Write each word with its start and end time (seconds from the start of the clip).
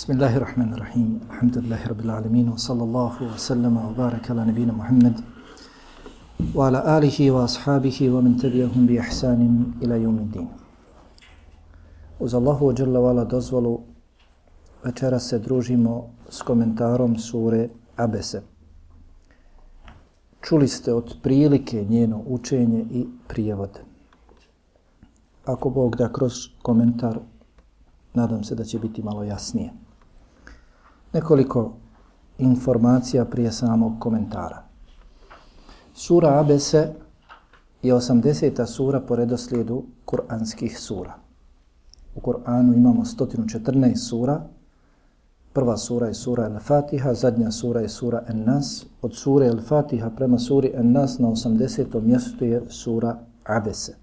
بسم 0.00 0.12
الله 0.12 0.36
الرحمن 0.36 0.72
الرحيم 0.74 1.20
الحمد 1.30 1.58
لله 1.58 1.86
رب 1.86 2.00
العالمين 2.00 2.48
وصلى 2.48 2.82
الله 2.82 3.14
وسلم 3.34 3.74
وبارك 3.76 4.30
على 4.30 4.44
نبينا 4.44 4.72
محمد 4.72 5.20
وعلى 6.54 6.98
آله 6.98 7.30
وأصحابه 7.30 7.98
ومن 8.14 8.36
تبعهم 8.36 8.86
بإحسان 8.86 9.40
إلى 9.82 10.02
يوم 10.02 10.18
الدين 10.18 10.48
Uz 12.20 12.34
Allahu 12.34 12.72
Đalla 12.72 13.00
Vala 13.00 13.24
dozvolu 13.24 13.80
večera 14.84 15.18
se 15.18 15.38
družimo 15.38 16.10
s 16.28 16.42
komentarom 16.42 17.18
sure 17.18 17.68
Abese. 17.96 18.42
Čuli 20.40 20.68
ste 20.68 20.94
od 20.94 21.16
prilike 21.22 21.84
njeno 21.84 22.22
učenje 22.26 22.84
i 22.90 23.06
prijevod. 23.28 23.80
Ako 25.44 25.70
Bog 25.70 25.96
da 25.96 26.12
kroz 26.12 26.32
komentar, 26.62 27.18
nadam 28.14 28.44
se 28.44 28.54
da 28.54 28.64
će 28.64 28.78
biti 28.78 29.02
malo 29.02 29.22
jasnije. 29.24 29.70
Nekoliko 31.13 31.73
informacija 32.37 33.25
prije 33.25 33.51
samog 33.51 33.93
komentara. 33.99 34.63
Sura 35.93 36.39
Abese 36.39 36.93
je 37.81 37.95
80. 37.95 38.65
sura 38.65 38.99
po 38.99 39.15
redoslijedu 39.15 39.83
kuranskih 40.05 40.79
sura. 40.79 41.13
U 42.15 42.19
Kur'anu 42.19 42.73
imamo 42.73 43.05
114 43.05 43.95
sura. 43.95 44.41
Prva 45.53 45.77
sura 45.77 46.07
je 46.07 46.13
sura 46.13 46.43
Al-Fatiha, 46.43 47.13
zadnja 47.13 47.51
sura 47.51 47.81
je 47.81 47.89
sura 47.89 48.23
An-Nas. 48.27 48.85
Od 49.01 49.15
sure 49.15 49.47
Al-Fatiha 49.47 50.09
prema 50.09 50.39
suri 50.39 50.73
An-Nas 50.77 51.19
na 51.19 51.27
80. 51.27 52.01
mjestu 52.01 52.45
je 52.45 52.63
sura 52.69 53.19
Abese. 53.43 53.95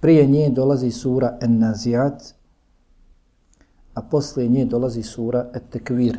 Prije 0.00 0.26
nje 0.26 0.50
dolazi 0.50 0.90
sura 0.90 1.38
An-Nazijat, 1.42 2.34
a 3.94 4.02
posle 4.02 4.48
nje 4.48 4.64
dolazi 4.64 5.02
sura 5.02 5.50
Et-Tekvir. 5.54 6.18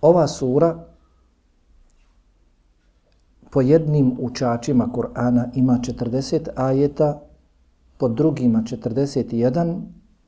Ova 0.00 0.28
sura 0.28 0.84
po 3.50 3.60
jednim 3.60 4.16
učačima 4.18 4.88
Kur'ana 4.94 5.50
ima 5.54 5.78
40 5.78 6.48
ajeta, 6.56 7.20
po 7.98 8.08
drugima 8.08 8.62
41 8.62 9.80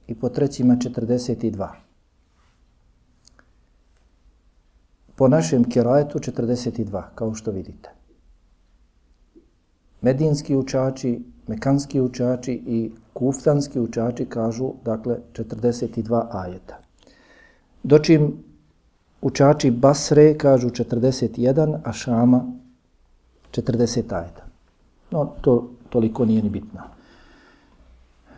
i 0.06 0.14
po 0.14 0.28
trećima 0.28 0.76
42. 0.76 1.68
Po 5.16 5.28
našem 5.28 5.64
kirajetu 5.64 6.18
42, 6.18 7.02
kao 7.14 7.34
što 7.34 7.50
vidite. 7.50 7.90
Medinski 10.00 10.56
učači, 10.56 11.22
mekanski 11.46 12.00
učači 12.00 12.52
i 12.52 12.90
kuftanski 13.12 13.80
učači 13.80 14.24
kažu, 14.24 14.72
dakle, 14.84 15.18
42 15.32 16.26
ajeta. 16.30 16.78
Dočim 17.82 18.32
učači 19.22 19.70
Basre 19.70 20.38
kažu 20.38 20.68
41, 20.68 21.78
a 21.84 21.92
Šama 21.92 22.52
40 23.52 24.14
ajeta. 24.14 24.44
No, 25.10 25.32
to 25.40 25.70
toliko 25.88 26.24
nije 26.24 26.42
ni 26.42 26.50
bitno. 26.50 26.80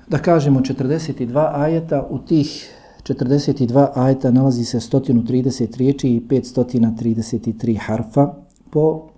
Da 0.09 0.19
kažemo 0.19 0.61
42 0.61 1.51
ajeta, 1.55 2.07
u 2.11 2.19
tih 2.19 2.73
42 3.03 3.89
ajeta 3.95 4.31
nalazi 4.31 4.65
se 4.65 4.79
130 4.81 5.77
riječi 5.77 6.09
i 6.09 6.21
533 6.29 7.79
harfa 7.79 8.35
po 8.71 9.09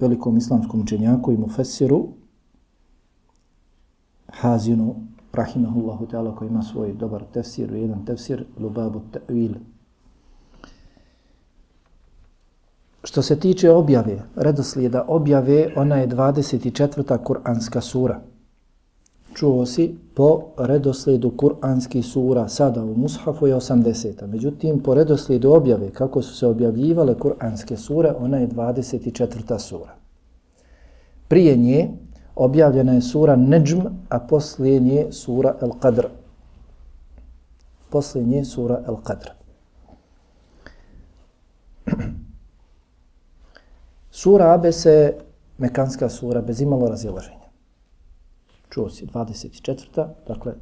velikom 0.00 0.36
islamskom 0.36 0.80
učenjaku 0.80 1.32
i 1.32 1.36
mufessiru 1.36 2.08
Hazinu 4.40 4.94
rahimahullahu 5.32 6.06
ta'ala 6.06 6.34
koji 6.36 6.48
ima 6.48 6.62
svoj 6.62 6.92
dobar 6.92 7.24
tefsir, 7.32 7.72
jedan 7.72 8.04
tefsir 8.04 8.44
Lubabu 8.58 9.00
Ta'wil 9.12 9.54
Što 13.04 13.22
se 13.22 13.40
tiče 13.40 13.70
objave, 13.70 14.22
redoslijeda 14.36 15.04
objave, 15.08 15.72
ona 15.76 15.96
je 15.96 16.08
24. 16.08 17.18
Kur'anska 17.24 17.80
sura. 17.80 18.20
Čuo 19.34 19.66
si 19.66 19.94
po 20.14 20.42
redoslijedu 20.58 21.30
Kur'anski 21.30 22.02
sura, 22.02 22.48
sada 22.48 22.84
u 22.84 22.94
Mushafu 22.96 23.46
je 23.46 23.54
80. 23.54 24.26
Međutim, 24.26 24.80
po 24.80 24.94
redoslijedu 24.94 25.52
objave, 25.52 25.90
kako 25.90 26.22
su 26.22 26.36
se 26.36 26.46
objavljivale 26.46 27.14
Kur'anske 27.14 27.76
sure, 27.76 28.12
ona 28.18 28.38
je 28.38 28.48
24. 28.48 29.58
sura. 29.58 29.94
Prije 31.28 31.56
nje 31.56 31.90
objavljena 32.36 32.92
je 32.92 33.02
sura 33.02 33.36
Neđm, 33.36 33.80
a 34.08 34.18
poslije 34.18 34.80
nje 34.80 35.06
sura 35.12 35.54
El 35.62 35.70
Qadr. 35.70 36.06
Poslije 37.90 38.26
nje 38.26 38.44
sura 38.44 38.82
El 38.86 38.96
Qadr. 38.96 39.30
Sura 44.10 44.52
Abese 44.52 44.90
je 44.90 45.18
mekanska 45.58 46.08
sura 46.08 46.40
bez 46.40 46.60
imalo 46.60 46.88
razilaženja. 46.88 47.48
Čuo 48.70 48.90
si 48.90 49.06
24. 49.06 50.08
Dakle, 50.28 50.54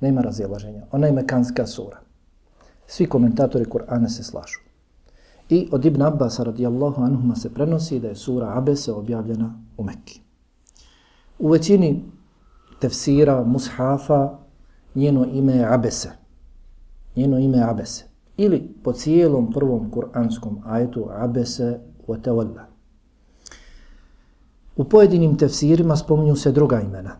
nema 0.00 0.20
razilaženja. 0.20 0.82
Ona 0.92 1.06
je 1.06 1.12
mekanska 1.12 1.66
sura. 1.66 1.98
Svi 2.86 3.06
komentatori 3.06 3.64
Kur'ana 3.64 4.08
se 4.08 4.24
slažu. 4.24 4.60
I 5.48 5.68
od 5.72 5.84
Ibn 5.84 6.02
Abbas 6.02 6.38
radijallahu 6.38 7.02
anhuma 7.02 7.36
se 7.36 7.54
prenosi 7.54 8.00
da 8.00 8.08
je 8.08 8.16
sura 8.16 8.52
Abese 8.54 8.92
objavljena 8.92 9.54
u 9.76 9.84
Mekki. 9.84 10.25
U 11.38 11.50
većini 11.50 12.04
tefsira, 12.80 13.44
mushafa, 13.44 14.38
njeno 14.94 15.26
ime 15.32 15.52
je 15.52 15.74
Abese. 15.74 16.10
Njeno 17.16 17.38
ime 17.38 17.58
je 17.58 17.64
Abese. 17.64 18.04
Ili 18.36 18.74
po 18.82 18.92
cijelom 18.92 19.52
prvom 19.52 19.90
kur'anskom 19.90 20.58
ajetu 20.64 21.08
Abese 21.10 21.80
wa 22.06 22.22
tawalla. 22.22 22.64
U 24.76 24.84
pojedinim 24.84 25.38
tefsirima 25.38 25.96
spominju 25.96 26.36
se 26.36 26.52
druga 26.52 26.80
imena. 26.80 27.16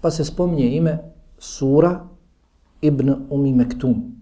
Pa 0.00 0.10
se 0.10 0.24
spominje 0.24 0.76
ime 0.76 0.98
Sura 1.38 2.00
ibn 2.80 3.14
Umi 3.30 3.52
Mektum. 3.52 4.16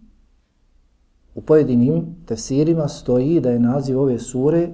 U 1.34 1.40
pojedinim 1.40 2.16
tefsirima 2.26 2.88
stoji 2.88 3.40
da 3.40 3.50
je 3.50 3.58
naziv 3.58 4.00
ove 4.00 4.18
sure 4.18 4.68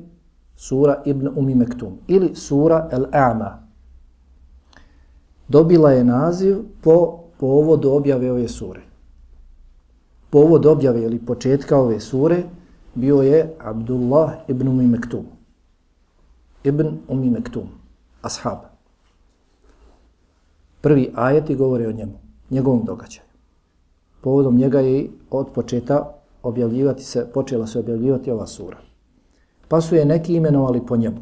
Sura 0.57 1.03
ibn 1.07 1.29
Umi 1.37 1.55
Mektum 1.55 1.99
ili 2.09 2.35
Sura 2.35 2.89
el-A'ma. 2.93 3.70
Dobila 5.51 5.91
je 5.91 6.05
naziv 6.05 6.63
po 6.81 7.19
povodu 7.39 7.91
objave 7.91 8.31
ove 8.33 8.47
sure. 8.49 8.81
Povod 10.31 10.67
objave 10.67 11.03
ili 11.03 11.19
početka 11.19 11.79
ove 11.79 12.01
sure 12.01 12.43
bio 12.95 13.23
je 13.23 13.57
Abdullah 13.59 14.31
ibn 14.49 14.69
Umi 14.69 14.87
Mektum 14.87 15.27
ibn 16.65 17.01
Umi 17.09 17.31
Mektum, 17.31 17.69
ashab. 18.23 18.59
Prvi 20.81 21.13
ajeti 21.15 21.55
govore 21.55 21.89
o 21.89 21.93
njemu, 21.93 22.13
njegovom 22.51 22.85
događaju. 22.85 23.27
Povodom 24.21 24.57
njega 24.57 24.81
je 24.81 25.11
od 25.31 25.49
početa 25.55 26.15
objavljivati 26.43 27.05
se, 27.05 27.27
počela 27.35 27.67
se 27.67 27.79
objavljivati 27.79 28.31
ova 28.31 28.47
sura. 28.47 28.79
Pa 29.69 29.81
su 29.81 29.95
je 29.95 30.05
neki 30.05 30.35
imenovali 30.35 30.87
po 30.87 30.97
njemu. 30.97 31.21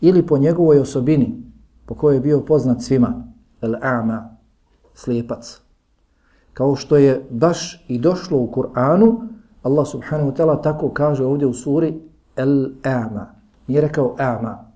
Ili 0.00 0.26
po 0.26 0.38
njegovoj 0.38 0.78
osobini, 0.78 1.42
po 1.90 1.94
kojoj 1.94 2.16
je 2.16 2.20
bio 2.20 2.40
poznat 2.40 2.82
svima, 2.82 3.24
el-a'ma, 3.62 4.28
slijepac. 4.94 5.60
Kao 6.54 6.76
što 6.76 6.96
je 6.96 7.26
baš 7.30 7.84
i 7.88 7.98
došlo 7.98 8.38
u 8.38 8.50
Kur'anu, 8.52 9.28
Allah 9.62 9.88
subhanahu 9.88 10.30
wa 10.30 10.36
ta'ala 10.36 10.62
tako 10.62 10.88
kaže 10.88 11.24
ovdje 11.24 11.46
u 11.46 11.54
suri 11.54 12.00
el-a'ma, 12.36 13.24
Nije 13.66 13.80
rekao 13.80 14.14
ama, 14.18 14.70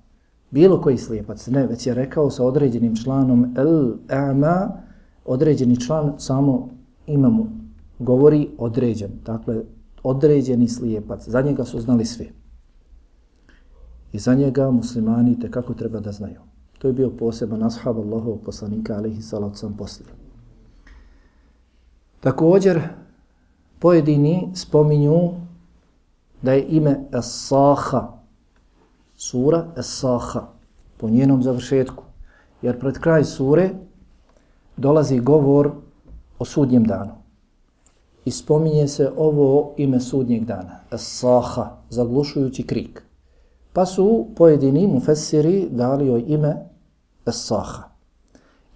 bilo 0.50 0.80
koji 0.80 0.98
slijepac, 0.98 1.46
ne, 1.46 1.66
već 1.66 1.86
je 1.86 1.94
rekao 1.94 2.30
sa 2.30 2.44
određenim 2.44 2.96
članom 2.96 3.54
el 3.56 3.92
ama, 4.10 4.72
određeni 5.24 5.80
član 5.80 6.12
samo 6.18 6.68
imamo, 7.06 7.46
govori 7.98 8.48
određen, 8.58 9.10
dakle 9.26 9.62
određeni 10.02 10.68
slijepac, 10.68 11.28
za 11.28 11.40
njega 11.40 11.64
su 11.64 11.80
znali 11.80 12.04
svi. 12.04 12.32
I 14.12 14.18
za 14.18 14.34
njega 14.34 14.70
muslimani 14.70 15.40
te 15.40 15.50
kako 15.50 15.74
treba 15.74 16.00
da 16.00 16.12
znaju. 16.12 16.53
To 16.84 16.88
je 16.88 16.92
bio 16.92 17.10
poseban 17.10 17.62
ashab 17.62 17.96
Allahov 17.98 18.42
poslanika, 18.44 18.96
alaihi 18.96 19.22
salat 19.22 19.56
sam 19.56 19.76
poslije. 19.76 20.08
Također, 22.20 22.82
pojedini 23.78 24.48
spominju 24.54 25.30
da 26.42 26.52
je 26.52 26.66
ime 26.68 27.00
As-Saha, 27.12 28.06
sura 29.16 29.66
Esaha, 29.76 30.42
po 30.96 31.08
njenom 31.08 31.42
završetku. 31.42 32.04
Jer 32.62 32.80
pred 32.80 32.98
kraj 32.98 33.24
sure 33.24 33.70
dolazi 34.76 35.20
govor 35.20 35.70
o 36.38 36.44
sudnjem 36.44 36.84
danu. 36.84 37.12
I 38.24 38.30
spominje 38.30 38.88
se 38.88 39.12
ovo 39.16 39.72
ime 39.76 40.00
sudnjeg 40.00 40.44
dana, 40.44 40.80
Esaha, 40.92 41.76
zaglušujući 41.90 42.62
krik. 42.62 43.02
Pa 43.72 43.86
su 43.86 44.26
pojedini 44.36 44.86
mufessiri 44.86 45.68
dali 45.70 46.06
joj 46.06 46.24
ime 46.26 46.73
Es-Saha. 47.26 47.82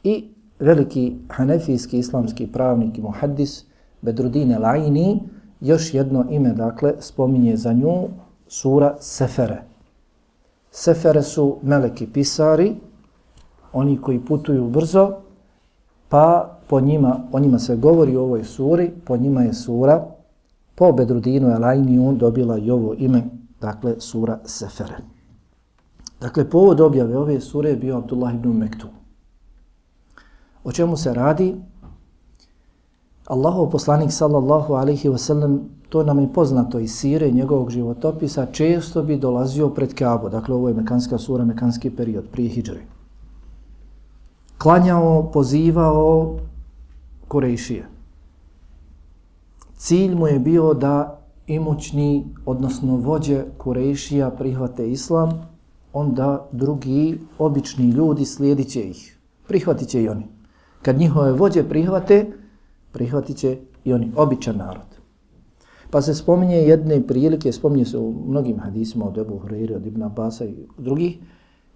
I 0.04 0.30
veliki 0.60 1.16
hanefijski 1.28 1.98
islamski 1.98 2.46
pravnik 2.52 2.98
i 2.98 3.02
muhaddis 3.02 3.64
Bedrudine 4.02 4.58
Lajni 4.58 5.20
još 5.60 5.94
jedno 5.94 6.24
ime, 6.30 6.52
dakle, 6.52 6.94
spominje 7.00 7.56
za 7.56 7.72
nju 7.72 8.08
sura 8.48 8.96
Sefere. 9.00 9.62
Sefere 10.70 11.22
su 11.22 11.56
meleki 11.62 12.06
pisari, 12.06 12.76
oni 13.72 14.00
koji 14.00 14.24
putuju 14.24 14.68
brzo, 14.68 15.12
pa 16.08 16.58
po 16.68 16.80
njima, 16.80 17.20
o 17.32 17.40
njima 17.40 17.58
se 17.58 17.76
govori 17.76 18.16
u 18.16 18.22
ovoj 18.22 18.44
suri, 18.44 18.90
po 19.04 19.16
njima 19.16 19.42
je 19.42 19.54
sura, 19.54 20.06
po 20.74 20.92
Bedrudinu 20.92 21.48
Elajniju 21.50 22.12
dobila 22.12 22.58
i 22.58 22.70
ovo 22.70 22.94
ime, 22.98 23.24
dakle, 23.60 23.94
sura 23.98 24.38
Sefere. 24.44 25.17
Dakle, 26.20 26.50
povod 26.50 26.80
objave 26.80 27.18
ove 27.18 27.40
sure 27.40 27.70
je 27.70 27.76
bio 27.76 27.96
Abdullah 27.96 28.34
ibn 28.34 28.48
Mektum. 28.48 28.90
O 30.64 30.72
čemu 30.72 30.96
se 30.96 31.14
radi? 31.14 31.54
Allahov 33.26 33.70
poslanik 33.70 34.12
sallallahu 34.12 34.74
alaihi 34.74 35.08
wasallam, 35.08 35.58
to 35.88 36.02
nam 36.02 36.18
je 36.18 36.32
poznato 36.32 36.78
iz 36.78 36.94
sire 36.94 37.30
njegovog 37.30 37.70
životopisa, 37.70 38.46
često 38.46 39.02
bi 39.02 39.16
dolazio 39.16 39.68
pred 39.68 39.94
Kaabu, 39.94 40.28
dakle 40.28 40.54
ovo 40.54 40.68
je 40.68 40.74
Mekanska 40.74 41.18
sura, 41.18 41.44
Mekanski 41.44 41.90
period, 41.90 42.24
prije 42.32 42.48
Hidžre. 42.48 42.80
Klanjao, 44.58 45.30
pozivao 45.32 46.36
Kurejšije. 47.28 47.86
Cilj 49.76 50.14
mu 50.14 50.26
je 50.26 50.38
bio 50.38 50.74
da 50.74 51.20
imućni, 51.46 52.34
odnosno 52.46 52.96
vođe 52.96 53.44
Kurejšija 53.58 54.30
prihvate 54.30 54.90
islam, 54.90 55.47
onda 55.92 56.48
drugi, 56.52 57.18
obični 57.38 57.90
ljudi 57.90 58.24
slijedit 58.24 58.68
će 58.68 58.82
ih. 58.82 59.18
Prihvatit 59.48 59.88
će 59.88 60.02
i 60.02 60.08
oni. 60.08 60.26
Kad 60.82 60.98
njihove 60.98 61.32
vođe 61.32 61.68
prihvate, 61.68 62.26
prihvatit 62.92 63.36
će 63.36 63.58
i 63.84 63.92
oni, 63.92 64.12
običan 64.16 64.56
narod. 64.56 64.88
Pa 65.90 66.02
se 66.02 66.14
spominje 66.14 66.56
jedne 66.56 67.06
prilike, 67.06 67.52
spominje 67.52 67.84
se 67.84 67.98
u 67.98 68.14
mnogim 68.26 68.58
hadisima 68.58 69.08
od 69.08 69.18
Ebu 69.18 69.40
Hureyre, 69.44 69.76
od 69.76 69.86
Ibn 69.86 70.02
Abasa 70.02 70.44
i 70.44 70.54
drugih, 70.78 71.18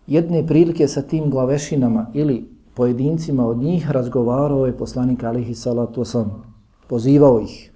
jedne 0.07 0.47
prilike 0.47 0.89
sa 0.89 1.03
tim 1.03 1.31
glavešinama 1.31 2.07
ili 2.15 2.49
pojedincima 2.75 3.47
od 3.47 3.59
njih 3.59 3.91
razgovarao 3.91 4.67
je 4.67 4.77
poslanik 4.77 5.25
alihi 5.25 5.55
salatu 5.55 6.01
osam, 6.01 6.43
pozivao 6.89 7.41
ih, 7.41 7.73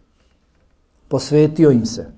posvetio 1.08 1.70
im 1.70 1.86
se, 1.86 2.12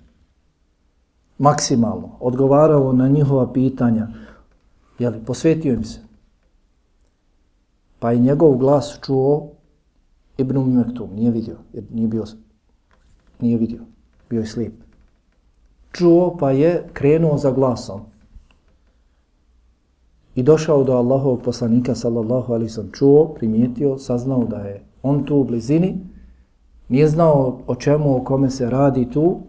maksimalno, 1.38 2.10
odgovarao 2.20 2.92
na 2.92 3.08
njihova 3.08 3.52
pitanja, 3.52 4.08
jeli, 4.98 5.24
posvetio 5.24 5.74
im 5.74 5.84
se. 5.84 6.00
Pa 7.98 8.12
je 8.12 8.18
njegov 8.18 8.56
glas 8.56 8.98
čuo 9.02 9.48
Ibn 10.36 10.58
Mektum, 10.58 11.10
nije 11.14 11.30
vidio, 11.30 11.56
jer 11.72 11.84
nije 11.90 12.08
bio, 12.08 12.24
nije 13.40 13.58
vidio, 13.58 13.80
bio 14.30 14.40
je 14.40 14.46
slijep. 14.46 14.74
Čuo 15.92 16.36
pa 16.36 16.50
je 16.50 16.88
krenuo 16.92 17.38
za 17.38 17.50
glasom. 17.50 18.00
I 20.34 20.42
došao 20.42 20.84
do 20.84 20.92
Allahovog 20.92 21.42
poslanika, 21.42 21.94
sallallahu 21.94 22.52
alaihi 22.52 22.70
sallam, 22.70 22.90
čuo, 22.92 23.34
primijetio, 23.34 23.98
saznao 23.98 24.44
da 24.44 24.56
je 24.56 24.84
on 25.02 25.24
tu 25.24 25.36
u 25.36 25.44
blizini, 25.44 25.98
nije 26.88 27.08
znao 27.08 27.58
o 27.66 27.74
čemu, 27.74 28.16
o 28.16 28.24
kome 28.24 28.50
se 28.50 28.70
radi 28.70 29.10
tu, 29.10 29.40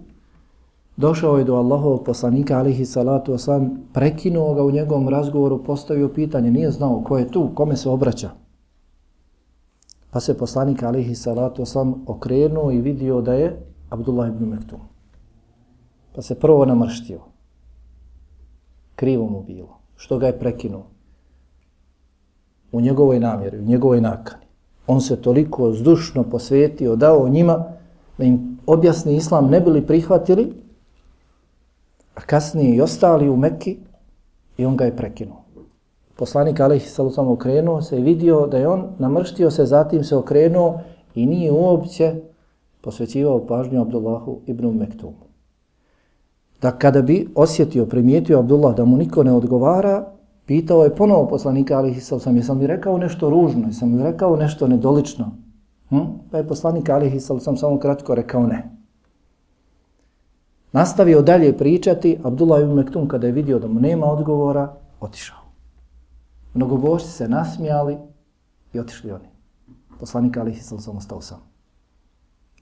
došao 0.99 1.37
je 1.37 1.43
do 1.43 1.55
Allahovog 1.55 2.03
poslanika, 2.03 2.57
alihi 2.59 2.85
salatu 2.85 3.33
wasalam, 3.33 3.69
prekinuo 3.93 4.53
ga 4.53 4.63
u 4.63 4.71
njegovom 4.71 5.09
razgovoru, 5.09 5.63
postavio 5.63 6.09
pitanje, 6.09 6.51
nije 6.51 6.71
znao 6.71 7.03
ko 7.07 7.17
je 7.17 7.27
tu, 7.27 7.49
kome 7.55 7.75
se 7.75 7.89
obraća. 7.89 8.29
Pa 10.11 10.19
se 10.19 10.37
poslanik 10.37 10.83
alihi 10.83 11.15
salatu 11.15 11.65
sam 11.65 12.03
okrenuo 12.07 12.71
i 12.71 12.81
vidio 12.81 13.21
da 13.21 13.33
je 13.33 13.65
Abdullah 13.89 14.29
ibn 14.29 14.45
Mektum. 14.45 14.79
Pa 16.15 16.21
se 16.21 16.35
prvo 16.35 16.65
namrštio. 16.65 17.19
Krivo 18.95 19.27
mu 19.27 19.43
bilo. 19.43 19.79
Što 19.95 20.17
ga 20.17 20.27
je 20.27 20.39
prekinuo? 20.39 20.83
U 22.71 22.81
njegovoj 22.81 23.19
namjeri, 23.19 23.59
u 23.59 23.65
njegovoj 23.65 24.01
nakani. 24.01 24.45
On 24.87 25.01
se 25.01 25.21
toliko 25.21 25.73
zdušno 25.73 26.23
posvetio, 26.23 26.95
dao 26.95 27.29
njima 27.29 27.63
da 28.17 28.23
im 28.23 28.57
objasni 28.65 29.15
islam 29.15 29.49
ne 29.49 29.61
bili 29.61 29.87
prihvatili, 29.87 30.53
a 32.19 32.21
kasnije 32.25 32.75
i 32.75 32.81
ostali 32.81 33.29
u 33.29 33.37
Mekki 33.37 33.77
i 34.57 34.65
on 34.65 34.77
ga 34.77 34.85
je 34.85 34.95
prekinuo 34.95 35.39
poslanik 36.19 36.59
Alihi 36.59 36.89
Salusom 36.89 37.31
okrenuo 37.31 37.81
se 37.81 37.99
i 37.99 38.03
vidio 38.03 38.47
da 38.47 38.57
je 38.57 38.67
on 38.67 38.83
namrštio 38.99 39.51
se, 39.51 39.65
zatim 39.65 40.03
se 40.03 40.15
okrenuo 40.15 40.79
i 41.15 41.25
nije 41.25 41.51
uopće 41.51 42.15
posvećivao 42.81 43.45
pažnju 43.47 43.81
Abdullahu 43.81 44.39
ibn 44.45 44.67
Mektumu. 44.67 45.29
Da 46.61 46.71
kada 46.71 47.01
bi 47.01 47.27
osjetio, 47.35 47.85
primijetio 47.85 48.39
Abdullah 48.39 48.75
da 48.75 48.85
mu 48.85 48.97
niko 48.97 49.23
ne 49.23 49.33
odgovara, 49.33 50.11
pitao 50.45 50.83
je 50.83 50.95
ponovo 50.95 51.27
poslanika 51.27 51.77
Alihi 51.77 52.01
Salusom, 52.01 52.35
jesam 52.35 52.59
li 52.59 52.67
rekao 52.67 52.97
nešto 52.97 53.29
ružno, 53.29 53.67
jesam 53.67 53.95
li 53.95 54.03
rekao 54.03 54.35
nešto 54.35 54.67
nedolično? 54.67 55.31
Hm? 55.89 56.05
Pa 56.31 56.37
je 56.37 56.47
poslanik 56.47 56.89
Alihi 56.89 57.19
Salusom 57.19 57.57
samo 57.57 57.79
kratko 57.79 58.15
rekao 58.15 58.47
ne. 58.47 58.78
Nastavio 60.71 61.21
dalje 61.21 61.57
pričati, 61.57 62.19
Abdullah 62.23 62.61
ibn 62.63 62.73
Mektum 62.73 63.07
kada 63.07 63.27
je 63.27 63.33
vidio 63.33 63.59
da 63.59 63.67
mu 63.67 63.79
nema 63.79 64.05
odgovora, 64.05 64.73
otišao. 64.99 65.37
Mnogobožci 66.53 67.11
se 67.11 67.27
nasmijali 67.27 67.97
i 68.73 68.79
otišli 68.79 69.11
oni. 69.11 69.29
Poslanik 69.99 70.37
Alihi 70.37 70.61
sam 70.61 70.79
sam 70.79 70.97
ostao 70.97 71.21
sam. 71.21 71.37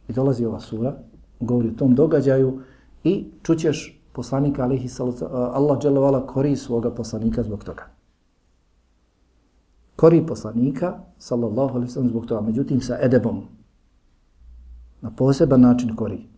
I 0.07 0.13
dolazi 0.13 0.45
ova 0.45 0.59
sura, 0.59 0.93
govori 1.39 1.67
o 1.67 1.77
tom 1.77 1.95
događaju 1.95 2.61
i 3.03 3.25
čućeš 3.43 4.01
poslanika 4.13 4.63
Alihi 4.63 4.87
sam 4.87 5.13
Allah 5.31 5.79
dželovala 5.79 6.27
kori 6.27 6.55
svoga 6.55 6.91
poslanika 6.91 7.43
zbog 7.43 7.63
toga. 7.63 7.83
Kori 9.95 10.25
poslanika, 10.25 10.99
sallallahu 11.17 11.75
alaihi 11.75 11.91
sallam, 11.91 12.09
zbog 12.09 12.25
toga. 12.25 12.41
Međutim, 12.41 12.81
sa 12.81 12.97
edebom. 13.01 13.43
Na 15.01 15.11
poseban 15.11 15.61
način 15.61 15.95
kori. 15.95 16.36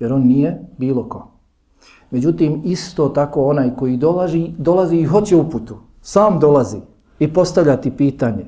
Jer 0.00 0.12
on 0.12 0.26
nije 0.26 0.62
bilo 0.78 1.08
ko. 1.08 1.30
Međutim, 2.10 2.62
isto 2.64 3.08
tako 3.08 3.44
onaj 3.44 3.76
koji 3.76 3.96
dolazi, 3.96 4.52
dolazi 4.58 4.96
i 4.96 5.04
hoće 5.04 5.36
uputu. 5.36 5.76
Sam 6.02 6.40
dolazi 6.40 6.80
i 7.18 7.32
postavlja 7.32 7.76
ti 7.76 7.90
pitanje. 7.90 8.44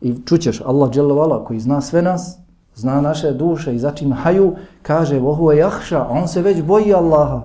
I 0.00 0.14
čućeš 0.26 0.60
Allah 0.64 0.90
dželovala 0.90 1.44
koji 1.44 1.60
zna 1.60 1.80
sve 1.80 2.02
nas, 2.02 2.38
zna 2.74 3.00
naše 3.00 3.32
duše 3.32 3.74
i 3.74 3.78
začim 3.78 4.12
haju, 4.12 4.54
kaže 4.82 5.18
vohu 5.18 5.52
je 5.52 5.58
jahša, 5.58 6.06
on 6.08 6.28
se 6.28 6.42
već 6.42 6.62
boji 6.62 6.94
Allaha 6.94 7.42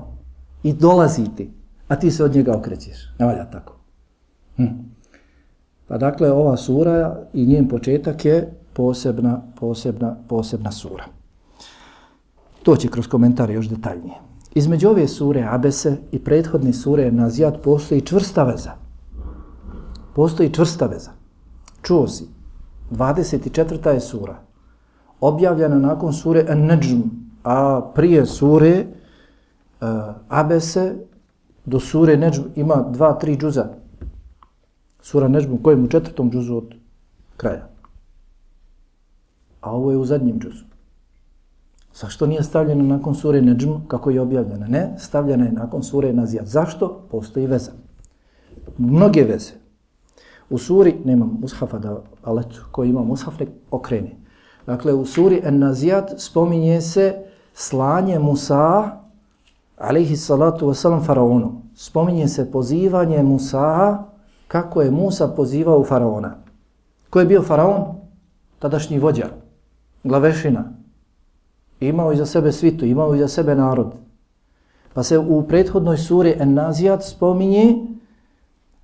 i 0.63 0.73
dolazi 0.73 1.25
ti, 1.35 1.53
a 1.87 1.95
ti 1.95 2.11
se 2.11 2.23
od 2.23 2.35
njega 2.35 2.57
okrećeš. 2.57 2.97
Ne 3.19 3.25
valja 3.25 3.45
tako. 3.45 3.73
Hm. 4.55 4.63
Pa 5.87 5.97
dakle, 5.97 6.31
ova 6.31 6.57
sura 6.57 7.17
i 7.33 7.45
njen 7.45 7.67
početak 7.67 8.25
je 8.25 8.53
posebna, 8.73 9.41
posebna, 9.59 10.15
posebna 10.27 10.71
sura. 10.71 11.20
To 12.63 12.75
će 12.75 12.87
kroz 12.87 13.07
komentare 13.07 13.53
još 13.53 13.69
detaljnije. 13.69 14.15
Između 14.55 14.89
ove 14.89 15.07
sure 15.07 15.47
Abese 15.51 15.97
i 16.11 16.19
prethodne 16.19 16.73
sure 16.73 17.11
Nazijat 17.11 17.61
postoji 17.63 18.01
čvrsta 18.01 18.43
veza 18.43 18.81
postoji 20.13 20.53
čvrsta 20.53 20.85
veza. 20.85 21.11
Čuo 21.81 22.07
si, 22.07 22.27
24. 22.91 23.89
je 23.89 23.99
sura, 23.99 24.35
objavljena 25.19 25.79
nakon 25.79 26.13
sure 26.13 26.45
An-Najm, 26.49 27.01
a 27.43 27.81
prije 27.95 28.25
sure 28.25 28.85
uh, 28.85 29.87
Abese 30.29 30.95
do 31.65 31.79
sure 31.79 32.17
Najm 32.17 32.51
ima 32.55 32.85
dva, 32.89 33.13
tri 33.19 33.37
džuza. 33.37 33.67
Sura 35.01 35.27
Najm 35.27 35.53
u 35.53 35.63
kojem 35.63 35.83
u 35.83 35.87
četvrtom 35.87 36.31
džuzu 36.31 36.57
od 36.57 36.73
kraja. 37.37 37.67
A 39.61 39.71
ovo 39.71 39.91
je 39.91 39.97
u 39.97 40.05
zadnjem 40.05 40.39
džuzu. 40.39 40.65
Zašto 41.95 42.27
nije 42.27 42.43
stavljena 42.43 42.83
nakon 42.83 43.15
sure 43.15 43.41
Neđm 43.41 43.71
kako 43.87 44.09
je 44.09 44.21
objavljena? 44.21 44.67
Ne, 44.67 44.95
stavljena 44.97 45.45
je 45.45 45.51
nakon 45.51 45.83
sure 45.83 46.13
Nazijat. 46.13 46.47
Zašto? 46.47 47.01
Postoji 47.11 47.47
veza. 47.47 47.71
Mnoge 48.77 49.23
veze. 49.23 49.51
U 50.49 50.57
suri, 50.57 50.95
nemam 51.05 51.37
mushafa 51.41 51.79
da 51.79 52.01
aletu 52.23 52.65
koji 52.71 52.89
ima 52.89 53.03
mushaf, 53.03 53.39
nek 53.39 53.49
okreni. 53.71 54.15
Dakle, 54.65 54.93
u 54.93 55.05
suri 55.05 55.41
En-Nazijat 55.43 56.11
spominje 56.17 56.81
se 56.81 57.15
slanje 57.53 58.19
Musa, 58.19 58.97
alaihi 59.77 60.15
salatu 60.15 60.67
wasalam, 60.67 61.05
faraonu. 61.05 61.61
Spominje 61.75 62.27
se 62.27 62.51
pozivanje 62.51 63.23
Musa, 63.23 64.03
kako 64.47 64.81
je 64.81 64.91
Musa 64.91 65.27
pozivao 65.27 65.83
faraona. 65.83 66.35
Ko 67.09 67.19
je 67.19 67.25
bio 67.25 67.41
faraon? 67.41 67.83
Tadašnji 68.59 68.99
vođa, 68.99 69.27
glavešina. 70.03 70.80
Imao 71.81 72.13
iza 72.13 72.25
sebe 72.25 72.51
svitu, 72.51 72.85
imao 72.85 73.15
iza 73.15 73.27
sebe 73.27 73.55
narod. 73.55 73.91
Pa 74.93 75.03
se 75.03 75.19
u 75.19 75.43
prethodnoj 75.47 75.97
suri 75.97 76.35
En-Nazijat 76.39 77.03
spominje 77.03 77.75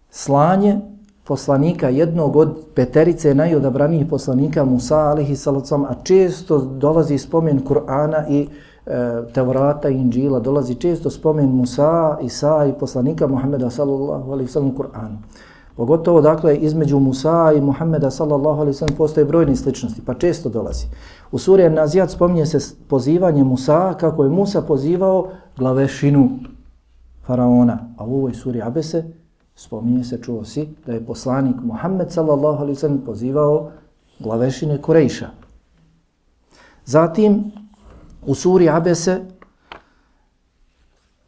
slanje 0.10 0.80
poslanika, 1.24 1.90
jednog 1.90 2.36
od 2.36 2.58
peterice 2.76 3.36
najodabranijih 3.36 4.06
poslanika 4.10 4.66
Musa 4.66 4.98
alihi 4.98 5.36
salacom, 5.36 5.86
a 5.86 5.94
često 6.04 6.60
dolazi 6.60 7.18
spomen 7.18 7.62
Kur'ana 7.66 8.24
i 8.30 8.48
e, 8.86 9.24
Tevrata 9.34 9.90
i 9.90 9.96
Inđila, 9.96 10.40
dolazi 10.40 10.76
često 10.76 11.10
spomen 11.10 11.50
Musa, 11.50 12.18
Isa 12.22 12.66
i 12.66 12.80
poslanika 12.80 13.28
Muhammeda 13.28 13.70
sallallahu 13.70 14.32
alihi 14.32 14.50
sallam 14.50 14.76
Kur'anu. 14.76 15.18
Pogotovo, 15.78 16.22
dakle, 16.22 16.58
između 16.58 17.00
Musa 17.00 17.52
i 17.58 17.62
Muhammeda 17.62 18.12
sallallahu 18.12 18.62
alaihi 18.62 18.74
sallam 18.74 18.96
postoje 18.98 19.26
brojne 19.26 19.56
sličnosti, 19.56 20.02
pa 20.06 20.14
često 20.14 20.50
dolazi. 20.50 20.86
U 21.32 21.38
suri 21.38 21.64
An-Nazijat 21.66 22.12
spominje 22.12 22.46
se 22.46 22.76
pozivanje 22.88 23.44
Musa, 23.44 23.94
kako 23.94 24.24
je 24.24 24.30
Musa 24.30 24.62
pozivao 24.62 25.30
glavešinu 25.58 26.30
faraona. 27.26 27.80
A 27.98 28.06
u 28.06 28.16
ovoj 28.16 28.34
suri 28.34 28.62
Abese 28.62 29.04
spominje 29.56 30.04
se, 30.04 30.22
čuo 30.22 30.46
si, 30.46 30.70
da 30.86 30.94
je 30.94 31.06
poslanik 31.06 31.56
Muhammed 31.64 32.12
sallallahu 32.12 32.62
alaihi 32.62 32.80
sallam 32.80 33.02
pozivao 33.06 33.72
glavešine 34.20 34.82
Kurejša. 34.82 35.30
Zatim, 36.86 37.52
u 38.26 38.36
suri 38.36 38.70
Abese, 38.70 39.22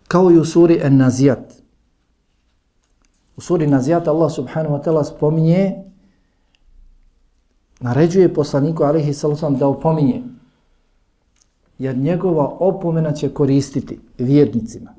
kao 0.08 0.32
i 0.32 0.38
u 0.39 0.46
suri 0.46 0.82
An-Nazijat. 0.84 1.53
U 3.38 3.41
suri 3.41 3.68
Nazijat 3.68 4.08
Allah 4.08 4.32
subhanahu 4.32 4.75
wa 4.75 4.84
ta'ala 4.84 5.03
spominje, 5.03 5.84
naređuje 7.80 8.34
poslaniku 8.34 8.84
alihi 8.84 9.14
sallam 9.14 9.56
da 9.58 9.68
opominje, 9.68 10.24
jer 11.80 11.98
njegova 11.98 12.56
opomena 12.60 13.12
će 13.12 13.30
koristiti 13.30 14.00
vjernicima. 14.18 14.90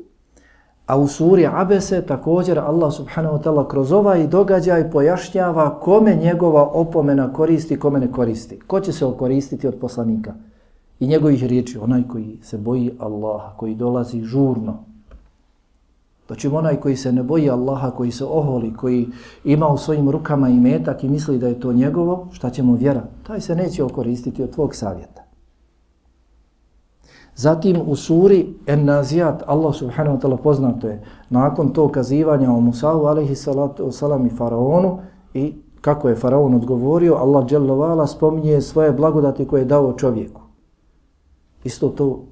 A 0.87 0.99
u 0.99 1.09
suri 1.09 1.47
Abese 1.47 2.03
također 2.07 2.59
Allah 2.59 2.93
subhanahu 2.93 3.37
wa 3.37 3.43
ta'ala 3.43 3.69
kroz 3.69 3.93
ovaj 3.93 4.27
događaj 4.27 4.91
pojašnjava 4.91 5.81
kome 5.81 6.15
njegova 6.15 6.63
opomena 6.63 7.33
koristi, 7.33 7.79
kome 7.79 8.01
ne 8.01 8.13
koristi. 8.13 8.61
Ko 8.67 8.81
će 8.81 8.93
se 8.93 9.07
okoristiti 9.07 9.69
od 9.69 9.75
poslanika? 9.81 10.35
I 11.01 11.07
njegovih 11.07 11.45
riječi, 11.45 11.79
onaj 11.79 12.03
koji 12.09 12.39
se 12.43 12.59
boji 12.59 12.91
Allaha, 12.99 13.53
koji 13.57 13.75
dolazi 13.75 14.23
žurno, 14.23 14.85
Pa 16.31 16.57
onaj 16.59 16.77
koji 16.77 16.97
se 16.97 17.13
ne 17.13 17.23
boji 17.23 17.51
Allaha, 17.51 17.91
koji 17.91 18.11
se 18.11 18.25
oholi, 18.25 18.75
koji 18.75 19.09
ima 19.45 19.69
u 19.69 19.79
svojim 19.79 20.11
rukama 20.11 20.49
i 20.49 20.61
metak 20.61 21.05
i 21.05 21.09
misli 21.09 21.39
da 21.39 21.49
je 21.49 21.61
to 21.61 21.73
njegovo, 21.73 22.29
šta 22.33 22.51
će 22.51 22.63
mu 22.63 22.75
vjera? 22.75 23.03
Taj 23.27 23.41
se 23.41 23.55
neće 23.55 23.85
okoristiti 23.85 24.43
od 24.43 24.51
tvog 24.51 24.75
savjeta. 24.75 25.23
Zatim 27.35 27.81
u 27.87 27.97
suri 27.97 28.55
En-Nazijat, 28.67 29.43
Allah 29.47 29.75
subhanahu 29.75 30.17
wa 30.17 30.21
ta'ala 30.21 30.37
poznato 30.37 30.89
je, 30.89 31.03
nakon 31.31 31.73
to 31.73 31.89
kazivanja 31.89 32.53
o 32.53 32.61
Musavu, 32.61 33.07
alaihi 33.07 33.35
salatu 33.35 33.91
salam 33.91 34.27
i 34.27 34.31
faraonu, 34.31 34.99
i 35.35 35.55
kako 35.81 36.09
je 36.09 36.17
faraon 36.17 36.55
odgovorio, 36.55 37.15
Allah 37.15 37.47
dželovala 37.47 38.07
spominje 38.07 38.61
svoje 38.61 38.93
blagodati 38.93 39.47
koje 39.47 39.61
je 39.61 39.65
dao 39.65 39.93
čovjeku. 39.93 40.41
Isto 41.65 41.89
to 41.89 42.25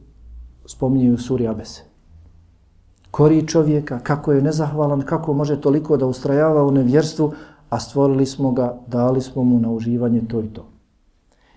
spominje 0.67 1.12
u 1.12 1.19
suri 1.19 1.49
Abese 1.49 1.88
kori 3.18 3.46
čovjeka, 3.46 3.98
kako 3.98 4.32
je 4.32 4.42
nezahvalan, 4.42 5.02
kako 5.02 5.32
može 5.32 5.60
toliko 5.60 5.96
da 5.96 6.06
ustrajava 6.06 6.62
u 6.64 6.70
nevjerstvu, 6.70 7.32
a 7.70 7.80
stvorili 7.80 8.26
smo 8.26 8.52
ga, 8.52 8.76
dali 8.87 9.20
smo 9.20 9.44
mu 9.44 9.58
na 9.60 9.70
uživanje 9.70 10.22
to 10.28 10.40
i 10.40 10.46
to. 10.48 10.68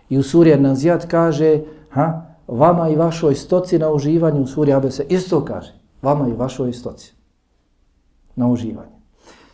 I 0.09 0.17
u 0.17 0.23
suri 0.23 0.57
Nazijat 0.57 1.05
kaže, 1.05 1.59
ha, 1.89 2.21
vama 2.47 2.89
i 2.89 2.95
vašoj 2.95 3.35
stoci 3.35 3.79
na 3.79 3.91
uživanje, 3.91 4.41
u 4.41 4.47
suri 4.47 4.73
Abese 4.73 5.05
isto 5.09 5.45
kaže, 5.45 5.73
vama 6.01 6.27
i 6.27 6.33
vašoj 6.33 6.73
stoci 6.73 7.13
na 8.35 8.47
uživanje. 8.47 8.97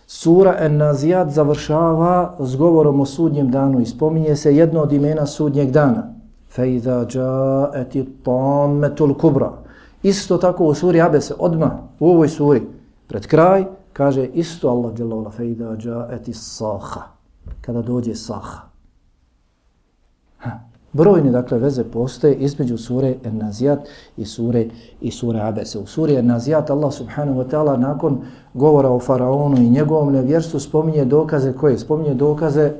Sura 0.07 0.55
En-Nazijat 0.59 1.29
završava 1.29 2.35
s 2.39 2.55
govorom 2.55 2.99
o 2.99 3.05
sudnjem 3.05 3.51
danu 3.51 3.81
i 3.81 3.85
spominje 3.85 4.35
se 4.35 4.55
jedno 4.55 4.81
od 4.81 4.93
imena 4.93 5.25
sudnjeg 5.25 5.71
dana. 5.71 6.13
Fejda 6.49 7.05
džaeti 7.05 8.07
tammetul 8.23 9.13
kubra. 9.13 9.66
Isto 10.07 10.37
tako 10.37 10.65
u 10.65 10.73
suri 10.73 11.01
Abese, 11.01 11.33
odma 11.39 11.79
u 11.99 12.09
ovoj 12.09 12.29
suri, 12.29 12.61
pred 13.07 13.27
kraj, 13.27 13.65
kaže 13.93 14.25
isto 14.25 14.69
Allah 14.69 14.93
dželle 14.93 15.31
fejda 15.31 15.75
džaeti 15.75 16.33
saha, 16.33 17.01
kada 17.61 17.81
dođe 17.81 18.15
saha. 18.15 18.61
Ha. 20.37 20.51
Brojne 20.93 21.31
dakle 21.31 21.59
veze 21.59 21.83
postoje 21.83 22.35
između 22.35 22.77
sure 22.77 23.15
En-Nazijat 23.23 23.79
i 24.17 24.25
sure 24.25 24.67
i 25.01 25.11
sure 25.11 25.41
Abese. 25.41 25.79
U 25.79 25.85
suri 25.85 26.15
En-Nazijat 26.15 26.69
Allah 26.69 26.93
subhanahu 26.93 27.39
wa 27.39 27.49
ta'ala 27.49 27.77
nakon 27.77 28.21
govora 28.53 28.89
o 28.89 28.99
faraonu 28.99 29.57
i 29.57 29.69
njegovom 29.69 30.13
nevjerstvu 30.13 30.59
spominje 30.59 31.05
dokaze 31.05 31.53
koje? 31.53 31.79
Spominje 31.79 32.13
dokaze 32.13 32.71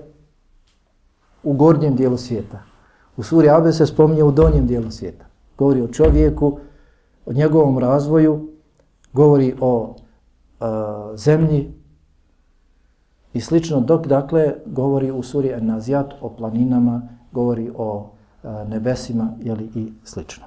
u 1.44 1.54
gornjem 1.54 1.96
dijelu 1.96 2.18
svijeta. 2.18 2.64
U 3.18 3.24
suri 3.24 3.50
Abese 3.50 3.86
spominje 3.86 4.24
u 4.24 4.32
donjem 4.32 4.68
dijelu 4.68 4.92
svijeta. 4.92 5.26
Govori 5.58 5.82
o 5.82 5.88
čovjeku 5.88 6.58
o 7.28 7.34
njegovom 7.34 7.80
razvoju, 7.80 8.48
govori 9.14 9.56
o 9.62 9.96
a, 10.60 11.14
zemlji 11.16 11.72
i 13.34 13.42
slično, 13.42 13.80
dok 13.80 14.08
dakle 14.08 14.54
govori 14.66 15.12
u 15.12 15.24
suri 15.24 15.54
An-Nazijat 15.54 16.14
o 16.22 16.30
planinama, 16.30 17.02
govori 17.32 17.72
o 17.78 18.10
a, 18.44 18.66
nebesima 18.70 19.32
jeli, 19.42 19.70
i 19.76 19.92
slično. 20.04 20.46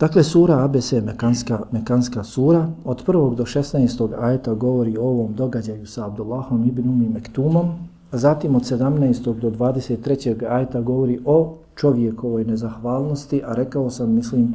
Dakle, 0.00 0.22
sura 0.22 0.64
ABC, 0.64 0.92
je 0.92 1.00
mekanska, 1.00 1.60
mekanska 1.72 2.24
sura. 2.24 2.68
Od 2.84 3.06
1. 3.06 3.34
do 3.34 3.44
16. 3.44 4.08
ajeta 4.20 4.54
govori 4.54 4.96
o 4.96 5.02
ovom 5.02 5.34
događaju 5.34 5.86
sa 5.86 6.06
Abdullahom 6.06 6.64
ibn 6.64 6.88
Umi 6.88 7.08
Mektumom. 7.08 7.72
Zatim 8.12 8.56
od 8.56 8.62
17. 8.62 9.34
do 9.34 9.50
23. 9.50 10.46
ajeta 10.50 10.80
govori 10.80 11.20
o 11.24 11.56
čovjekovoj 11.76 12.44
nezahvalnosti, 12.44 13.42
a 13.44 13.54
rekao 13.54 13.90
sam, 13.90 14.14
mislim, 14.14 14.54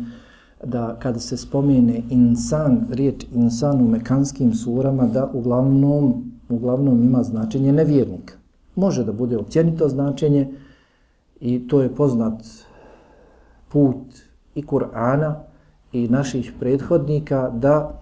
da 0.63 0.95
kada 0.99 1.19
se 1.19 1.37
spomene 1.37 2.01
insan, 2.09 2.87
riječ 2.91 3.25
insan 3.33 3.81
u 3.81 3.87
mekanskim 3.87 4.53
surama, 4.53 5.05
da 5.05 5.29
uglavnom, 5.33 6.31
uglavnom 6.49 7.03
ima 7.03 7.23
značenje 7.23 7.71
nevjernika. 7.71 8.33
Može 8.75 9.03
da 9.03 9.11
bude 9.11 9.37
općenito 9.37 9.89
značenje 9.89 10.53
i 11.39 11.67
to 11.67 11.81
je 11.81 11.95
poznat 11.95 12.43
put 13.69 13.97
i 14.55 14.63
Kur'ana 14.63 15.33
i 15.91 16.07
naših 16.07 16.53
prethodnika 16.59 17.49
da 17.49 18.01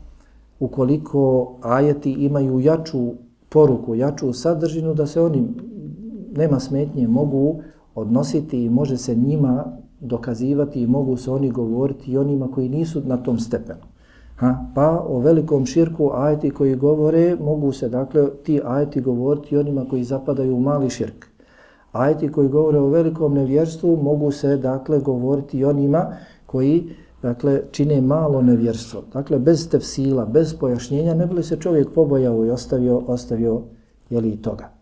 ukoliko 0.59 1.55
ajeti 1.61 2.11
imaju 2.11 2.59
jaču 2.59 3.13
poruku, 3.49 3.95
jaču 3.95 4.33
sadržinu, 4.33 4.93
da 4.93 5.07
se 5.07 5.21
oni, 5.21 5.47
nema 6.35 6.59
smetnje, 6.59 7.07
mogu 7.07 7.61
odnositi 7.97 8.63
i 8.65 8.69
može 8.69 8.97
se 8.97 9.15
njima 9.15 9.65
dokazivati 9.99 10.81
i 10.81 10.87
mogu 10.87 11.17
se 11.17 11.31
oni 11.31 11.51
govoriti 11.51 12.11
i 12.11 12.17
onima 12.17 12.51
koji 12.51 12.69
nisu 12.69 13.01
na 13.05 13.17
tom 13.17 13.39
stepenu. 13.39 13.79
Ha? 14.35 14.65
Pa 14.75 15.05
o 15.07 15.19
velikom 15.19 15.65
širku 15.65 16.11
ajeti 16.13 16.49
koji 16.49 16.75
govore, 16.75 17.35
mogu 17.35 17.71
se 17.71 17.89
dakle 17.89 18.29
ti 18.43 18.61
ajeti 18.65 19.01
govoriti 19.01 19.57
onima 19.57 19.85
koji 19.89 20.03
zapadaju 20.03 20.55
u 20.55 20.59
mali 20.59 20.89
širk. 20.89 21.25
Ajeti 21.91 22.31
koji 22.31 22.49
govore 22.49 22.79
o 22.79 22.89
velikom 22.89 23.33
nevjerstvu 23.33 23.97
mogu 24.03 24.31
se 24.31 24.57
dakle 24.57 24.99
govoriti 24.99 25.65
onima 25.65 26.05
koji 26.45 26.89
dakle 27.21 27.61
čine 27.71 28.01
malo 28.01 28.41
nevjerstvo. 28.41 29.01
Dakle 29.13 29.39
bez 29.39 29.69
tefsila, 29.69 30.25
bez 30.25 30.53
pojašnjenja 30.59 31.13
ne 31.13 31.27
bi 31.27 31.43
se 31.43 31.57
čovjek 31.57 31.89
pobojao 31.95 32.45
i 32.45 32.49
ostavio, 32.49 33.01
ostavio 33.07 33.61
je 34.09 34.21
li 34.21 34.37
toga. 34.41 34.76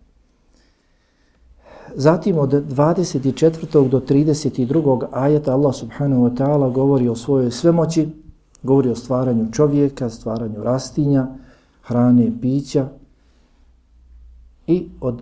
Zatim 1.97 2.37
od 2.37 2.49
24. 2.49 3.89
do 3.89 3.99
32. 3.99 5.07
ajeta 5.11 5.53
Allah 5.53 5.75
subhanahu 5.75 6.27
wa 6.27 6.35
ta'ala 6.35 6.73
govori 6.73 7.07
o 7.07 7.15
svojoj 7.15 7.51
svemoći, 7.51 8.09
govori 8.63 8.89
o 8.89 8.95
stvaranju 8.95 9.51
čovjeka, 9.51 10.09
stvaranju 10.09 10.63
rastinja, 10.63 11.27
hrane, 11.83 12.31
pića 12.41 12.87
i 14.67 14.89
od 15.01 15.21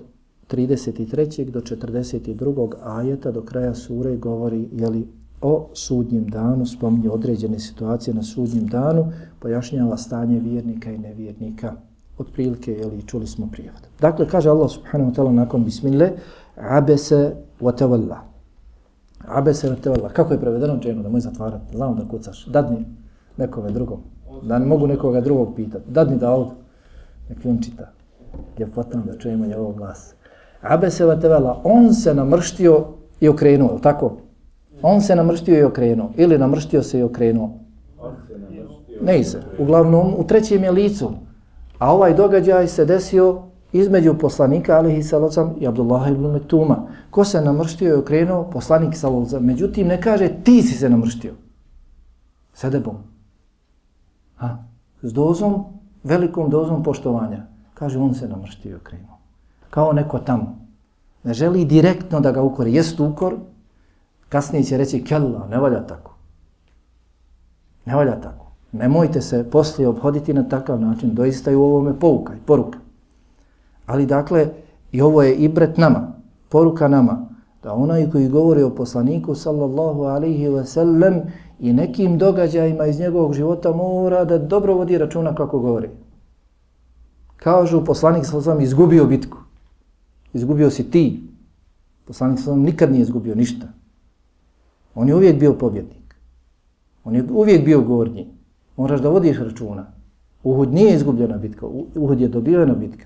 33. 0.51 1.50
do 1.51 1.62
42. 1.62 2.74
ajeta 2.84 3.32
do 3.32 3.42
kraja 3.42 3.75
sure 3.75 4.18
govori 4.18 4.70
jeli, 4.72 5.08
o 5.42 5.70
sudnjem 5.74 6.27
danu, 6.30 6.65
spominje 6.65 7.10
određene 7.10 7.60
situacije 7.60 8.13
na 8.13 8.24
sudnjem 8.24 8.68
danu, 8.68 9.12
pojašnjava 9.39 9.98
stanje 9.98 10.39
vjernika 10.39 10.92
i 10.92 10.98
nevjernika. 10.98 11.74
Otprilike, 12.18 12.72
jeli, 12.72 13.01
čuli 13.06 13.27
smo 13.27 13.50
prijevod. 13.51 13.82
Dakle, 14.01 14.27
kaže 14.27 14.50
Allah 14.50 14.72
subhanahu 14.72 15.12
wa 15.12 15.15
ta'ala 15.15 15.32
nakon 15.32 15.65
bismillah, 15.65 16.10
abese 16.56 17.36
watawalla. 17.62 18.18
Abese 19.28 19.68
wa. 19.70 20.10
Kako 20.14 20.34
je 20.34 20.40
prevedeno 20.40 20.80
dženu 20.80 21.04
da 21.04 21.10
moj 21.10 21.22
zatvarati? 21.22 21.76
Znamo 21.76 21.96
da 21.96 22.08
kucaš. 22.08 22.46
Dadni 22.46 22.86
nekome 23.38 23.72
drugom. 23.72 24.00
Da 24.44 24.60
ne 24.60 24.66
mogu 24.66 24.88
nekoga 24.88 25.22
drugog 25.22 25.56
pitati. 25.56 25.92
Dadni 25.92 26.18
da 26.18 26.32
ovdje. 26.32 26.56
Nek 27.30 27.38
on 27.46 27.62
čita. 27.62 27.92
Je 28.58 28.68
potrebno 28.68 29.06
da 29.06 29.18
čujemo 29.18 29.46
njegov 29.46 29.74
glas. 29.74 30.16
Abese 30.62 31.06
watawalla. 31.06 31.56
On 31.64 31.94
se 31.94 32.14
namrštio 32.14 32.86
i 33.20 33.30
okrenuo. 33.30 33.80
Tako? 33.80 34.18
On 34.82 35.02
se 35.02 35.16
namrštio 35.16 35.60
i 35.60 35.64
okrenuo. 35.64 36.12
Ili 36.18 36.38
namrštio 36.38 36.84
se 36.84 37.00
i 37.00 37.04
okrenuo. 37.04 37.50
Ne 39.02 39.24
se. 39.24 39.42
Uglavnom, 39.60 40.14
u 40.18 40.24
trećem 40.28 40.64
je 40.64 40.72
licu. 40.72 41.12
A 41.80 41.94
ovaj 41.94 42.14
događaj 42.14 42.68
se 42.68 42.86
desio 42.86 43.42
između 43.74 44.13
poslanika 44.18 44.77
alihi 44.77 45.03
salocam 45.03 45.56
i 45.60 45.68
Abdullah 45.68 46.12
ibn 46.12 46.27
Metuma. 46.27 46.88
Ko 47.10 47.25
se 47.25 47.42
namrštio 47.42 47.89
i 47.89 48.00
okrenuo? 48.00 48.50
Poslanik 48.51 48.96
salocam. 48.98 49.46
Međutim, 49.46 49.88
ne 49.88 50.01
kaže 50.01 50.30
ti 50.44 50.62
si 50.62 50.77
se 50.77 50.89
namrštio. 50.89 51.34
Sedebom. 52.53 52.96
Ha? 54.36 54.58
S 55.01 55.13
dozom, 55.13 55.63
velikom 56.03 56.50
dozom 56.50 56.84
poštovanja. 56.84 57.46
Kaže, 57.74 58.00
on 58.00 58.13
se 58.13 58.27
namrštio 58.27 58.72
i 58.72 58.75
okrenuo. 58.75 59.18
Kao 59.70 59.94
neko 59.94 60.20
tamo. 60.20 60.58
Ne 61.24 61.34
želi 61.34 61.65
direktno 61.65 62.20
da 62.20 62.32
ga 62.32 62.42
ukori. 62.42 62.74
Jest 62.74 63.00
ukor, 63.00 63.36
kasnije 64.30 64.63
će 64.63 64.77
reći, 64.77 65.03
kella, 65.03 65.48
ne 65.48 65.58
valja 65.58 65.88
tako. 65.88 66.15
Ne 67.86 67.96
valja 67.96 68.22
tako. 68.22 68.46
Nemojte 68.72 69.22
se 69.22 69.50
poslije 69.51 69.88
obhoditi 69.88 70.34
na 70.34 70.50
takav 70.50 70.82
način. 70.82 71.15
Doista 71.15 71.50
je 71.50 71.58
u 71.58 71.63
ovome 71.63 72.00
pouka 72.00 72.34
i 72.34 72.46
poruka. 72.46 72.83
Ali 73.86 74.06
dakle, 74.06 74.48
i 74.92 75.02
ovo 75.02 75.24
je 75.24 75.36
ibret 75.36 75.78
nama, 75.78 76.13
poruka 76.50 76.88
nama, 76.88 77.25
da 77.63 77.74
onaj 77.74 78.10
koji 78.10 78.30
govori 78.30 78.63
o 78.63 78.75
poslaniku 78.75 79.36
sallallahu 79.36 80.02
alaihi 80.04 80.48
ve 80.48 80.66
sellem 80.66 81.22
i 81.60 81.74
nekim 81.74 82.18
događajima 82.18 82.86
iz 82.86 83.00
njegovog 83.00 83.34
života 83.34 83.72
mora 83.72 84.25
da 84.25 84.38
dobro 84.38 84.74
vodi 84.74 84.98
računa 84.98 85.36
kako 85.36 85.60
govori. 85.60 85.90
Kažu 87.38 87.86
poslanik 87.86 88.25
sallallahu 88.25 88.52
alaihi 88.52 88.68
izgubio 88.68 89.06
bitku. 89.06 89.38
Izgubio 90.34 90.70
si 90.70 90.92
ti. 90.92 91.24
Poslanik 92.06 92.40
sallallahu 92.40 92.66
nikad 92.66 92.92
nije 92.92 93.02
izgubio 93.02 93.36
ništa. 93.36 93.68
On 94.96 95.08
je 95.08 95.16
uvijek 95.16 95.40
bio 95.40 95.54
pobjednik. 95.54 96.16
On 97.04 97.16
je 97.16 97.24
uvijek 97.32 97.66
bio 97.66 97.82
gornji. 97.82 98.28
Moraš 98.78 99.02
da 99.02 99.10
vodiš 99.10 99.40
računa. 99.40 99.86
Uhud 100.44 100.74
nije 100.74 100.96
izgubljena 100.96 101.38
bitka. 101.38 101.66
Uhud 101.96 102.22
je 102.22 102.28
dobivena 102.28 102.74
bitka. 102.74 103.06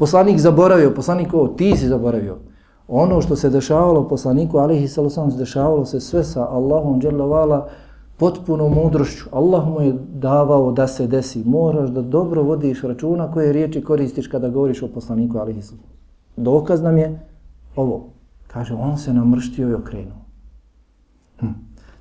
Poslanik 0.00 0.38
zaboravio, 0.38 0.94
poslanik 0.94 1.34
ovo, 1.34 1.48
ti 1.48 1.76
si 1.76 1.88
zaboravio. 1.88 2.36
Ono 2.88 3.20
što 3.20 3.36
se 3.36 3.50
dešavalo 3.50 4.08
poslaniku, 4.08 4.58
alihi 4.58 4.88
sallam, 4.88 5.36
dešavalo 5.36 5.84
se 5.84 6.00
sve 6.00 6.24
sa 6.24 6.46
Allahom 6.48 7.00
dželavala 7.00 7.68
potpuno 8.16 8.68
mudrošću. 8.68 9.28
Allah 9.32 9.68
mu 9.68 9.80
je 9.80 9.98
davao 10.12 10.72
da 10.72 10.86
se 10.86 11.06
desi. 11.06 11.42
Moraš 11.44 11.90
da 11.90 12.02
dobro 12.02 12.42
vodiš 12.42 12.82
računa 12.82 13.32
koje 13.32 13.52
riječi 13.52 13.84
koristiš 13.84 14.26
kada 14.26 14.48
govoriš 14.48 14.82
o 14.82 14.88
poslaniku, 14.88 15.38
alihi 15.38 15.62
sallam. 15.62 15.84
Dokaz 16.36 16.82
nam 16.82 16.98
je 16.98 17.20
ovo. 17.76 18.08
Kaže, 18.46 18.74
on 18.74 18.98
se 18.98 19.12
namrštio 19.12 19.68
i 19.68 19.74
okrenuo. 19.74 20.24
Hm. 21.40 21.46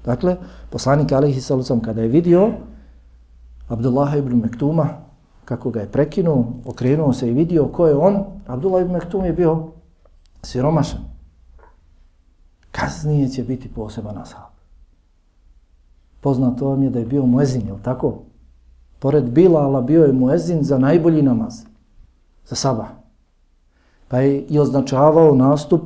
Dakle, 0.05 0.37
poslanik 0.69 1.11
alihi 1.11 1.41
sallam, 1.41 1.81
kada 1.81 2.01
je 2.01 2.07
vidio 2.07 2.49
Abdullah 3.67 4.17
ibn 4.17 4.35
Mektuma, 4.35 5.08
kako 5.49 5.69
ga 5.69 5.79
je 5.79 5.91
prekinuo, 5.91 6.45
okrenuo 6.65 7.13
se 7.13 7.29
i 7.29 7.33
vidio 7.33 7.67
ko 7.67 7.87
je 7.87 7.95
on, 7.95 8.23
Abdullah 8.47 8.81
ibn 8.81 8.93
Mektum 8.93 9.25
je 9.25 9.33
bio 9.33 9.63
siromašan. 10.43 10.99
Kasnije 12.71 13.29
će 13.29 13.43
biti 13.43 13.69
poseban 13.73 14.17
ashab. 14.17 14.53
Poznato 16.21 16.69
vam 16.69 16.83
je 16.83 16.89
da 16.89 16.99
je 16.99 17.05
bio 17.05 17.25
muezin, 17.25 17.67
je 17.67 17.73
tako? 17.83 18.13
Pored 18.99 19.29
Bilala 19.29 19.81
bio 19.81 20.03
je 20.05 20.13
muezin 20.13 20.63
za 20.63 20.77
najbolji 20.77 21.21
namaz, 21.21 21.63
za 22.45 22.55
sabah. 22.55 22.89
Pa 24.07 24.19
je 24.19 24.41
i 24.41 24.59
označavao 24.59 25.35
nastup 25.35 25.81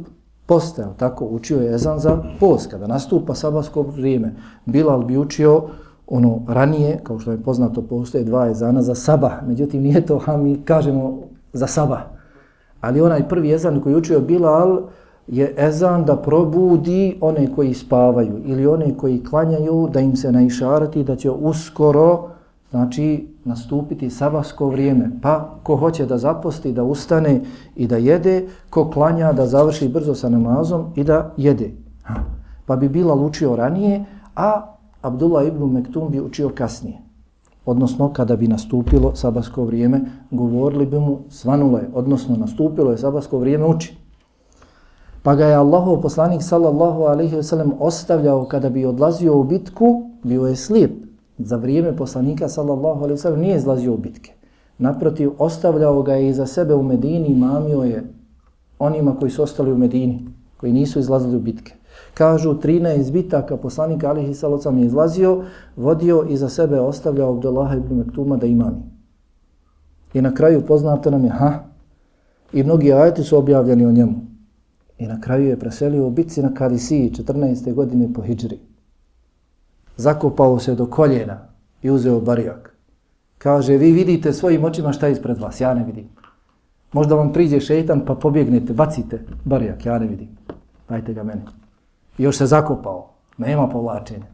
posta, 0.46 0.94
tako? 0.98 1.26
Učio 1.26 1.62
je 1.62 1.76
ezan 1.76 2.00
za 2.00 2.24
post, 2.40 2.72
kada 2.72 2.88
nastupa 2.88 3.36
sabahsko 3.36 3.82
vrijeme. 3.82 4.36
Bilal 4.66 5.06
bi 5.06 5.18
učio 5.18 5.70
ono 6.08 6.42
ranije, 6.48 7.00
kao 7.04 7.20
što 7.20 7.32
je 7.32 7.42
poznato, 7.42 7.82
postoje 7.82 8.24
dva 8.24 8.50
ezana 8.50 8.82
za 8.82 8.96
sabah. 8.96 9.34
Međutim, 9.48 9.82
nije 9.82 10.06
to, 10.06 10.20
ha, 10.20 10.38
mi 10.38 10.62
kažemo 10.66 11.20
za 11.54 11.68
sabah. 11.68 12.02
Ali 12.82 13.02
onaj 13.02 13.30
prvi 13.30 13.54
ezan 13.54 13.82
koji 13.82 13.96
učio 13.96 14.20
Bilal 14.20 14.82
je 15.28 15.56
ezan 15.58 16.06
da 16.06 16.16
probudi 16.16 17.18
one 17.22 17.48
koji 17.56 17.74
spavaju 17.74 18.42
ili 18.46 18.68
one 18.68 18.98
koji 18.98 19.24
klanjaju 19.24 19.90
da 19.94 20.00
im 20.00 20.16
se 20.16 20.32
naišarati 20.32 21.04
da 21.04 21.16
će 21.16 21.32
uskoro 21.32 22.30
znači 22.72 23.28
nastupiti 23.46 24.10
sabahsko 24.10 24.70
vrijeme. 24.70 25.12
Pa 25.22 25.50
ko 25.64 25.76
hoće 25.76 26.06
da 26.06 26.18
zaposti, 26.18 26.74
da 26.74 26.84
ustane 26.84 27.42
i 27.76 27.88
da 27.88 27.98
jede, 27.98 28.48
ko 28.70 28.90
klanja 28.90 29.34
da 29.34 29.46
završi 29.46 29.90
brzo 29.90 30.16
sa 30.16 30.30
namazom 30.30 30.86
i 30.96 31.04
da 31.04 31.34
jede. 31.38 31.72
Pa 32.66 32.76
bi 32.76 32.90
Bilal 32.90 33.26
učio 33.26 33.56
ranije, 33.56 34.06
a 34.36 34.73
Abdullah 35.04 35.48
ibn 35.48 35.64
Mektum 35.66 36.12
bi 36.12 36.22
učio 36.22 36.50
kasnije. 36.56 36.98
Odnosno, 37.66 38.14
kada 38.14 38.36
bi 38.36 38.48
nastupilo 38.48 39.16
sabasko 39.16 39.64
vrijeme, 39.64 40.02
govorili 40.32 40.86
bi 40.86 41.00
mu 41.00 41.20
svanulo 41.30 41.78
je, 41.78 41.90
odnosno 41.94 42.36
nastupilo 42.36 42.92
je 42.92 42.98
sabasko 42.98 43.40
vrijeme, 43.40 43.66
uči. 43.66 43.98
Pa 45.24 45.36
ga 45.36 45.46
je 45.46 45.56
Allahov 45.56 46.02
poslanik 46.02 46.44
sallallahu 46.44 47.04
alaihi 47.04 47.36
ve 47.36 47.44
sellem 47.44 47.72
ostavljao 47.80 48.46
kada 48.46 48.70
bi 48.70 48.86
odlazio 48.86 49.38
u 49.40 49.44
bitku, 49.44 50.10
bio 50.24 50.48
je 50.48 50.56
slijep. 50.56 50.92
Za 51.38 51.56
vrijeme 51.56 51.96
poslanika 51.98 52.48
sallallahu 52.50 53.00
alaihi 53.00 53.14
ve 53.14 53.18
sellem 53.18 53.40
nije 53.40 53.56
izlazio 53.56 53.94
u 53.94 53.98
bitke. 53.98 54.34
Naprotiv, 54.78 55.32
ostavljao 55.38 56.02
ga 56.02 56.14
je 56.14 56.30
iza 56.30 56.46
sebe 56.46 56.74
u 56.74 56.84
Medini 56.84 57.28
i 57.28 57.36
mamio 57.36 57.84
je 57.84 58.04
onima 58.80 59.16
koji 59.20 59.32
su 59.32 59.44
ostali 59.44 59.72
u 59.72 59.78
Medini, 59.78 60.26
koji 60.58 60.74
nisu 60.74 61.00
izlazili 61.00 61.36
u 61.36 61.40
bitke. 61.40 61.74
Kažu 62.14 62.54
13 62.54 63.12
bitaka 63.12 63.58
poslanika 63.58 64.10
alihi 64.10 64.34
salocam 64.34 64.78
je 64.78 64.86
izlazio, 64.86 65.44
vodio 65.76 66.26
i 66.30 66.38
za 66.38 66.50
sebe 66.50 66.80
ostavljao 66.80 67.34
Abdullah 67.34 67.78
ibn 67.78 67.96
Mektuma 67.96 68.38
da 68.38 68.46
imami. 68.46 68.84
I 70.14 70.22
na 70.22 70.34
kraju 70.34 70.66
poznato 70.66 71.12
nam 71.12 71.24
je, 71.24 71.30
ha, 71.30 71.64
i 72.54 72.64
mnogi 72.64 72.94
ajeti 72.94 73.24
su 73.24 73.38
objavljeni 73.38 73.86
o 73.86 73.92
njemu. 73.92 74.14
I 74.98 75.08
na 75.08 75.22
kraju 75.22 75.48
je 75.48 75.60
preselio 75.60 76.08
u 76.08 76.12
bitci 76.12 76.42
na 76.42 76.54
Kadisiji 76.54 77.12
14. 77.12 77.74
godine 77.74 78.14
po 78.14 78.22
Hidžri. 78.22 78.60
Zakopao 79.98 80.60
se 80.60 80.76
do 80.76 80.86
koljena 80.86 81.48
i 81.82 81.92
uzeo 81.92 82.20
barijak. 82.20 82.76
Kaže, 83.38 83.78
vi 83.78 83.92
vidite 83.92 84.34
svojim 84.34 84.64
očima 84.64 84.92
šta 84.92 85.08
je 85.08 85.14
ispred 85.14 85.38
vas, 85.38 85.62
ja 85.62 85.74
ne 85.74 85.84
vidim. 85.84 86.06
Možda 86.94 87.16
vam 87.16 87.34
priđe 87.34 87.60
šeitan 87.60 88.06
pa 88.06 88.16
pobjegnete, 88.16 88.74
bacite 88.74 89.26
barijak, 89.46 89.86
ja 89.86 90.00
ne 90.00 90.08
vidim. 90.08 90.28
Dajte 90.90 91.14
ga 91.14 91.24
meni. 91.24 91.42
I 92.18 92.24
još 92.24 92.38
se 92.38 92.46
zakopao. 92.46 93.10
Nema 93.38 93.70
povlačenja. 93.70 94.26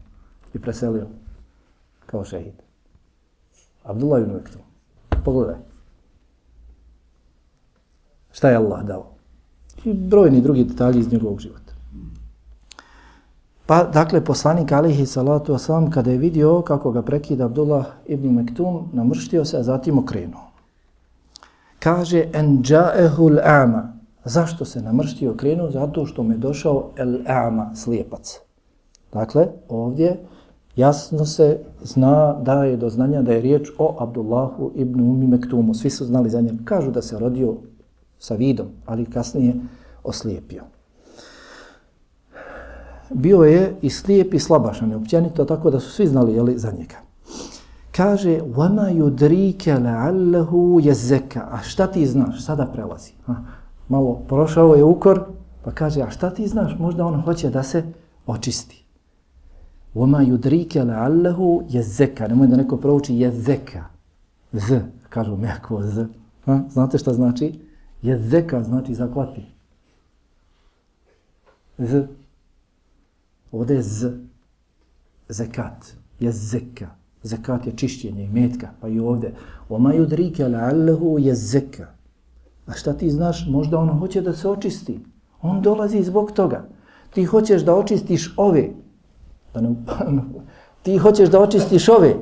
I 0.54 0.58
preselio. 0.58 1.06
Kao 2.06 2.24
šehid. 2.24 2.54
Abdullah 3.84 4.22
ibn 4.22 4.32
Mektum. 4.32 4.62
Pogledaj. 5.24 5.56
Šta 8.32 8.50
je 8.50 8.56
Allah 8.56 8.84
dao? 8.84 9.06
I 9.84 9.94
brojni 9.94 10.40
drugi 10.40 10.64
detalji 10.64 11.00
iz 11.00 11.12
njegovog 11.12 11.40
života. 11.40 11.72
Pa, 13.66 13.84
dakle, 13.84 14.24
poslanik 14.24 14.72
alihi 14.72 15.06
salatu 15.06 15.52
wasalam, 15.54 15.90
kada 15.90 16.10
je 16.10 16.18
vidio 16.18 16.62
kako 16.62 16.90
ga 16.90 17.02
prekida 17.02 17.44
Abdullah 17.44 17.86
ibn 18.06 18.34
Mektum, 18.34 18.88
namrštio 18.92 19.44
se, 19.44 19.58
a 19.58 19.62
zatim 19.62 19.98
okrenuo. 19.98 20.50
Kaže, 21.78 22.24
en 22.32 22.62
ja'ehul 22.62 23.38
ama, 23.44 23.99
Zašto 24.25 24.65
se 24.65 24.81
namrštio 24.81 25.33
krenuo? 25.33 25.71
Zato 25.71 26.05
što 26.05 26.23
me 26.23 26.37
došao 26.37 26.89
el-ama, 26.97 27.75
slijepac. 27.75 28.39
Dakle, 29.13 29.47
ovdje 29.69 30.19
jasno 30.75 31.25
se 31.25 31.59
zna 31.83 32.33
da 32.33 32.63
je 32.63 32.77
do 32.77 32.89
znanja 32.89 33.21
da 33.21 33.31
je 33.31 33.41
riječ 33.41 33.69
o 33.77 33.95
Abdullahu 33.99 34.71
ibn 34.75 35.01
Umi 35.01 35.27
Mektumu. 35.27 35.73
Svi 35.73 35.89
su 35.89 36.05
znali 36.05 36.29
za 36.29 36.41
njem. 36.41 36.65
Kažu 36.65 36.91
da 36.91 37.01
se 37.01 37.19
rodio 37.19 37.55
sa 38.19 38.35
vidom, 38.35 38.67
ali 38.85 39.05
kasnije 39.05 39.55
oslijepio. 40.03 40.63
Bio 43.09 43.43
je 43.43 43.75
i 43.81 43.89
slijep 43.89 44.33
i 44.33 44.39
slabašan, 44.39 44.93
općenito 44.93 45.45
tako 45.45 45.69
da 45.69 45.79
su 45.79 45.91
svi 45.91 46.07
znali 46.07 46.33
jeli, 46.33 46.57
za 46.59 46.71
njega. 46.71 46.95
Kaže, 47.91 48.41
وَمَا 48.41 48.89
يُدْرِيكَ 48.89 49.63
لَعَلَّهُ 49.79 50.81
يَزَّكَ 50.81 51.39
A 51.51 51.63
šta 51.63 51.87
ti 51.87 52.05
znaš? 52.05 52.45
Sada 52.45 52.65
prelazi. 52.65 53.11
Ha? 53.25 53.35
Malo 53.90 54.22
prošao 54.28 54.74
je 54.74 54.84
ukor, 54.84 55.24
pa 55.64 55.70
kaže, 55.70 56.02
a 56.02 56.10
šta 56.10 56.30
ti 56.30 56.48
znaš, 56.48 56.78
možda 56.78 57.06
on 57.06 57.20
hoće 57.22 57.50
da 57.50 57.62
se 57.62 57.82
očisti. 58.26 58.84
Oma 59.94 60.18
yudrike 60.18 60.84
la'allahu 60.84 61.62
jezeka, 61.68 62.28
nemoj 62.28 62.46
da 62.46 62.56
neko 62.56 62.76
prouči 62.76 63.14
jezeka. 63.14 63.84
Z, 64.52 64.80
kažu 65.08 65.36
mjako 65.36 65.82
z. 65.82 66.06
Ha? 66.44 66.60
Znate 66.70 66.98
šta 66.98 67.14
znači? 67.14 67.60
Jezeka 68.02 68.62
znači 68.62 68.94
zaklati. 68.94 69.46
Z. 71.78 72.06
Ovdje 73.52 73.76
je 73.76 73.82
z. 73.82 74.12
Zekat. 75.28 75.94
Jezeka. 76.20 76.88
Zekat 77.22 77.66
je 77.66 77.72
čišćenje 77.76 78.24
i 78.24 78.28
metka. 78.28 78.68
Pa 78.80 78.88
i 78.88 79.00
ovdje. 79.00 79.34
Oma 79.68 79.94
yudrike 79.94 80.46
la'allahu 80.46 81.18
jezeka. 81.18 81.99
A 82.70 82.74
šta 82.74 82.92
ti 82.92 83.10
znaš? 83.10 83.46
Možda 83.48 83.78
on 83.78 83.98
hoće 83.98 84.20
da 84.20 84.32
se 84.32 84.48
očisti. 84.48 85.00
On 85.42 85.62
dolazi 85.62 86.02
zbog 86.02 86.32
toga. 86.32 86.64
Ti 87.14 87.24
hoćeš 87.24 87.62
da 87.62 87.74
očistiš 87.74 88.34
ove. 88.36 88.70
Da 89.54 89.60
ne, 89.60 89.74
ti 90.82 90.98
hoćeš 90.98 91.28
da 91.28 91.40
očistiš 91.40 91.88
ove. 91.88 92.14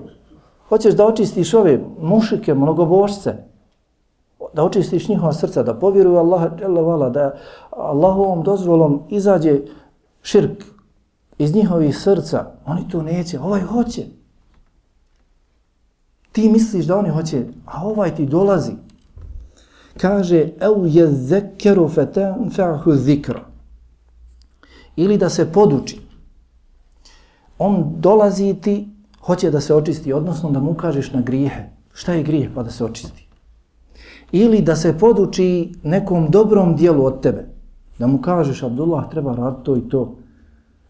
Hoćeš 0.68 0.94
da 0.94 1.06
očistiš 1.06 1.54
ove 1.54 1.80
mušike, 2.00 2.54
mnogobožce. 2.54 3.34
da 4.54 4.64
očistiš 4.64 5.08
njihova 5.08 5.32
srca, 5.32 5.62
da 5.62 5.74
povjeruju 5.74 6.16
Allah, 6.16 7.12
da 7.12 7.34
Allahovom 7.70 8.42
dozvolom 8.42 9.02
izađe 9.08 9.60
širk 10.22 10.64
iz 11.38 11.54
njihovih 11.54 11.98
srca, 11.98 12.46
oni 12.66 12.88
to 12.88 13.02
neće, 13.02 13.40
ovaj 13.40 13.60
hoće. 13.60 14.06
Ti 16.32 16.48
misliš 16.48 16.86
da 16.86 16.98
oni 16.98 17.10
hoće, 17.10 17.44
a 17.66 17.86
ovaj 17.86 18.14
ti 18.14 18.26
dolazi. 18.26 18.72
Kaže, 20.00 20.52
eu 20.60 20.86
je 20.86 21.06
zekeru 21.12 21.88
feten 21.88 22.50
fa'hu 22.50 22.94
zikra. 22.94 23.40
Ili 24.96 25.18
da 25.18 25.28
se 25.28 25.52
poduči. 25.52 26.00
On 27.58 27.94
dolazi 28.00 28.54
ti, 28.54 28.88
hoće 29.20 29.50
da 29.50 29.60
se 29.60 29.74
očisti, 29.74 30.12
odnosno 30.12 30.50
da 30.50 30.60
mu 30.60 30.74
kažeš 30.74 31.12
na 31.12 31.20
grijehe. 31.20 31.62
Šta 31.92 32.14
je 32.14 32.22
grijeh 32.22 32.50
pa 32.54 32.62
da 32.62 32.70
se 32.70 32.84
očisti? 32.84 33.28
Ili 34.32 34.62
da 34.62 34.76
se 34.76 34.98
poduči 34.98 35.72
nekom 35.82 36.30
dobrom 36.30 36.76
dijelu 36.76 37.04
od 37.04 37.20
tebe. 37.20 37.46
Da 37.98 38.06
mu 38.06 38.20
kažeš, 38.22 38.62
Abdullah, 38.62 39.10
treba 39.10 39.34
raditi 39.34 39.64
to 39.64 39.76
i 39.76 39.88
to. 39.88 40.16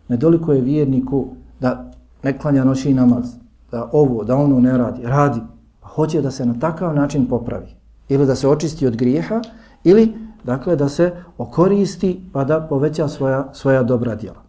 Nedoliko 0.08 0.52
je 0.52 0.60
vjerniku 0.60 1.26
da 1.60 1.92
ne 2.22 2.38
klanja 2.38 2.64
noći 2.64 2.94
namaz, 2.94 3.34
da 3.70 3.90
ovo, 3.92 4.24
da 4.24 4.36
ono 4.36 4.60
ne 4.60 4.78
radi. 4.78 5.02
Radi. 5.02 5.40
Pa 5.80 5.88
hoće 5.88 6.22
da 6.22 6.30
se 6.30 6.46
na 6.46 6.58
takav 6.60 6.94
način 6.94 7.26
popravi. 7.26 7.78
Ili 8.08 8.26
da 8.26 8.34
se 8.34 8.48
očisti 8.48 8.86
od 8.86 8.96
grijeha, 8.96 9.40
ili 9.84 10.14
dakle 10.44 10.76
da 10.76 10.88
se 10.88 11.12
okoristi 11.38 12.20
pa 12.32 12.44
da 12.44 12.60
poveća 12.60 13.08
svoja, 13.08 13.54
svoja 13.54 13.82
dobra 13.82 14.14
djela. 14.14 14.42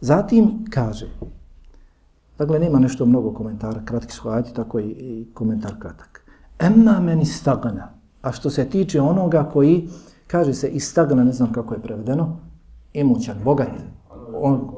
Zatim 0.00 0.64
kaže, 0.70 1.06
dakle 2.38 2.58
nema 2.58 2.78
nešto 2.78 3.06
mnogo 3.06 3.32
komentara, 3.32 3.80
kratki 3.84 4.12
su 4.12 4.28
ajati, 4.28 4.54
tako 4.54 4.80
i, 4.80 4.84
i 4.84 5.26
komentar 5.34 5.78
kratak. 5.78 6.24
Emma 6.58 7.00
meni 7.00 7.24
stagna, 7.24 7.88
a 8.22 8.32
što 8.32 8.50
se 8.50 8.64
tiče 8.64 9.00
onoga 9.00 9.50
koji, 9.52 9.88
kaže 10.26 10.54
se 10.54 10.68
istagna, 10.68 11.24
ne 11.24 11.32
znam 11.32 11.52
kako 11.52 11.74
je 11.74 11.80
prevedeno, 11.80 12.36
imućan, 12.92 13.36
bogat, 13.44 13.68
on, 14.40 14.70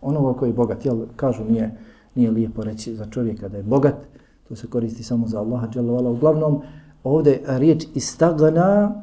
onoga 0.00 0.38
koji 0.38 0.50
je 0.50 0.54
bogat, 0.54 0.84
jel, 0.84 1.00
kažu 1.16 1.44
nije, 1.44 1.78
nije 2.14 2.30
lijepo 2.30 2.64
reći 2.64 2.96
za 2.96 3.06
čovjeka 3.06 3.48
da 3.48 3.56
je 3.56 3.62
bogat, 3.62 3.94
to 4.48 4.56
se 4.56 4.66
koristi 4.66 5.02
samo 5.02 5.26
za 5.26 5.38
Allaha, 5.40 5.68
dželovala. 5.68 6.10
Uglavnom, 6.10 6.60
ovdje 7.04 7.42
riječ 7.46 7.84
istagna 7.94 8.94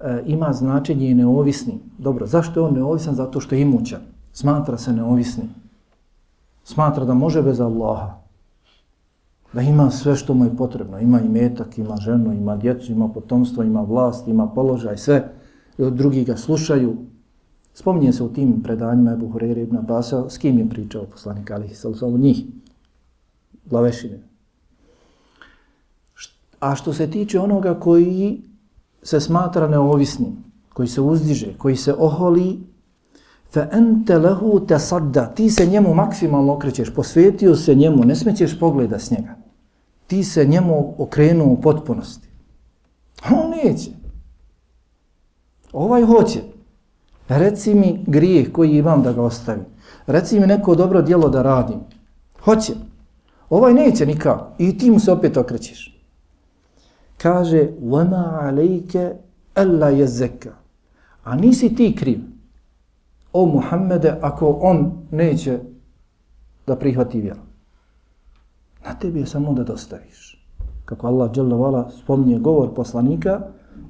e, 0.00 0.22
ima 0.26 0.52
značenje 0.52 1.10
i 1.10 1.14
neovisni. 1.14 1.78
Dobro, 1.98 2.26
zašto 2.26 2.60
je 2.60 2.66
on 2.66 2.74
neovisan? 2.74 3.14
Zato 3.14 3.40
što 3.40 3.54
je 3.54 3.60
imućan. 3.60 4.00
Smatra 4.32 4.78
se 4.78 4.92
neovisni. 4.92 5.44
Smatra 6.64 7.04
da 7.04 7.14
može 7.14 7.42
bez 7.42 7.60
Allaha. 7.60 8.14
Da 9.52 9.60
ima 9.60 9.90
sve 9.90 10.16
što 10.16 10.34
mu 10.34 10.44
je 10.44 10.56
potrebno. 10.56 10.98
Ima 10.98 11.20
i 11.20 11.28
metak, 11.28 11.78
ima 11.78 11.96
ženu, 11.96 12.32
ima 12.32 12.56
djecu, 12.56 12.92
ima 12.92 13.08
potomstvo, 13.08 13.62
ima 13.62 13.80
vlast, 13.80 14.28
ima 14.28 14.46
položaj, 14.46 14.96
sve. 14.96 15.32
I 15.78 15.82
od 15.82 15.92
drugih 15.92 16.26
ga 16.26 16.36
slušaju, 16.36 16.96
Spominje 17.74 18.12
se 18.12 18.22
u 18.22 18.28
tim 18.28 18.62
predanjima 18.62 19.12
Ebu 19.12 19.28
Hureyre 19.28 19.62
ibn 19.62 19.76
Abasa 19.76 20.30
s 20.30 20.38
kim 20.38 20.58
je 20.58 20.68
pričao 20.68 21.04
poslanik 21.04 21.50
Alihi 21.50 21.74
Salusalu 21.74 22.18
njih, 22.18 22.44
glavešine. 23.64 24.18
A 26.62 26.74
što 26.74 26.92
se 26.92 27.10
tiče 27.10 27.40
onoga 27.40 27.74
koji 27.74 28.42
se 29.02 29.20
smatra 29.20 29.68
neovisnim, 29.68 30.36
koji 30.72 30.88
se 30.88 31.00
uzdiže, 31.00 31.54
koji 31.58 31.76
se 31.76 31.94
oholi, 31.98 32.60
fa 33.50 33.66
ente 33.72 34.18
lehu 34.18 34.60
te 34.66 34.78
sadda, 34.78 35.26
ti 35.26 35.50
se 35.50 35.66
njemu 35.66 35.94
maksimalno 35.94 36.54
okrećeš, 36.54 36.94
posvetio 36.94 37.56
se 37.56 37.74
njemu, 37.74 38.04
ne 38.04 38.16
smećeš 38.16 38.58
pogleda 38.60 38.98
s 38.98 39.10
njega. 39.10 39.34
Ti 40.06 40.24
se 40.24 40.44
njemu 40.44 40.94
okrenuo 40.98 41.46
u 41.46 41.60
potpunosti. 41.60 42.28
On 43.30 43.50
neće. 43.50 43.90
Ovaj 45.72 46.04
hoće. 46.04 46.40
Reci 47.28 47.74
mi 47.74 48.04
grijeh 48.06 48.52
koji 48.52 48.76
imam 48.76 49.02
da 49.02 49.12
ga 49.12 49.22
ostavim. 49.22 49.64
Reci 50.06 50.40
mi 50.40 50.46
neko 50.46 50.74
dobro 50.74 51.02
djelo 51.02 51.28
da 51.28 51.42
radim. 51.42 51.80
Hoće. 52.44 52.72
Ovaj 53.50 53.74
neće 53.74 54.06
nikako. 54.06 54.46
I 54.58 54.78
ti 54.78 54.90
mu 54.90 55.00
se 55.00 55.12
opet 55.12 55.36
okrećeš 55.36 55.91
Kaže, 57.21 57.69
وَمَا 57.81 58.23
عَلَيْكَ 58.41 58.93
أَلَّا 59.57 59.89
يَزَّكَ 59.89 60.49
A 61.23 61.35
nisi 61.35 61.75
ti 61.75 61.95
kriv. 61.95 62.19
O 63.33 63.45
Muhammede, 63.45 64.17
ako 64.21 64.59
on 64.61 64.91
neće 65.11 65.59
da 66.67 66.75
prihvati 66.75 67.21
vjeru. 67.21 67.39
Na 68.85 68.93
tebi 68.93 69.19
je 69.19 69.25
samo 69.25 69.53
da 69.53 69.63
dostaviš. 69.63 70.45
Kako 70.85 71.07
Allah 71.07 71.31
dželle 71.31 71.83
spominje 72.03 72.39
govor 72.39 72.73
poslanika, 72.73 73.41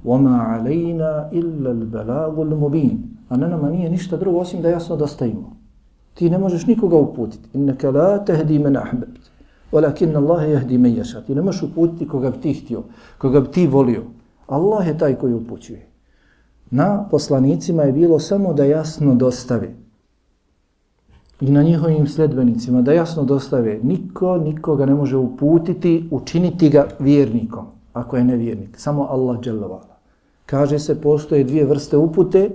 وَمَا 0.06 0.38
عَلَيْنَا 0.41 1.30
إِلَّا 1.32 1.71
الْبَلَاغُ 1.71 2.36
الْمُبِينَ 2.36 2.97
A 3.30 3.38
na 3.38 3.47
nama 3.47 3.69
nije 3.69 3.89
ništa 3.89 4.17
drugo 4.17 4.39
osim 4.39 4.62
da 4.62 4.69
jasno 4.69 4.95
dostavimo. 4.95 5.58
Ti 6.13 6.30
ne 6.30 6.38
možeš 6.38 6.65
nikoga 6.65 6.97
uputiti. 6.97 7.50
Inneke 7.54 7.91
la 7.91 8.26
tehdi 8.26 8.60
men 8.60 8.78
ahbebt. 8.78 9.30
Walakin 9.72 10.16
Allah 10.16 10.48
yahdi 10.48 10.78
men 10.78 10.96
yasha. 10.96 11.20
Ti 11.26 11.35
ne 11.35 11.42
možeš 11.42 11.62
uputiti 11.62 12.08
koga 12.08 12.30
bi 12.30 12.40
ti 12.40 12.52
htio, 12.54 12.82
koga 13.18 13.40
bi 13.40 13.50
ti 13.50 13.66
volio. 13.66 14.02
Allah 14.46 14.87
je 14.87 14.98
taj 14.98 15.14
koji 15.14 15.35
upućuje. 15.35 15.87
Na 16.70 17.08
poslanicima 17.11 17.82
je 17.82 17.92
bilo 17.92 18.18
samo 18.18 18.52
da 18.52 18.64
jasno 18.64 19.14
dostave. 19.14 19.74
I 21.40 21.50
na 21.50 21.62
njihovim 21.62 22.06
sledbenicima 22.06 22.82
da 22.82 22.92
jasno 22.92 23.24
dostave. 23.24 23.80
Niko 23.82 24.38
nikoga 24.38 24.87
ne 24.87 24.94
može 24.94 25.16
uputiti, 25.16 26.08
učiniti 26.11 26.68
ga 26.68 26.88
vjernikom, 26.98 27.66
ako 27.92 28.16
je 28.16 28.24
nevjernik. 28.24 28.78
Samo 28.78 29.06
Allah 29.11 29.40
dželovala. 29.40 29.96
Kaže 30.46 30.78
se, 30.78 31.00
postoje 31.00 31.44
dvije 31.44 31.64
vrste 31.64 31.96
upute, 31.96 32.50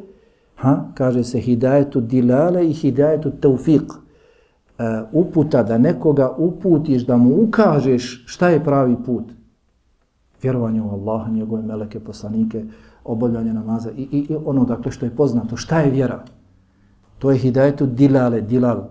Ha? 0.58 0.92
Kaže 0.94 1.24
se 1.24 1.40
hidajetu 1.40 2.02
dilale 2.02 2.70
i 2.70 2.74
hidajetu 2.74 3.32
taufiq. 3.42 3.94
Uh, 4.80 4.84
uputa 5.12 5.64
da 5.64 5.78
nekoga 5.78 6.36
uputiš, 6.38 7.06
da 7.06 7.18
mu 7.18 7.42
ukažeš 7.42 8.24
šta 8.26 8.50
je 8.50 8.64
pravi 8.64 8.96
put. 9.06 9.24
Vjerovanje 10.42 10.82
u 10.82 10.90
Allaha, 10.90 11.32
njegove 11.32 11.62
meleke, 11.62 12.00
poslanike, 12.00 12.66
obavljanje 13.06 13.54
namaza 13.54 13.92
i, 13.92 14.08
i, 14.12 14.26
i 14.30 14.36
ono 14.46 14.66
dakle 14.66 14.92
što 14.92 15.06
je 15.06 15.16
poznato. 15.16 15.58
Šta 15.58 15.80
je 15.80 15.92
vjera? 15.92 16.24
To 17.20 17.32
je 17.32 17.38
hidajetu 17.38 17.86
dilale, 17.86 18.42
dilal, 18.42 18.84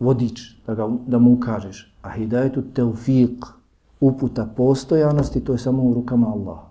vodič, 0.00 0.40
da, 0.66 0.74
ga, 0.74 0.88
da 1.06 1.18
mu 1.18 1.32
ukažeš. 1.32 1.94
A 2.02 2.10
hidajetu 2.10 2.62
taufiq, 2.74 3.46
uputa 4.00 4.46
postojanosti, 4.56 5.40
to 5.40 5.52
je 5.52 5.58
samo 5.58 5.82
u 5.82 5.94
rukama 5.94 6.28
Allaha. 6.28 6.66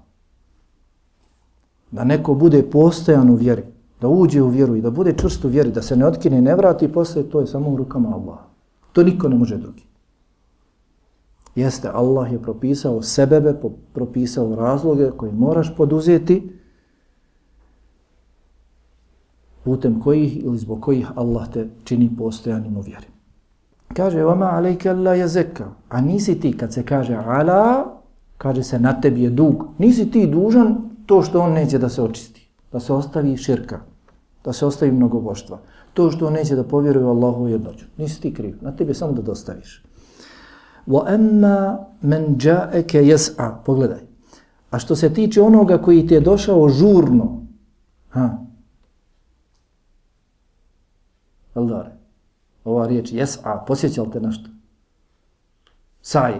Da 1.92 2.04
neko 2.04 2.34
bude 2.34 2.64
postojan 2.64 3.30
u 3.30 3.36
vjeri, 3.36 3.64
da 4.02 4.08
uđe 4.08 4.42
u 4.42 4.48
vjeru 4.48 4.76
i 4.76 4.82
da 4.82 4.92
bude 4.92 5.14
čvrst 5.18 5.46
u 5.46 5.48
vjeri, 5.48 5.72
da 5.72 5.82
se 5.82 5.96
ne 5.96 6.08
otkine 6.08 6.38
i 6.38 6.42
ne 6.42 6.56
vrati, 6.56 6.92
posle 6.92 7.24
to 7.24 7.40
je 7.40 7.48
samo 7.48 7.70
u 7.70 7.78
rukama 7.78 8.10
Allaha. 8.10 8.55
To 8.96 9.04
niko 9.04 9.30
ne 9.30 9.36
može 9.36 9.58
drugi. 9.58 9.84
Jeste, 11.56 11.90
Allah 11.94 12.32
je 12.32 12.42
propisao 12.42 13.02
sebebe, 13.02 13.54
propisao 13.94 14.56
razloge 14.56 15.12
koje 15.18 15.32
moraš 15.32 15.76
poduzeti, 15.78 16.38
putem 19.64 20.00
kojih 20.02 20.44
ili 20.44 20.58
zbog 20.58 20.82
kojih 20.82 21.12
Allah 21.16 21.50
te 21.54 21.68
čini 21.84 22.10
postojanim 22.18 22.78
u 22.78 22.82
vjeri. 22.82 23.08
Kaže, 23.94 24.24
vama 24.24 24.46
alejke 24.46 24.94
la 24.94 25.14
jezeka. 25.14 25.68
A 25.90 26.02
nisi 26.02 26.40
ti, 26.40 26.58
kad 26.58 26.74
se 26.74 26.84
kaže 26.86 27.16
ala, 27.16 28.00
kaže 28.38 28.64
se 28.64 28.80
na 28.80 29.02
tebi 29.02 29.24
je 29.24 29.30
dug. 29.30 29.66
Nisi 29.78 30.12
ti 30.12 30.28
dužan 30.28 30.78
to 31.06 31.22
što 31.22 31.42
on 31.42 31.54
neće 31.54 31.78
da 31.80 31.90
se 31.90 32.02
očisti. 32.02 32.48
Da 32.72 32.80
se 32.80 32.94
ostavi 32.94 33.38
širka 33.38 33.80
da 34.46 34.54
se 34.54 34.66
ostavi 34.66 34.92
mnogoboštva. 34.92 35.60
To 35.96 36.12
što 36.12 36.28
on 36.28 36.34
neće 36.34 36.56
da 36.56 36.64
povjeruje 36.64 37.06
u 37.06 37.10
Allahu 37.10 37.48
jednoću. 37.48 37.86
Nisi 37.98 38.22
ti 38.22 38.34
kriv, 38.34 38.58
na 38.62 38.76
tebi 38.76 38.94
samo 38.94 39.12
da 39.12 39.22
dostaviš. 39.22 39.84
Wa 40.88 41.14
emma 41.14 41.78
men 42.02 42.36
ja'eke 42.36 43.02
yas'a. 43.02 43.56
Pogledaj. 43.66 44.00
A 44.72 44.80
što 44.80 44.96
se 44.96 45.14
tiče 45.14 45.42
onoga 45.42 45.78
koji 45.78 46.08
ti 46.08 46.14
je 46.14 46.20
došao 46.20 46.70
žurno, 46.70 47.42
ha, 48.10 48.30
Eldare, 51.56 51.92
ova 52.66 52.88
riječ 52.88 53.12
yas'a, 53.12 53.66
posjećal 53.68 54.12
te 54.12 54.20
našto? 54.20 54.50
Saj. 56.02 56.34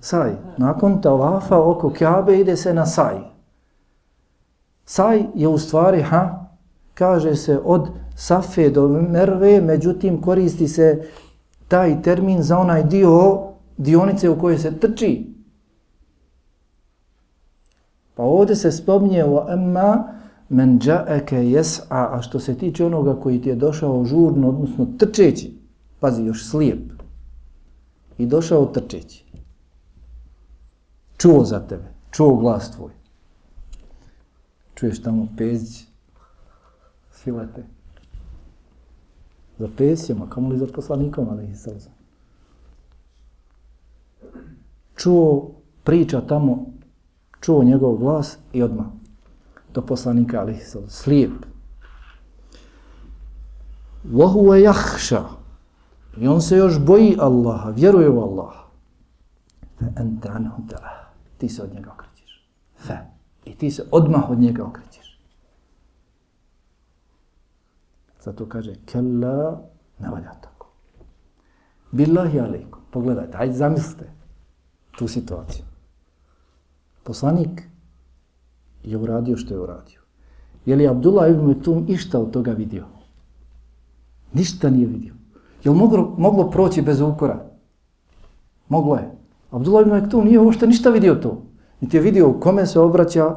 Saj. 0.00 0.36
Nakon 0.56 1.02
tavafa 1.02 1.58
oko 1.58 1.90
Kjabe 1.90 2.38
ide 2.40 2.56
se 2.56 2.74
na 2.74 2.86
saj. 2.86 3.18
Saj 4.84 5.24
je 5.34 5.48
u 5.48 5.58
stvari, 5.58 6.02
ha, 6.02 6.37
kaže 6.98 7.36
se 7.36 7.60
od 7.64 7.88
Safe 8.16 8.70
do 8.70 8.88
Merve, 8.88 9.60
međutim 9.60 10.20
koristi 10.22 10.68
se 10.68 11.02
taj 11.68 12.02
termin 12.02 12.42
za 12.42 12.58
onaj 12.58 12.84
dio 12.84 13.38
dionice 13.76 14.30
u 14.30 14.38
kojoj 14.38 14.58
se 14.58 14.78
trči. 14.78 15.26
Pa 18.14 18.22
ovdje 18.22 18.56
se 18.56 18.72
spominje 18.72 19.24
o 19.24 19.46
emma 19.52 20.04
men 20.48 20.78
džaeke 20.78 21.36
jes'a, 21.36 21.84
a 21.88 22.22
što 22.22 22.40
se 22.40 22.54
tiče 22.54 22.86
onoga 22.86 23.20
koji 23.20 23.42
ti 23.42 23.48
je 23.48 23.54
došao 23.54 24.04
žurno, 24.04 24.48
odnosno 24.48 24.86
trčeći, 24.98 25.58
pazi, 26.00 26.24
još 26.24 26.46
slijep, 26.50 26.92
i 28.18 28.26
došao 28.26 28.66
trčeći. 28.66 29.24
Čuo 31.16 31.44
za 31.44 31.60
tebe, 31.60 31.88
čuo 32.10 32.36
glas 32.36 32.70
tvoj. 32.70 32.90
Čuješ 34.74 35.02
tamo 35.02 35.26
pezić, 37.32 37.54
silete. 37.56 37.64
Za 39.58 39.68
pesijama, 39.76 40.30
kamo 40.30 40.48
li 40.48 40.58
za 40.58 40.66
poslanikom, 40.74 41.28
ali 41.30 41.50
i 41.50 41.54
salza. 41.54 41.90
Čuo 44.96 45.50
priča 45.84 46.20
tamo, 46.20 46.66
čuo 47.40 47.64
njegov 47.64 47.96
glas 47.96 48.38
i 48.52 48.62
odmah 48.62 48.86
do 49.74 49.82
poslanika, 49.82 50.40
ali 50.40 50.52
i 50.52 50.60
salza. 50.60 50.90
Slijep. 50.90 51.32
Wahu 54.04 54.54
jahša. 54.54 55.24
I 56.16 56.28
on 56.28 56.42
se 56.42 56.56
još 56.56 56.78
boji 56.78 57.16
Allaha, 57.20 57.70
vjeruje 57.70 58.08
u 58.10 58.20
Allaha. 58.20 58.64
Fe 59.78 59.86
ente 59.96 60.28
anhu 60.28 60.62
Ti 61.38 61.48
se 61.48 61.62
od 61.62 61.74
njega 61.74 61.92
okrećiš. 61.92 62.44
Fe. 62.76 62.96
I 63.44 63.54
ti 63.54 63.70
se 63.70 63.84
odmah 63.90 64.30
od 64.30 64.38
njega 64.38 64.64
okrećiš. 64.64 64.97
Zato 68.20 68.46
kaže, 68.46 68.74
kella 68.86 69.60
ne 69.98 70.10
valja 70.10 70.32
tako. 70.40 70.66
Billahi 71.92 72.40
alaikum. 72.40 72.82
Pogledajte, 72.90 73.36
hajde 73.36 73.54
zamislite 73.54 74.10
tu 74.98 75.08
situaciju. 75.08 75.64
Poslanik 77.04 77.62
je 78.84 78.96
uradio 78.96 79.36
što 79.36 79.54
je 79.54 79.60
uradio. 79.60 80.00
Je 80.66 80.76
li 80.76 80.88
Abdullah 80.88 81.30
ibn 81.30 81.46
Metum 81.46 81.84
išta 81.88 82.20
od 82.20 82.30
toga 82.30 82.52
vidio? 82.52 82.84
Ništa 84.32 84.70
nije 84.70 84.86
vidio. 84.86 85.14
Je 85.64 85.70
li 85.70 85.76
moglo, 85.76 86.14
moglo 86.18 86.50
proći 86.50 86.82
bez 86.82 87.00
ukora? 87.00 87.44
Moglo 88.68 88.96
je. 88.96 89.10
Abdullah 89.50 89.86
ibn 89.86 89.94
Metum 89.94 90.24
nije 90.24 90.40
uopšte 90.40 90.66
ništa 90.66 90.90
vidio 90.90 91.14
to. 91.14 91.42
Niti 91.80 91.96
je 91.96 92.00
vidio 92.00 92.32
kome 92.32 92.66
se 92.66 92.80
obraća, 92.80 93.36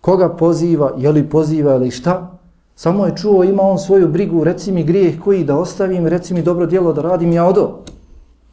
koga 0.00 0.36
poziva, 0.36 0.92
je 0.98 1.12
li 1.12 1.28
poziva 1.30 1.74
ili 1.74 1.90
šta. 1.90 2.38
Samo 2.76 3.06
je 3.06 3.16
čuo, 3.16 3.44
ima 3.44 3.62
on 3.62 3.78
svoju 3.78 4.08
brigu, 4.08 4.44
reci 4.44 4.72
mi 4.72 4.84
grijeh 4.84 5.20
koji 5.20 5.44
da 5.44 5.58
ostavim, 5.58 6.06
reci 6.06 6.34
mi 6.34 6.42
dobro 6.42 6.66
djelo 6.66 6.92
da 6.92 7.02
radim, 7.02 7.32
ja 7.32 7.44
odo. 7.44 7.84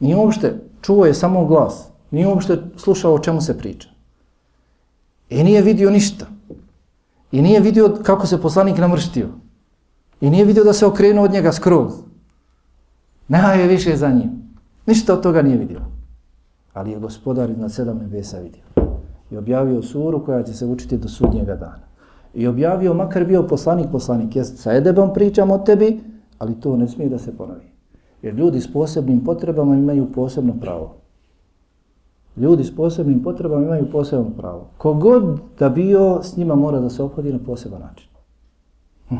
Nije 0.00 0.16
uopšte, 0.16 0.54
čuo 0.80 1.06
je 1.06 1.14
samo 1.14 1.46
glas. 1.46 1.88
Nije 2.10 2.26
uopšte 2.26 2.58
slušao 2.76 3.14
o 3.14 3.18
čemu 3.18 3.40
se 3.40 3.58
priča. 3.58 3.88
I 5.30 5.44
nije 5.44 5.62
vidio 5.62 5.90
ništa. 5.90 6.26
I 7.32 7.42
nije 7.42 7.60
vidio 7.60 7.98
kako 8.02 8.26
se 8.26 8.42
poslanik 8.42 8.78
namrštio. 8.78 9.28
I 10.20 10.30
nije 10.30 10.44
vidio 10.44 10.64
da 10.64 10.72
se 10.72 10.86
okrenuo 10.86 11.24
od 11.24 11.32
njega 11.32 11.52
skroz. 11.52 11.92
Nema 13.28 13.52
je 13.52 13.68
više 13.68 13.96
za 13.96 14.08
njim. 14.08 14.30
Ništa 14.86 15.14
od 15.14 15.22
toga 15.22 15.42
nije 15.42 15.56
vidio. 15.56 15.80
Ali 16.72 16.90
je 16.90 16.98
gospodar 16.98 17.50
iznad 17.50 17.72
sedam 17.72 17.98
nebesa 17.98 18.38
vidio. 18.38 18.62
I 19.30 19.36
objavio 19.36 19.82
suru 19.82 20.24
koja 20.24 20.42
će 20.42 20.54
se 20.54 20.66
učiti 20.66 20.98
do 20.98 21.08
sudnjega 21.08 21.54
dana. 21.54 21.89
I 22.34 22.46
objavio, 22.46 22.94
makar 22.94 23.24
bio 23.24 23.42
poslanik, 23.42 23.86
poslanik, 23.92 24.36
jest 24.36 24.58
sa 24.58 24.72
edebom 24.72 25.12
pričam 25.14 25.50
o 25.50 25.58
tebi, 25.58 26.00
ali 26.38 26.60
to 26.60 26.76
ne 26.76 26.88
smije 26.88 27.08
da 27.08 27.18
se 27.18 27.36
ponovi. 27.36 27.70
Jer 28.22 28.34
ljudi 28.34 28.60
s 28.60 28.72
posebnim 28.72 29.24
potrebama 29.24 29.76
imaju 29.76 30.12
posebno 30.12 30.54
pravo. 30.60 30.96
Ljudi 32.36 32.64
s 32.64 32.76
posebnim 32.76 33.22
potrebama 33.22 33.64
imaju 33.64 33.90
posebno 33.90 34.30
pravo. 34.36 34.66
Kogod 34.78 35.40
da 35.58 35.68
bio, 35.68 36.22
s 36.22 36.36
njima 36.36 36.54
mora 36.54 36.80
da 36.80 36.90
se 36.90 37.02
obhodi 37.02 37.32
na 37.32 37.38
poseban 37.46 37.80
način. 37.80 38.08
Hm. 39.08 39.16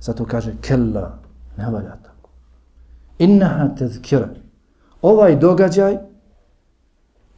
Zato 0.00 0.24
kaže, 0.24 0.54
kella, 0.60 1.18
ne 1.56 1.70
valja 1.70 1.96
tako. 2.02 2.28
Innaha 3.18 3.68
tezkira. 3.78 4.28
Ovaj 5.02 5.36
događaj, 5.36 5.98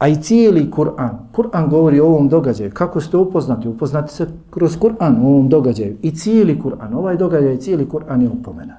a 0.02 0.08
i 0.08 0.16
cijeli 0.16 0.70
Kur'an, 0.70 1.10
Kur'an 1.32 1.68
govori 1.70 2.00
o 2.00 2.06
ovom 2.06 2.28
događaju. 2.28 2.70
Kako 2.74 3.00
ste 3.00 3.16
upoznati? 3.16 3.68
Upoznati 3.68 4.14
se 4.14 4.26
kroz 4.50 4.78
Kur'an 4.78 5.22
u 5.22 5.26
ovom 5.26 5.48
događaju. 5.48 5.96
I 6.02 6.10
cijeli 6.10 6.60
Kur'an, 6.60 6.94
ovaj 6.94 7.16
događaj, 7.16 7.56
cijeli 7.56 7.88
Kur'an 7.88 8.22
je 8.22 8.28
opomena. 8.28 8.76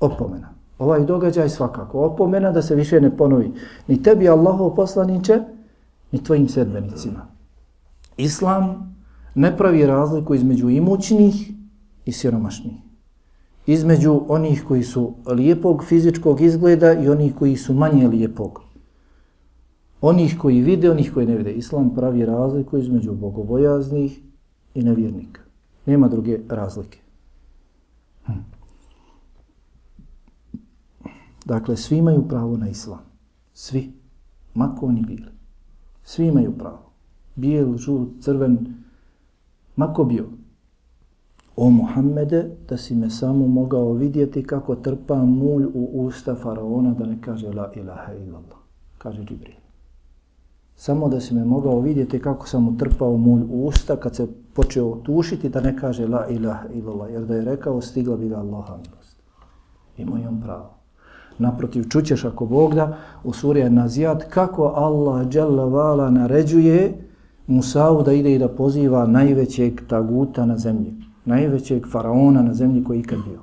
Opomena. 0.00 0.48
Ovaj 0.78 1.04
događaj 1.04 1.48
svakako 1.48 2.04
opomena 2.04 2.52
da 2.52 2.62
se 2.62 2.74
više 2.74 3.00
ne 3.00 3.16
ponovi. 3.16 3.52
Ni 3.88 4.02
tebi 4.02 4.28
Allahov 4.28 4.74
poslaniće, 4.74 5.40
ni 6.12 6.24
tvojim 6.24 6.48
sedbenicima. 6.48 7.26
Islam 8.16 8.94
ne 9.34 9.56
pravi 9.56 9.86
razliku 9.86 10.34
između 10.34 10.70
imućnih 10.70 11.52
i 12.04 12.12
siromašnih. 12.12 12.76
Između 13.66 14.20
onih 14.28 14.64
koji 14.68 14.82
su 14.82 15.14
lijepog 15.26 15.84
fizičkog 15.84 16.40
izgleda 16.40 16.92
i 16.92 17.08
onih 17.08 17.34
koji 17.34 17.56
su 17.56 17.74
manje 17.74 18.08
lijepog. 18.08 18.71
Onih 20.02 20.38
koji 20.38 20.60
vide, 20.60 20.90
onih 20.90 21.12
koji 21.14 21.26
ne 21.26 21.36
vide. 21.36 21.52
Islam 21.52 21.94
pravi 21.94 22.26
razliku 22.26 22.78
između 22.78 23.12
bogobojaznih 23.12 24.20
i 24.74 24.82
nevjernika. 24.82 25.40
Nema 25.86 26.08
druge 26.08 26.38
razlike. 26.48 26.98
Hm. 28.26 28.32
Dakle, 31.44 31.76
svi 31.76 31.96
imaju 31.96 32.28
pravo 32.28 32.56
na 32.56 32.68
islam. 32.68 33.00
Svi. 33.54 33.92
Mako 34.54 34.86
oni 34.86 35.02
bili. 35.02 35.28
Svi 36.02 36.26
imaju 36.26 36.52
pravo. 36.58 36.92
Bijel, 37.34 37.76
žut, 37.76 38.08
crven, 38.20 38.74
mako 39.76 40.04
bio. 40.04 40.26
O 41.56 41.70
Muhammede, 41.70 42.50
da 42.68 42.76
si 42.76 42.94
me 42.94 43.10
samo 43.10 43.46
mogao 43.46 43.92
vidjeti 43.92 44.42
kako 44.42 44.74
trpa 44.74 45.24
mulj 45.24 45.64
u 45.74 45.90
usta 45.92 46.34
faraona 46.34 46.94
da 46.94 47.06
ne 47.06 47.20
kaže 47.20 47.52
la 47.52 47.72
ilaha 47.76 48.12
illallah. 48.12 48.58
Kaže 48.98 49.24
Džibril. 49.24 49.61
Samo 50.76 51.08
da 51.08 51.20
si 51.20 51.34
me 51.34 51.44
mogao 51.44 51.80
vidjeti 51.80 52.18
kako 52.18 52.48
sam 52.48 52.68
utrpao 52.68 53.16
mulj 53.16 53.42
u 53.42 53.66
usta 53.66 53.96
kad 53.96 54.16
se 54.16 54.26
počeo 54.54 54.96
tušiti 54.96 55.48
da 55.48 55.60
ne 55.60 55.76
kaže 55.76 56.06
la 56.06 56.28
ilaha 56.28 56.68
illallah. 56.68 57.12
Jer 57.12 57.24
da 57.24 57.34
je 57.34 57.44
rekao 57.44 57.80
stigla 57.80 58.16
bi 58.16 58.28
ga 58.28 58.36
Allaha 58.36 58.76
milost. 58.76 59.16
Imao 59.96 60.18
je 60.18 60.28
on 60.28 60.40
pravo. 60.40 60.70
Naprotiv, 61.38 61.88
čućeš 61.88 62.24
ako 62.24 62.46
Bog 62.46 62.74
da 62.74 62.96
u 63.24 63.32
suri 63.32 63.70
Nazijat 63.70 64.24
kako 64.30 64.72
Allah 64.76 65.28
dželavala 65.28 66.10
naređuje 66.10 67.08
Musa'u 67.48 68.04
da 68.04 68.12
ide 68.12 68.34
i 68.34 68.38
da 68.38 68.48
poziva 68.48 69.06
najvećeg 69.06 69.80
taguta 69.88 70.46
na 70.46 70.58
zemlji, 70.58 70.94
najvećeg 71.24 71.86
faraona 71.92 72.42
na 72.42 72.54
zemlji 72.54 72.84
koji 72.84 73.00
ikad 73.00 73.18
bio. 73.28 73.40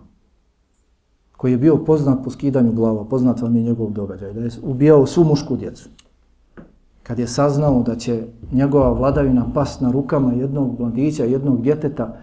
Koji 1.38 1.52
je 1.52 1.58
bio 1.58 1.78
poznat 1.78 2.24
po 2.24 2.30
skidanju 2.30 2.72
glava, 2.72 3.06
poznat 3.06 3.42
vam 3.42 3.56
je 3.56 3.64
njegov 3.64 3.92
događaj, 3.92 4.34
da 4.34 4.42
je 4.42 4.50
ubijao 4.64 5.06
svu 5.06 5.24
mušku 5.24 5.56
djecu. 5.56 5.90
Kad 7.10 7.20
je 7.20 7.28
saznao 7.28 7.84
da 7.84 7.96
će 7.96 8.24
njegova 8.52 8.92
vladavina 8.92 9.46
pas 9.54 9.80
na 9.80 9.92
rukama 9.92 10.34
jednog 10.34 10.80
mladića, 10.80 11.24
jednog 11.24 11.62
djeteta, 11.62 12.18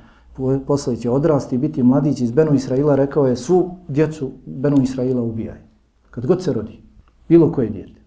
poslije 0.67 0.97
će 0.97 1.11
odrasti 1.11 1.55
i 1.55 1.59
biti 1.59 1.83
mladić 1.83 2.21
iz 2.21 2.31
Benu 2.31 2.55
Israila, 2.55 2.95
rekao 2.95 3.27
je 3.27 3.37
svu 3.37 3.77
djecu 3.89 4.31
Benu 4.47 4.83
Israila 4.83 5.23
ubijaj. 5.23 5.59
Kad 6.11 6.27
god 6.27 6.43
se 6.43 6.53
rodi, 6.53 6.83
bilo 7.29 7.53
koje 7.53 7.71
djete. 7.71 8.01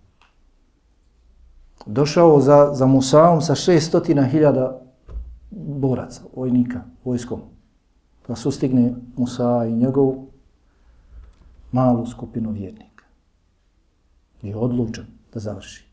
Došao 1.85 2.41
za, 2.41 2.71
za 2.73 2.85
Musaom 2.85 3.41
sa 3.41 3.55
šestotina 3.55 4.23
hiljada 4.23 4.81
boraca, 5.51 6.21
vojnika, 6.35 6.81
vojskom. 7.05 7.41
Da 8.27 8.35
sustigne 8.35 8.93
Musa 9.17 9.65
i 9.65 9.75
njegovu 9.75 10.27
malu 11.71 12.05
skupinu 12.05 12.51
vjernika. 12.51 13.05
I 14.41 14.53
odlučen 14.53 15.05
da 15.33 15.39
završi. 15.39 15.88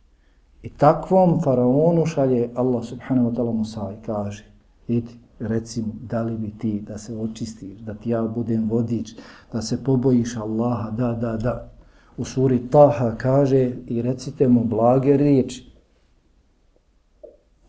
I 0.66 0.68
takvom 0.68 1.40
faraonu 1.42 2.06
šalje 2.06 2.48
Allah 2.54 2.84
subhanahu 2.84 3.28
wa 3.28 3.34
ta'ala 3.34 3.52
Musa 3.52 3.92
i 3.92 4.06
kaže, 4.06 4.44
idi, 4.88 5.12
recimo, 5.38 5.88
da 6.10 6.22
li 6.22 6.36
bi 6.36 6.50
ti 6.58 6.80
da 6.80 6.98
se 6.98 7.16
očistiš, 7.16 7.78
da 7.78 7.94
ti 7.94 8.10
ja 8.10 8.22
budem 8.22 8.68
vodič, 8.70 9.14
da 9.52 9.62
se 9.62 9.84
pobojiš 9.84 10.36
Allaha, 10.36 10.90
da, 10.90 11.12
da, 11.12 11.36
da. 11.36 11.68
U 12.16 12.24
suri 12.24 12.58
Taha 12.70 13.14
kaže 13.18 13.70
i 13.86 14.02
recite 14.02 14.48
mu 14.48 14.64
blage 14.64 15.16
riječi. 15.16 15.70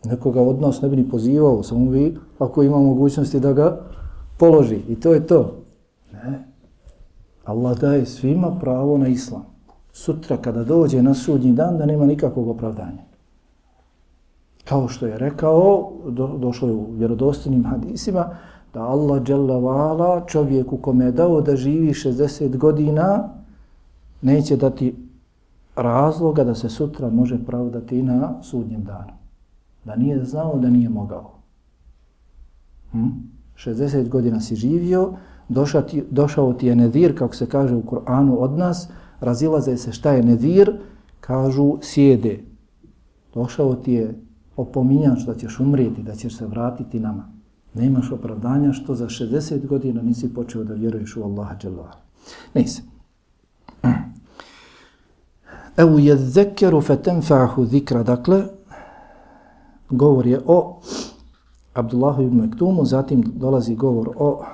Nekoga 0.04 0.42
od 0.42 0.60
nas 0.60 0.82
ne 0.82 0.88
bi 0.88 0.96
ni 0.96 1.08
pozivao, 1.08 1.62
samo 1.62 1.90
bi, 1.90 2.16
ako 2.38 2.62
ima 2.62 2.78
mogućnosti 2.78 3.40
da 3.40 3.52
ga 3.52 3.80
položi. 4.38 4.80
I 4.88 5.00
to 5.00 5.14
je 5.14 5.26
to. 5.26 5.62
Ne. 6.12 6.48
Allah 7.44 7.78
daje 7.78 8.06
svima 8.06 8.58
pravo 8.60 8.98
na 8.98 9.08
islam. 9.08 9.47
Sutra 9.98 10.36
kada 10.36 10.64
dođe 10.64 11.02
na 11.02 11.14
sudnji 11.14 11.52
dan 11.52 11.78
da 11.78 11.86
nema 11.86 12.06
nikakvog 12.06 12.48
opravdanja 12.48 13.08
kao 14.68 14.88
što 14.88 15.06
je 15.06 15.18
rekao, 15.18 15.92
do, 16.08 16.26
došlo 16.26 16.68
je 16.68 16.74
u 16.74 16.86
vjerodostinim 16.92 17.64
hadisima, 17.64 18.28
da 18.74 18.82
Allah 18.82 19.22
dželavala 19.22 20.26
čovjeku 20.26 20.76
kome 20.76 21.04
je 21.04 21.12
dao 21.12 21.40
da 21.40 21.56
živi 21.56 21.92
60 21.92 22.56
godina, 22.56 23.28
neće 24.22 24.56
dati 24.56 24.94
razloga 25.76 26.44
da 26.44 26.54
se 26.54 26.68
sutra 26.68 27.10
može 27.10 27.38
pravdati 27.46 28.02
na 28.02 28.42
sudnjem 28.42 28.84
danu. 28.84 29.12
Da 29.84 29.96
nije 29.96 30.24
znao, 30.24 30.58
da 30.58 30.70
nije 30.70 30.88
mogao. 30.88 31.30
Hm? 32.92 33.08
60 33.56 34.08
godina 34.08 34.40
si 34.40 34.56
živio, 34.56 35.12
došao 35.48 35.82
ti, 35.82 36.04
došao 36.10 36.52
ti 36.52 36.66
je 36.66 36.76
nedir, 36.76 37.18
kako 37.18 37.34
se 37.34 37.46
kaže 37.46 37.74
u 37.74 37.82
Koranu 37.82 38.42
od 38.42 38.58
nas, 38.58 38.88
razilaze 39.20 39.76
se 39.76 39.92
šta 39.92 40.12
je 40.12 40.22
nedir, 40.22 40.72
kažu 41.20 41.78
sjede. 41.82 42.40
Došao 43.34 43.74
ti 43.74 43.92
je 43.92 44.20
opominjač 44.56 45.20
da 45.26 45.34
ćeš 45.34 45.60
umrijeti, 45.60 46.02
da 46.02 46.14
ćeš 46.14 46.36
se 46.36 46.46
vratiti 46.46 47.00
nama. 47.00 47.32
Nemaš 47.74 48.12
opravdanja 48.12 48.72
što 48.72 48.94
za 48.94 49.06
60 49.06 49.66
godina 49.66 50.02
nisi 50.02 50.34
počeo 50.34 50.64
da 50.64 50.74
vjeruješ 50.74 51.16
u 51.16 51.22
Allaha 51.22 51.56
dželala. 51.58 51.92
Nisi. 52.54 52.82
Evo 55.76 55.98
je 55.98 56.16
zekeru 56.16 56.80
fetenfa'hu 56.80 57.66
zikra. 57.66 58.02
Dakle, 58.02 58.44
govor 59.90 60.26
je 60.26 60.40
o 60.46 60.80
Abdullahu 61.74 62.22
ibn 62.22 62.36
Mektumu, 62.36 62.84
zatim 62.84 63.24
dolazi 63.36 63.74
govor 63.74 64.10
o 64.16 64.44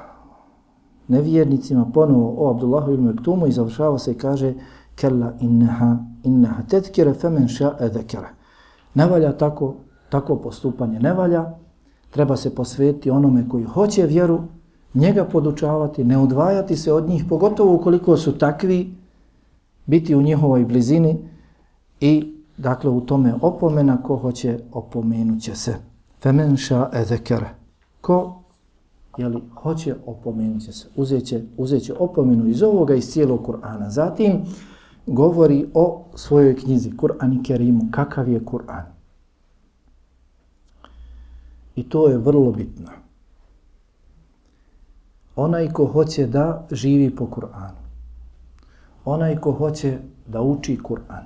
nevjernicima, 1.09 1.91
ponovo 1.95 2.35
o 2.39 2.51
Abdullahu 2.51 2.93
ibn 2.93 3.05
Mektumu 3.05 3.47
i 3.47 3.53
završava 3.53 3.99
se 3.99 4.13
i 4.13 4.19
kaže 4.19 4.55
kella 4.95 5.33
innaha, 5.41 5.97
inneha 6.23 6.63
tetkire 6.63 7.15
femen 7.15 7.49
ša 7.49 7.77
edekere. 7.81 8.29
Ne 8.95 9.07
valja 9.07 9.33
tako, 9.33 9.75
tako 10.09 10.37
postupanje, 10.37 11.01
ne 11.01 11.13
valja, 11.13 11.45
treba 12.11 12.37
se 12.37 12.55
posvetiti 12.55 13.11
onome 13.11 13.49
koji 13.49 13.65
hoće 13.65 14.07
vjeru, 14.07 14.41
njega 14.95 15.25
podučavati, 15.25 16.05
ne 16.05 16.19
odvajati 16.19 16.77
se 16.77 16.93
od 16.93 17.09
njih, 17.09 17.25
pogotovo 17.29 17.75
ukoliko 17.75 18.17
su 18.17 18.39
takvi, 18.39 18.95
biti 19.87 20.15
u 20.15 20.23
njihovoj 20.23 20.65
blizini 20.65 21.19
i 22.01 22.35
dakle 22.57 22.91
u 22.91 23.01
tome 23.01 23.35
opomena 23.43 24.03
ko 24.03 24.17
hoće 24.17 24.59
opomenut 24.73 25.43
će 25.43 25.55
se. 25.55 25.75
Femen 26.23 26.57
ša 26.57 26.91
edekere. 26.93 27.49
Ko 28.01 28.44
jeli, 29.19 29.43
hoće 29.55 29.95
opomenut 30.07 30.63
će 30.63 30.73
se. 30.73 30.89
Uzeće, 30.97 31.43
uzeće 31.57 31.95
opomenu 31.99 32.47
iz 32.49 32.63
ovoga 32.63 32.95
iz 32.95 33.11
cijelog 33.11 33.47
Kur'ana. 33.47 33.89
Zatim 33.89 34.33
govori 35.07 35.67
o 35.75 36.05
svojoj 36.15 36.57
knjizi 36.57 36.91
Kur'an 36.91 37.41
i 37.41 37.43
Kerimu. 37.43 37.83
Kakav 37.91 38.29
je 38.29 38.41
Kur'an? 38.45 38.85
I 41.77 41.89
to 41.89 42.09
je 42.09 42.19
vrlo 42.19 42.53
bitno. 42.53 42.91
Onaj 45.37 45.73
ko 45.73 45.87
hoće 45.87 46.27
da 46.27 46.67
živi 46.71 47.17
po 47.17 47.27
Kur'anu, 47.27 47.83
onaj 49.05 49.37
ko 49.37 49.53
hoće 49.53 49.99
da 50.27 50.43
uči 50.43 50.79
Kur'an, 50.83 51.25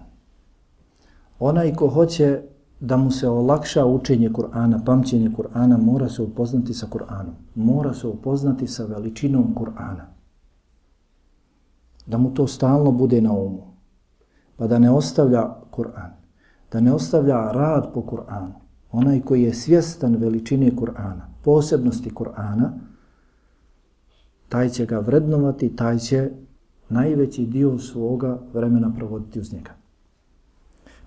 onaj 1.39 1.75
ko 1.75 1.89
hoće 1.89 2.43
da 2.81 2.97
mu 2.97 3.11
se 3.11 3.29
olakša 3.29 3.87
učenje 3.87 4.31
Kur'ana, 4.31 4.85
pamćenje 4.85 5.31
Kur'ana, 5.37 5.77
mora 5.77 6.09
se 6.09 6.23
upoznati 6.23 6.75
sa 6.75 6.87
Kur'anom. 6.87 7.35
Mora 7.55 7.95
se 7.95 8.07
upoznati 8.07 8.67
sa 8.67 8.85
veličinom 8.85 9.55
Kur'ana. 9.55 10.05
Da 12.07 12.19
mu 12.19 12.35
to 12.35 12.47
stalno 12.47 12.93
bude 12.93 13.21
na 13.21 13.33
umu. 13.33 13.63
Pa 14.57 14.67
da 14.67 14.79
ne 14.79 14.91
ostavlja 14.91 15.49
Kur'an. 15.71 16.11
Da 16.73 16.81
ne 16.81 16.93
ostavlja 16.93 17.53
rad 17.53 17.93
po 17.95 18.01
Kur'anu. 18.01 18.53
Onaj 18.93 19.21
koji 19.21 19.43
je 19.43 19.55
svjestan 19.55 20.17
veličine 20.17 20.71
Kur'ana, 20.77 21.23
posebnosti 21.45 22.11
Kur'ana, 22.11 22.71
taj 24.49 24.69
će 24.69 24.87
ga 24.87 24.99
vrednovati, 24.99 25.77
taj 25.77 25.99
će 25.99 26.31
najveći 26.89 27.47
dio 27.47 27.79
svoga 27.79 28.39
vremena 28.55 28.93
provoditi 28.97 29.41
uz 29.41 29.53
njega. 29.53 29.71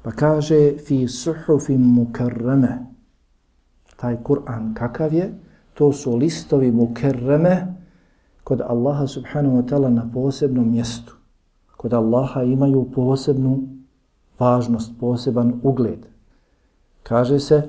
Pa 0.01 0.11
kaže 0.11 0.77
fi 0.77 1.07
suhufi 1.07 1.77
mukarrame. 1.77 2.85
Taj 3.97 4.17
Kur'an 4.23 4.73
kakav 4.73 5.13
je? 5.13 5.33
To 5.73 5.93
su 5.93 6.15
listovi 6.15 6.71
mukarrame 6.71 7.75
kod 8.43 8.61
Allaha 8.61 9.07
subhanahu 9.07 9.61
wa 9.61 9.65
ta'ala 9.69 9.89
na 9.89 10.09
posebnom 10.13 10.71
mjestu. 10.71 11.15
Kod 11.77 11.93
Allaha 11.93 12.43
imaju 12.43 12.87
posebnu 12.95 13.59
važnost, 14.39 14.99
poseban 14.99 15.59
ugled. 15.63 16.05
Kaže 17.03 17.39
se 17.39 17.61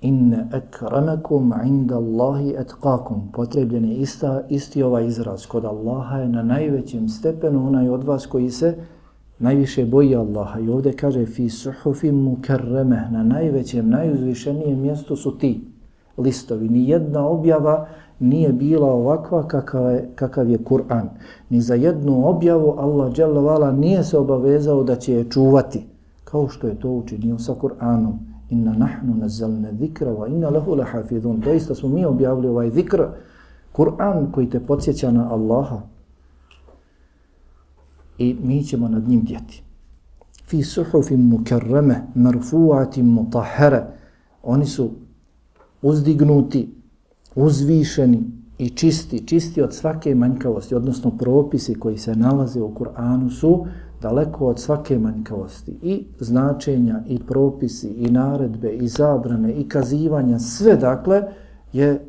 inne 0.00 0.48
akramakum 0.52 1.54
inda 1.64 1.96
Allahi 1.96 2.54
etkakum. 2.58 3.30
Potrebljen 3.32 3.84
je 3.84 3.96
ista, 3.96 4.42
isti 4.48 4.82
ovaj 4.82 5.06
izraz. 5.06 5.46
Kod 5.46 5.64
Allaha 5.64 6.18
je 6.18 6.28
na 6.28 6.42
najvećem 6.42 7.08
stepenu 7.08 7.66
onaj 7.66 7.88
od 7.88 8.04
vas 8.04 8.26
koji 8.26 8.50
se 8.50 8.76
najviše 9.40 9.84
boji 9.84 10.16
Allaha. 10.16 10.60
I 10.60 10.68
ovdje 10.68 10.92
kaže 10.92 11.26
fi 11.26 11.48
suhufi 11.50 12.12
mukarreme, 12.12 13.08
na 13.10 13.22
najvećem, 13.22 13.88
najuzvišenijem 13.88 14.80
mjestu 14.80 15.16
su 15.16 15.38
ti 15.38 15.60
listovi. 16.18 16.68
Ni 16.68 16.88
jedna 16.88 17.26
objava 17.26 17.86
nije 18.20 18.52
bila 18.52 18.92
ovakva 18.92 19.48
kakav 19.48 19.92
je, 19.92 20.08
kakav 20.14 20.50
je 20.50 20.58
Kur'an. 20.58 21.08
Ni 21.50 21.60
za 21.60 21.74
jednu 21.74 22.28
objavu 22.28 22.74
Allah 22.78 23.12
dželovala 23.12 23.72
nije 23.72 24.04
se 24.04 24.18
obavezao 24.18 24.84
da 24.84 24.96
će 24.96 25.12
je 25.12 25.30
čuvati. 25.30 25.86
Kao 26.24 26.48
što 26.48 26.66
je 26.66 26.74
to 26.74 26.90
učinio 26.90 27.38
sa 27.38 27.54
Kur'anom. 27.54 28.12
Inna 28.50 28.72
nahnu 28.72 29.14
nazalne 29.14 29.72
zikra 29.80 30.12
wa 30.12 30.28
inna 30.28 30.48
lehu 30.48 30.74
lahafidun. 30.74 31.40
Doista 31.40 31.74
smo 31.74 31.88
mi 31.88 32.04
objavili 32.04 32.48
ovaj 32.48 32.70
zikr, 32.70 33.02
Kur'an 33.72 34.32
koji 34.32 34.50
te 34.50 34.60
podsjeća 34.60 35.10
na 35.10 35.32
Allaha, 35.32 35.80
i 38.20 38.36
mi 38.42 38.64
ćemo 38.64 38.88
nad 38.88 39.08
njim 39.08 39.24
djeti. 39.24 39.62
Fi 40.46 40.62
suhufim 40.62 41.20
mukarrame, 41.20 42.02
marfuatim 42.14 43.06
mutahara, 43.06 43.86
oni 44.42 44.66
su 44.66 44.90
uzdignuti, 45.82 46.68
uzvišeni 47.34 48.22
i 48.58 48.68
čisti, 48.70 49.26
čisti 49.26 49.62
od 49.62 49.74
svake 49.74 50.14
manjkavosti, 50.14 50.74
odnosno 50.74 51.10
propisi 51.18 51.74
koji 51.74 51.98
se 51.98 52.16
nalaze 52.16 52.60
u 52.60 52.74
Kur'anu 52.74 53.30
su 53.30 53.66
daleko 54.02 54.46
od 54.46 54.60
svake 54.60 54.98
manjkavosti 54.98 55.78
i 55.82 56.04
značenja 56.18 57.02
i 57.08 57.18
propisi 57.18 57.88
i 57.88 58.10
naredbe 58.10 58.70
i 58.70 58.88
zabrane 58.88 59.52
i 59.52 59.68
kazivanja, 59.68 60.38
sve 60.38 60.76
dakle 60.76 61.22
je 61.72 62.04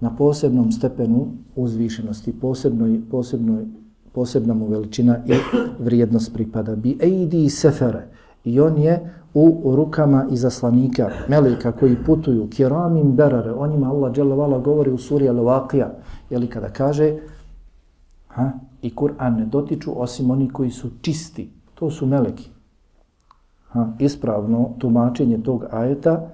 na 0.00 0.16
posebnom 0.16 0.72
stepenu 0.72 1.26
uzvišenosti, 1.56 2.32
posebnoj, 2.40 3.00
posebnoj 3.10 3.66
posebna 4.14 4.54
mu 4.54 4.66
veličina 4.66 5.18
i 5.26 5.32
vrijednost 5.78 6.32
pripada. 6.34 6.76
Bi 6.76 6.98
eidi 7.00 7.50
sefere. 7.50 8.06
I 8.44 8.60
on 8.60 8.78
je 8.78 9.12
u 9.34 9.72
rukama 9.76 10.26
izaslanika, 10.30 11.10
melika 11.28 11.72
koji 11.72 11.96
putuju, 12.06 12.48
kiramim 12.50 13.12
berare, 13.12 13.52
o 13.52 13.66
njima 13.66 13.90
Allah 13.90 14.12
dželavala 14.12 14.58
govori 14.58 14.90
u 14.90 14.98
suri 14.98 15.28
Al-Waqija, 15.28 15.88
jeli 16.30 16.46
kada 16.46 16.68
kaže, 16.68 17.16
ha, 18.28 18.50
i 18.82 18.94
Kur'an 18.94 19.36
ne 19.36 19.46
dotiču 19.46 20.02
osim 20.02 20.30
oni 20.30 20.48
koji 20.50 20.70
su 20.70 20.90
čisti, 21.00 21.50
to 21.74 21.90
su 21.90 22.06
meleki. 22.06 22.50
Ha, 23.68 23.88
ispravno 23.98 24.70
tumačenje 24.78 25.42
tog 25.42 25.64
ajeta 25.70 26.28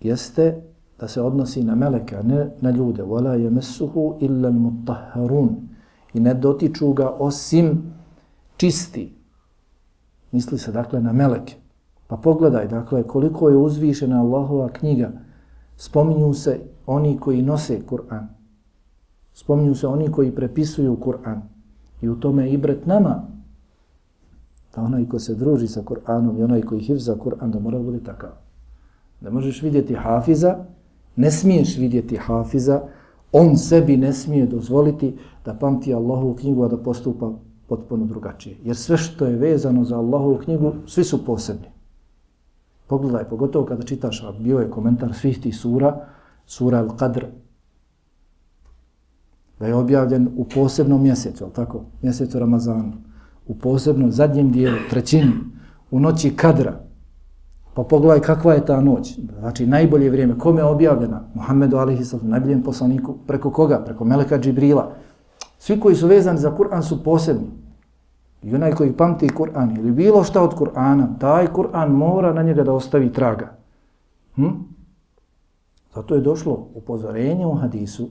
jeste 0.00 0.62
da 1.00 1.08
se 1.08 1.22
odnosi 1.22 1.64
na 1.64 1.74
meleka, 1.74 2.22
ne 2.22 2.50
na 2.60 2.70
ljude. 2.70 3.02
Wala 3.02 3.34
yamassuhu 3.34 4.16
illa 4.20 4.48
al-mutahharun 4.48 5.69
i 6.14 6.20
ne 6.20 6.34
dotiču 6.34 6.92
ga 6.92 7.10
osim 7.10 7.92
čisti. 8.56 9.12
Misli 10.32 10.58
se 10.58 10.72
dakle 10.72 11.00
na 11.00 11.12
meleke. 11.12 11.54
Pa 12.06 12.16
pogledaj 12.16 12.68
dakle 12.68 13.02
koliko 13.02 13.48
je 13.48 13.56
uzvišena 13.56 14.20
Allahova 14.20 14.68
knjiga. 14.68 15.10
Spominju 15.76 16.34
se 16.34 16.60
oni 16.86 17.18
koji 17.20 17.42
nose 17.42 17.80
Kur'an. 17.86 18.26
Spominju 19.32 19.74
se 19.74 19.86
oni 19.86 20.12
koji 20.12 20.34
prepisuju 20.34 20.96
Kur'an. 20.96 21.42
I 22.02 22.08
u 22.08 22.16
tome 22.20 22.44
je 22.44 22.52
ibret 22.52 22.86
nama. 22.86 23.22
Da 24.74 24.82
onaj 24.82 25.08
ko 25.08 25.18
se 25.18 25.34
druži 25.34 25.68
sa 25.68 25.82
Kur'anom 25.82 26.38
i 26.38 26.42
onaj 26.42 26.62
koji 26.62 26.80
hivza 26.80 27.14
Kur'an 27.14 27.50
da 27.50 27.58
mora 27.58 27.78
bude 27.78 28.00
takav. 28.04 28.30
Da 29.20 29.30
možeš 29.30 29.62
vidjeti 29.62 29.94
hafiza, 29.94 30.64
ne 31.16 31.30
smiješ 31.30 31.76
vidjeti 31.78 32.16
hafiza, 32.16 32.82
on 33.32 33.56
sebi 33.56 33.96
ne 33.96 34.12
smije 34.12 34.46
dozvoliti 34.46 35.16
da 35.44 35.54
pamti 35.54 35.94
Allahovu 35.94 36.34
knjigu, 36.34 36.64
a 36.64 36.68
da 36.68 36.76
postupa 36.76 37.32
potpuno 37.68 38.06
drugačije. 38.06 38.56
Jer 38.64 38.76
sve 38.76 38.96
što 38.96 39.26
je 39.26 39.36
vezano 39.36 39.84
za 39.84 39.98
Allahovu 39.98 40.38
knjigu, 40.44 40.72
svi 40.86 41.04
su 41.04 41.24
posebni. 41.24 41.68
Pogledaj, 42.86 43.24
pogotovo 43.24 43.66
kada 43.66 43.82
čitaš, 43.82 44.22
a 44.24 44.32
bio 44.32 44.58
je 44.58 44.70
komentar 44.70 45.14
svih 45.14 45.40
tih 45.40 45.56
sura, 45.56 46.06
sura 46.46 46.84
Al-Qadr, 46.84 47.24
da 49.58 49.66
je 49.66 49.74
objavljen 49.74 50.28
u 50.36 50.44
posebnom 50.44 51.02
mjesecu, 51.02 51.44
ali 51.44 51.52
tako, 51.52 51.84
mjesecu 52.02 52.38
Ramazanu, 52.38 52.92
u 53.46 53.54
posebnom 53.54 54.10
zadnjem 54.10 54.52
dijelu, 54.52 54.76
trećini, 54.90 55.32
u 55.90 56.00
noći 56.00 56.36
Kadra, 56.36 56.80
Pa 57.74 57.82
pogledaj 57.82 58.20
kakva 58.20 58.54
je 58.54 58.66
ta 58.66 58.80
noć. 58.80 59.18
Znači, 59.38 59.66
najbolje 59.66 60.10
vrijeme. 60.10 60.38
Kome 60.38 60.60
je 60.60 60.64
objavljena? 60.64 61.20
Muhammedu 61.34 61.76
alihi 61.76 62.04
sallam, 62.04 62.28
najboljem 62.28 62.62
poslaniku. 62.62 63.14
Preko 63.26 63.50
koga? 63.50 63.82
Preko 63.84 64.04
Meleka 64.04 64.38
Džibrila. 64.38 64.92
Svi 65.58 65.80
koji 65.80 65.96
su 65.96 66.06
vezani 66.06 66.38
za 66.38 66.56
Kur'an 66.56 66.82
su 66.82 67.04
posebni. 67.04 67.50
I 68.42 68.54
onaj 68.54 68.72
koji 68.72 68.92
pamti 68.92 69.28
Kur'an 69.28 69.78
ili 69.78 69.92
bilo 69.92 70.24
šta 70.24 70.42
od 70.42 70.54
Kur'ana, 70.58 71.18
taj 71.18 71.46
Kur'an 71.46 71.88
mora 71.88 72.32
na 72.32 72.42
njega 72.42 72.62
da 72.64 72.72
ostavi 72.72 73.12
traga. 73.12 73.52
Hm? 74.34 74.48
Zato 75.94 76.14
je 76.14 76.20
došlo 76.20 76.68
upozorenje 76.74 77.46
u 77.46 77.54
hadisu 77.54 78.08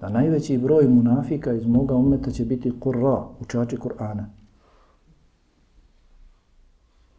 da 0.00 0.08
najveći 0.08 0.58
broj 0.58 0.88
munafika 0.88 1.52
iz 1.52 1.66
moga 1.66 1.94
umeta 1.94 2.30
će 2.30 2.44
biti 2.44 2.72
Kur'ra, 2.80 3.22
učači 3.40 3.76
Kur'ana. 3.76 4.24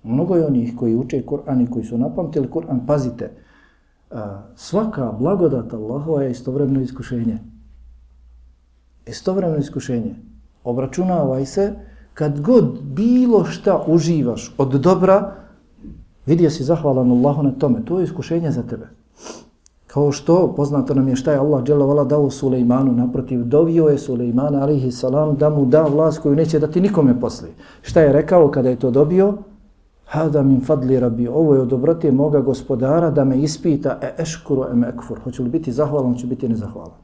Mnogo 0.04 0.36
je 0.36 0.46
onih 0.46 0.74
koji 0.80 0.96
uče 0.96 1.24
Kur'an 1.26 1.62
i 1.62 1.70
koji 1.72 1.86
su 1.86 1.98
napamtili 1.98 2.50
Kur'an, 2.52 2.80
pazite, 2.88 3.32
svaka 4.56 5.12
blagodat 5.20 5.74
Allahova 5.74 6.24
je 6.24 6.32
istovremeno 6.32 6.82
iskušenje. 6.82 7.38
Istovremeno 9.06 9.58
iskušenje. 9.58 10.16
Obračunavaj 10.64 11.46
se, 11.46 11.74
kad 12.14 12.42
god 12.42 12.82
bilo 12.84 13.46
šta 13.46 13.84
uživaš 13.88 14.56
od 14.58 14.72
dobra, 14.72 15.36
vidio 16.26 16.50
si 16.50 16.64
zahvalan 16.64 17.12
Allahu 17.12 17.44
na 17.44 17.52
tome, 17.52 17.86
to 17.86 18.00
je 18.00 18.04
iskušenje 18.04 18.52
za 18.52 18.64
tebe. 18.64 18.88
Kao 19.88 20.12
što 20.12 20.54
poznato 20.56 20.94
nam 20.94 21.08
je 21.08 21.16
šta 21.16 21.32
je 21.32 21.38
Allah 21.38 21.64
dželovala 21.64 22.04
dao 22.04 22.30
Sulejmanu 22.30 22.92
naprotiv, 22.92 23.44
dovio 23.44 23.88
je 23.88 23.98
Sulejmana 23.98 24.62
alihi 24.62 24.92
salam 24.92 25.36
da 25.36 25.50
mu 25.50 25.66
da 25.66 25.84
vlast 25.84 26.22
koju 26.22 26.36
neće 26.36 26.60
dati 26.60 26.82
nikome 26.82 27.20
poslije. 27.20 27.54
Šta 27.82 28.02
je 28.02 28.14
rekao 28.14 28.52
kada 28.52 28.70
je 28.70 28.80
to 28.80 28.92
dobio? 28.92 29.34
Hada 30.06 30.44
min 30.44 30.62
fadli 30.62 31.00
rabbi, 31.00 31.28
ovo 31.28 31.56
je 31.56 31.62
od 31.62 31.68
dobrote 31.68 32.12
moga 32.12 32.42
gospodara 32.42 33.12
da 33.12 33.24
me 33.24 33.38
ispita 33.38 33.98
e 34.02 34.16
eškuru 34.18 34.66
em 34.72 34.84
ekfur. 34.84 35.20
Hoću 35.24 35.44
li 35.44 35.50
biti 35.50 35.72
zahvalan, 35.72 36.16
će 36.16 36.28
biti 36.28 36.50
nezahvalan. 36.50 37.04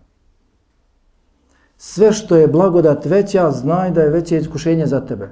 Sve 1.78 2.12
što 2.14 2.36
je 2.36 2.48
blagodat 2.48 3.06
veća, 3.06 3.52
znaj 3.52 3.92
da 3.92 4.02
je 4.02 4.10
veće 4.10 4.38
iskušenje 4.38 4.86
za 4.86 5.00
tebe. 5.06 5.30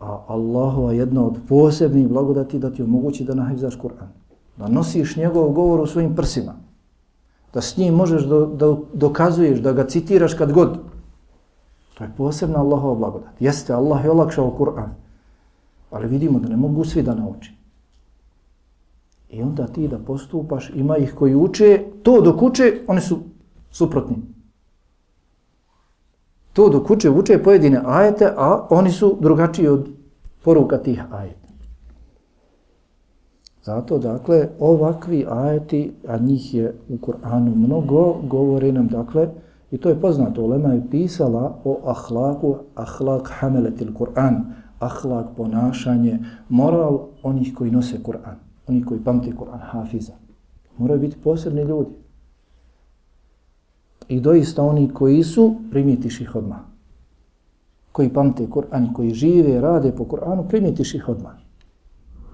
A 0.00 0.24
Allahova 0.26 0.92
jedna 0.92 1.24
od 1.26 1.36
posebnih 1.48 2.08
blagodati 2.08 2.58
da 2.58 2.70
ti 2.70 2.82
omogući 2.82 3.24
da 3.24 3.34
nahivzaš 3.34 3.78
Kur'an. 3.78 4.08
Da 4.56 4.68
nosiš 4.68 5.16
njegov 5.16 5.48
govor 5.48 5.80
u 5.80 5.86
svojim 5.86 6.16
prsima. 6.16 6.54
Da 7.54 7.60
s 7.60 7.76
njim 7.76 7.94
možeš 7.94 8.22
do, 8.22 8.46
da 8.46 8.76
dokazuješ, 8.92 9.58
da 9.58 9.72
ga 9.72 9.86
citiraš 9.86 10.34
kad 10.34 10.52
god. 10.52 10.78
To 11.94 12.04
je 12.04 12.10
posebna 12.16 12.60
Allahova 12.60 12.94
blagodat. 12.94 13.40
Jeste, 13.40 13.72
Allah 13.72 14.04
je 14.04 14.10
olakšao 14.10 14.54
Kur'an. 14.58 14.88
Ali 15.90 16.08
vidimo 16.08 16.38
da 16.38 16.48
ne 16.48 16.56
mogu 16.56 16.84
svi 16.84 17.02
da 17.02 17.14
nauči. 17.14 17.52
I 19.30 19.42
onda 19.42 19.66
ti 19.66 19.88
da 19.88 19.98
postupaš, 19.98 20.70
ima 20.74 20.96
ih 20.96 21.14
koji 21.14 21.34
uče, 21.34 21.84
to 22.02 22.20
dok 22.20 22.42
uče, 22.42 22.72
oni 22.86 23.00
su 23.00 23.18
suprotni. 23.70 24.16
To 26.52 26.68
dok 26.68 26.90
uče, 26.90 27.10
uče 27.10 27.42
pojedine 27.42 27.82
ajete, 27.84 28.32
a 28.36 28.66
oni 28.70 28.90
su 28.90 29.16
drugačiji 29.20 29.68
od 29.68 29.88
poruka 30.44 30.78
tih 30.78 31.02
ajeta. 31.10 31.40
Zato, 33.64 33.98
dakle, 33.98 34.48
ovakvi 34.58 35.26
ajeti, 35.30 35.92
a 36.08 36.18
njih 36.18 36.54
je 36.54 36.74
u 36.88 36.96
Kur'anu 36.96 37.54
mnogo, 37.54 38.14
govore 38.22 38.72
nam, 38.72 38.86
dakle, 38.86 39.28
i 39.70 39.78
to 39.78 39.88
je 39.88 40.00
poznato, 40.00 40.42
Ulema 40.42 40.68
je 40.68 40.86
pisala 40.90 41.58
o 41.64 41.80
ahlaku, 41.84 42.56
ahlak 42.74 43.30
hameletil 43.32 43.94
Kur'an, 43.94 44.59
ahlak, 44.80 45.26
ponašanje, 45.36 46.18
moral 46.48 47.06
onih 47.22 47.54
koji 47.54 47.70
nose 47.70 48.02
Kur'an, 48.02 48.36
onih 48.66 48.84
koji 48.84 49.00
pamte 49.04 49.32
Kur'an, 49.36 49.60
hafiza. 49.60 50.12
Moraju 50.78 51.00
biti 51.00 51.16
posebni 51.24 51.62
ljudi. 51.62 51.90
I 54.08 54.20
doista 54.20 54.62
oni 54.62 54.90
koji 54.94 55.22
su, 55.22 55.54
primitiš 55.70 56.20
ih 56.20 56.36
odmah. 56.36 56.58
Koji 57.92 58.08
pamte 58.08 58.46
Kur'an, 58.46 58.92
koji 58.92 59.14
žive, 59.14 59.60
rade 59.60 59.92
po 59.96 60.04
Kur'anu, 60.04 60.48
primitiš 60.48 60.94
ih 60.94 61.08
odmah. 61.08 61.32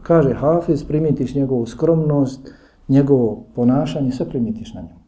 Kaže 0.02 0.34
Hafiz, 0.34 0.84
primitiš 0.84 1.34
njegovu 1.34 1.66
skromnost, 1.66 2.52
njegovo 2.88 3.44
ponašanje, 3.54 4.12
sve 4.12 4.28
primitiš 4.28 4.74
na 4.74 4.80
njemu. 4.80 5.00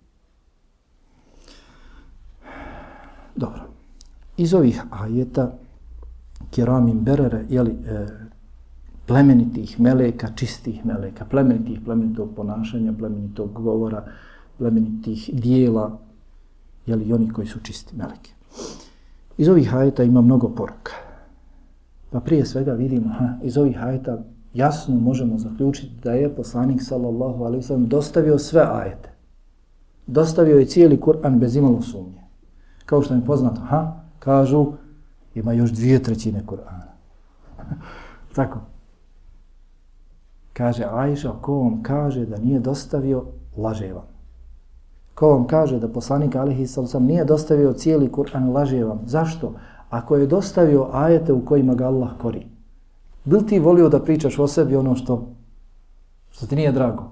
Dobro. 3.37 3.61
Iz 4.37 4.55
ovih 4.55 4.83
ajeta, 4.91 5.53
kiramim 6.51 7.01
berere, 7.05 7.45
jeli, 7.49 7.71
e, 7.71 8.07
plemenitih 9.07 9.81
meleka, 9.81 10.29
čistih 10.37 10.85
meleka, 10.87 11.25
plemenitih, 11.25 11.81
plemenitog 11.85 12.35
ponašanja, 12.37 12.93
plemenitog 12.99 13.53
govora, 13.53 14.05
plemenitih 14.59 15.31
dijela, 15.33 15.99
jeli, 16.87 17.13
oni 17.13 17.31
koji 17.33 17.47
su 17.47 17.61
čisti 17.61 17.97
meleke. 17.97 18.31
Iz 19.39 19.49
ovih 19.49 19.71
hajeta 19.71 20.03
ima 20.03 20.21
mnogo 20.21 20.49
poruka. 20.49 20.93
Pa 22.11 22.21
prije 22.21 22.47
svega 22.47 22.73
vidimo, 22.73 23.09
ha, 23.19 23.39
iz 23.43 23.59
ovih 23.59 23.77
hajeta 23.77 24.19
jasno 24.55 24.97
možemo 24.97 25.39
zaključiti 25.39 26.01
da 26.03 26.13
je 26.13 26.37
poslanik 26.37 26.83
sallallahu 26.83 27.45
alaihi 27.45 27.63
sallam 27.63 27.87
dostavio 27.87 28.39
sve 28.39 28.63
ajete. 28.73 29.13
Dostavio 30.07 30.59
je 30.59 30.67
cijeli 30.67 31.01
Kur'an 31.01 31.39
bez 31.39 31.57
imalo 31.57 31.83
sumnje. 31.83 32.23
Kao 32.87 33.03
što 33.03 33.15
je 33.15 33.25
poznato, 33.27 33.61
ha, 33.61 34.01
kažu, 34.19 34.73
ima 35.39 35.53
još 35.53 35.71
dvije 35.71 36.03
trećine 36.03 36.43
Kur'ana. 36.47 36.89
Tako. 38.37 38.59
Kaže 40.53 40.85
Ajša, 40.93 41.33
ko 41.41 41.55
vam 41.55 41.83
kaže 41.83 42.27
da 42.27 42.39
nije 42.39 42.61
dostavio, 42.61 43.25
laže 43.57 43.93
vam. 43.93 44.07
Ko 45.15 45.29
vam 45.29 45.47
kaže 45.47 45.79
da 45.79 45.89
poslanik 45.89 46.37
Alihi 46.37 46.67
Salusam 46.67 47.05
nije 47.05 47.25
dostavio 47.25 47.73
cijeli 47.73 48.11
Kur'an, 48.13 48.53
laže 48.53 48.85
vam. 48.85 49.01
Zašto? 49.07 49.53
Ako 49.91 50.17
je 50.17 50.27
dostavio 50.27 50.89
ajete 50.93 51.33
u 51.33 51.45
kojima 51.45 51.75
ga 51.75 51.87
Allah 51.87 52.11
kori. 52.23 52.47
Bil 53.25 53.41
ti 53.47 53.59
volio 53.59 53.89
da 53.89 54.03
pričaš 54.03 54.39
o 54.39 54.47
sebi 54.47 54.77
ono 54.77 54.95
što, 54.95 55.29
što 56.31 56.47
ti 56.47 56.57
nije 56.57 56.73
drago? 56.73 57.11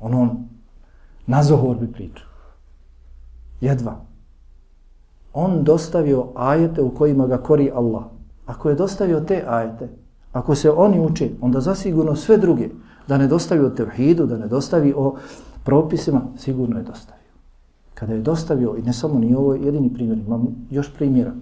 Ono 0.00 0.36
na 1.26 1.42
zohor 1.42 1.76
bi 1.76 1.92
pričao. 1.92 2.28
Jedva 3.60 4.07
on 5.32 5.64
dostavio 5.64 6.26
ajete 6.34 6.82
u 6.82 6.90
kojima 6.90 7.26
ga 7.26 7.38
kori 7.38 7.70
Allah. 7.74 8.02
Ako 8.46 8.68
je 8.68 8.74
dostavio 8.74 9.20
te 9.20 9.44
ajete, 9.48 9.88
ako 10.32 10.54
se 10.54 10.70
oni 10.70 11.00
uče, 11.00 11.30
onda 11.40 11.60
zasigurno 11.60 12.16
sve 12.16 12.36
druge, 12.36 12.68
da 13.08 13.18
ne 13.18 13.26
dostavi 13.26 13.64
o 13.64 13.70
tevhidu, 13.70 14.26
da 14.26 14.38
ne 14.38 14.48
dostavi 14.48 14.94
o 14.96 15.16
propisima, 15.64 16.22
sigurno 16.36 16.78
je 16.78 16.84
dostavio. 16.84 17.18
Kada 17.94 18.14
je 18.14 18.20
dostavio, 18.20 18.76
i 18.78 18.82
ne 18.82 18.92
samo 18.92 19.18
ni 19.18 19.34
ovo 19.34 19.54
jedini 19.54 19.94
primjer, 19.94 20.18
imam 20.18 20.66
još 20.70 20.94
primjera 20.94 21.32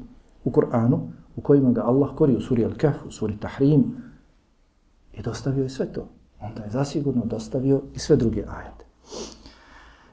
u 0.44 0.50
Kur'anu, 0.50 0.98
u 1.36 1.40
kojima 1.40 1.72
ga 1.72 1.82
Allah 1.84 2.10
kori 2.14 2.36
u 2.36 2.40
suri 2.40 2.64
Al-Kahf, 2.64 3.06
u 3.08 3.10
suri 3.10 3.36
Tahrim, 3.36 3.84
i 5.12 5.22
dostavio 5.22 5.62
je 5.62 5.68
sve 5.68 5.86
to. 5.92 6.08
Onda 6.40 6.62
je 6.62 6.70
zasigurno 6.70 7.24
dostavio 7.24 7.82
i 7.94 7.98
sve 7.98 8.16
druge 8.16 8.44
ajete. 8.48 8.84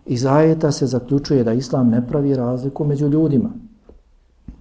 Iz 0.05 0.25
ajeta 0.25 0.71
se 0.71 0.87
zaključuje 0.87 1.43
da 1.43 1.53
Islam 1.53 1.89
ne 1.89 2.07
pravi 2.07 2.35
razliku 2.35 2.85
među 2.85 3.07
ljudima 3.07 3.49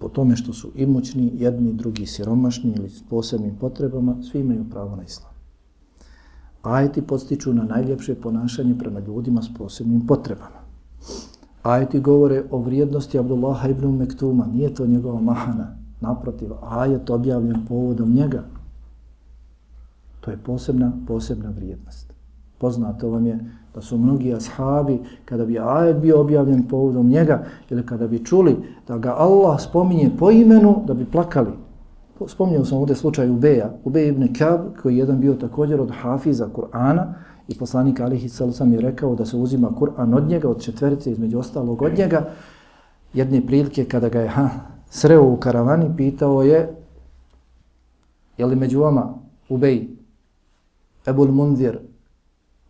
po 0.03 0.09
tome 0.09 0.37
što 0.37 0.53
su 0.53 0.71
imućni, 0.75 1.33
jedni, 1.35 1.73
drugi 1.73 2.07
siromašni 2.07 2.73
ili 2.77 2.91
s 2.91 3.03
posebnim 3.11 3.57
potrebama, 3.61 4.17
svi 4.23 4.41
imaju 4.41 4.65
pravo 4.71 4.97
na 4.97 5.03
islam. 5.03 5.33
Ajeti 6.63 7.03
postiču 7.03 7.53
na 7.55 7.65
najljepše 7.65 8.15
ponašanje 8.15 8.79
prema 8.79 9.01
ljudima 9.01 9.43
s 9.43 9.55
posebnim 9.59 10.07
potrebama. 10.07 10.63
Ajeti 11.63 12.01
govore 12.01 12.45
o 12.51 12.59
vrijednosti 12.59 13.19
Abdullaha 13.19 13.69
ibn 13.69 13.97
Mektuma, 13.97 14.47
nije 14.47 14.75
to 14.75 14.87
njegova 14.87 15.21
mahana, 15.21 15.77
naprotiv, 16.01 16.51
ajet 16.63 17.11
objavljen 17.11 17.67
povodom 17.69 18.15
njega. 18.15 18.43
To 20.21 20.31
je 20.31 20.39
posebna, 20.39 20.93
posebna 21.07 21.51
vrijednost. 21.51 22.12
Poznato 22.63 23.11
vam 23.11 23.27
je 23.27 23.39
da 23.75 23.81
su 23.81 23.99
mnogi 23.99 24.35
ashabi, 24.35 25.01
kada 25.25 25.47
bi 25.47 25.59
ajet 25.59 25.97
bio 25.97 26.21
objavljen 26.21 26.69
povodom 26.69 27.09
njega, 27.09 27.45
ili 27.71 27.87
kada 27.87 28.07
bi 28.07 28.25
čuli 28.25 28.57
da 28.89 28.99
ga 28.99 29.15
Allah 29.19 29.61
spominje 29.61 30.11
po 30.19 30.31
imenu, 30.31 30.83
da 30.87 30.95
bi 30.95 31.05
plakali. 31.05 31.51
Spominjao 32.27 32.65
sam 32.65 32.79
ovdje 32.79 32.97
slučaj 32.97 33.31
Ubeja, 33.31 33.71
Ubej 33.85 34.09
ibn 34.09 34.35
Kab, 34.35 34.61
koji 34.83 34.95
je 34.95 34.99
jedan 34.99 35.21
bio 35.21 35.35
također 35.35 35.81
od 35.81 35.91
hafiza 36.03 36.49
Kur'ana, 36.55 37.13
i 37.49 37.59
poslanik 37.59 38.01
Alihi 38.01 38.29
sam 38.29 38.73
je 38.73 38.81
rekao 38.81 39.15
da 39.15 39.27
se 39.27 39.37
uzima 39.37 39.71
Kur'an 39.81 40.15
od 40.15 40.29
njega, 40.29 40.49
od 40.49 40.63
četverice, 40.63 41.11
između 41.11 41.39
ostalog 41.39 41.83
od 41.83 41.99
njega. 41.99 42.29
Jedne 43.15 43.47
prilike 43.47 43.85
kada 43.85 44.09
ga 44.09 44.21
je 44.21 44.29
ha, 44.29 44.49
sreo 44.91 45.33
u 45.33 45.37
karavani, 45.37 45.91
pitao 45.97 46.43
je, 46.43 46.77
je 48.39 48.47
li 48.47 48.57
među 48.57 48.81
vama 48.81 49.15
Ubej, 49.49 49.89
Ebul 51.07 51.33
Mundir, 51.33 51.79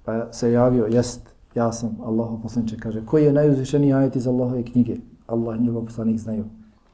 Pa 0.05 0.32
se 0.32 0.53
javio, 0.53 0.86
jest, 0.86 1.20
ja 1.55 1.72
sam 1.72 1.96
Allahov 2.05 2.42
poslanče. 2.42 2.76
kaže, 2.76 3.07
koji 3.07 3.24
je 3.24 3.32
najuzvišeniji 3.32 3.92
ajet 3.92 4.16
iz 4.16 4.26
Allahove 4.26 4.62
knjige? 4.62 4.96
Allah 5.26 5.59
i 5.59 5.62
njegov 5.62 5.84
poslanik 5.84 6.18
znaju. 6.18 6.44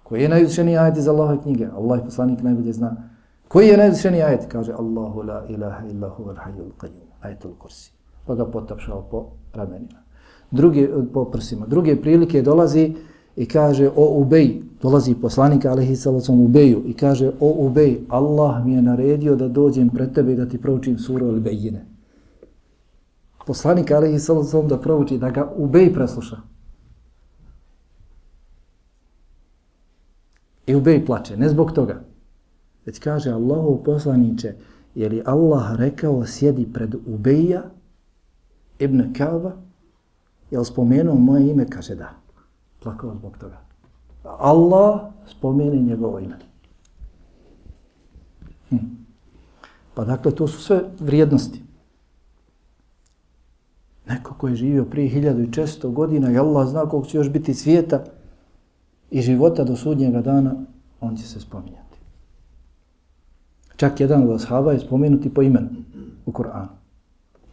Koji 0.03 0.23
je 0.23 0.29
najuzvišeniji 0.29 0.77
ajet 0.77 0.97
iz 0.97 1.09
Allahove 1.09 1.43
knjige? 1.43 1.67
Allah 1.67 2.01
i 2.01 2.05
poslanik 2.05 2.43
najbolje 2.43 2.73
zna. 2.73 2.97
Koji 3.49 3.69
je 3.69 3.77
najuzvišeniji 3.77 4.23
ajet? 4.23 4.47
Kaže, 4.49 4.73
Allahu 4.73 5.23
la 5.23 5.47
ilaha 5.49 5.87
illahu 5.87 6.29
al 6.29 6.37
hayyul 6.37 6.73
qayyum. 6.79 7.09
Ajetul 7.21 7.51
kursi. 7.59 7.93
Pa 8.27 8.35
ga 8.35 8.45
potapšao 8.45 9.03
po 9.11 9.27
ramenima. 9.55 9.99
Drugi, 10.51 10.89
po 11.13 11.25
prsima. 11.25 11.67
Druge 11.67 11.97
prilike 11.97 12.43
dolazi 12.43 12.95
i 13.37 13.47
kaže, 13.47 13.89
o 13.97 14.21
Ubej, 14.21 14.63
dolazi 14.83 15.15
poslanik, 15.15 15.65
alaihi 15.65 15.97
salacom, 15.97 16.41
Ubeju, 16.41 16.83
i 16.87 16.95
kaže, 16.95 17.29
o 17.41 17.67
Ubej, 17.67 18.01
Allah 18.09 18.65
mi 18.65 18.73
je 18.73 18.83
naredio 18.83 19.37
da 19.37 19.49
dođem 19.49 19.89
pred 19.91 20.13
tebe 20.13 20.33
i 20.33 20.37
da 20.37 20.49
ti 20.49 20.59
proučim 20.59 20.99
suru 20.99 21.27
al-Bejine 21.27 21.98
poslanik 23.49 23.91
Alihi 23.91 24.19
Salazom 24.21 24.69
da 24.69 24.77
prouči, 24.77 25.17
da 25.19 25.31
ga 25.31 25.47
Ubej 25.57 25.89
presluša. 25.95 26.37
I 30.67 30.75
Ubej 30.75 31.07
plače, 31.07 31.37
ne 31.37 31.49
zbog 31.49 31.73
toga. 31.73 32.03
Već 32.87 32.99
kaže 32.99 33.31
Allahov 33.31 33.79
poslaniće, 33.85 34.55
je 34.95 35.09
li 35.09 35.23
Allah 35.27 35.77
rekao 35.77 36.27
sjedi 36.27 36.67
pred 36.73 36.95
Ubeja 37.07 37.63
ibn 38.79 39.15
Kaaba, 39.17 39.53
je 40.51 40.59
li 40.59 40.65
spomenuo 40.65 41.15
moje 41.15 41.51
ime? 41.51 41.67
Kaže 41.71 41.95
da. 41.95 42.11
Plakao 42.83 43.15
zbog 43.15 43.39
toga. 43.39 43.61
Allah 44.25 45.01
spomeni 45.27 45.83
njegovo 45.83 46.19
ime. 46.19 46.39
Hm. 48.69 48.77
Pa 49.95 50.05
dakle, 50.05 50.35
to 50.35 50.49
su 50.49 50.61
sve 50.61 50.83
vrijednosti 51.01 51.68
koji 54.39 54.53
je 54.53 54.57
živio 54.57 54.85
prije 54.85 55.23
1600 55.23 55.93
godina 55.93 56.33
i 56.33 56.39
Allah 56.39 56.69
zna 56.69 56.87
koliko 56.87 57.09
će 57.09 57.17
još 57.17 57.31
biti 57.31 57.55
svijeta 57.55 58.05
i 59.11 59.21
života 59.21 59.65
do 59.65 59.77
sudnjega 59.77 60.21
dana, 60.21 60.55
on 61.01 61.17
će 61.17 61.29
se 61.29 61.41
spominjati. 61.41 61.99
Čak 63.77 64.01
jedan 64.01 64.23
od 64.23 64.31
ashaba 64.31 64.73
je 64.73 64.79
spomenuti 64.79 65.35
po 65.35 65.43
imenu 65.43 65.69
u 66.27 66.33
Koranu. 66.33 66.69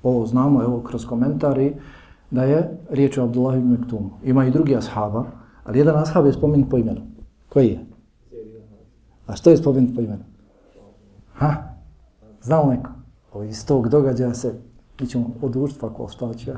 Ovo 0.04 0.26
znamo, 0.26 0.64
evo, 0.64 0.82
kroz 0.82 1.06
komentari, 1.06 1.74
da 2.32 2.44
je 2.44 2.78
riječ 2.90 3.18
o 3.18 3.24
Abdullah 3.24 3.58
ibn 3.58 3.68
Mektumu. 3.68 4.10
Ima 4.24 4.46
i 4.46 4.52
drugi 4.52 4.76
ashaba, 4.76 5.26
ali 5.64 5.80
jedan 5.80 5.98
ashab 5.98 6.26
je 6.26 6.34
spomenut 6.34 6.70
po 6.70 6.78
imenu. 6.78 7.02
Koji 7.50 7.68
je? 7.68 7.86
A 9.28 9.36
što 9.36 9.50
je 9.50 9.58
spomenut 9.58 9.96
po 9.96 10.02
imenu? 10.02 10.24
Ha? 11.34 11.76
Znao 12.42 12.70
neko? 12.70 12.90
Ovo 13.34 13.44
iz 13.44 13.66
tog 13.66 13.90
događaja 13.90 14.34
se, 14.34 14.54
mi 15.00 15.08
ćemo 15.08 15.30
odužiti 15.42 15.86
ako 15.86 16.04
ostavit 16.04 16.48
ja. 16.48 16.58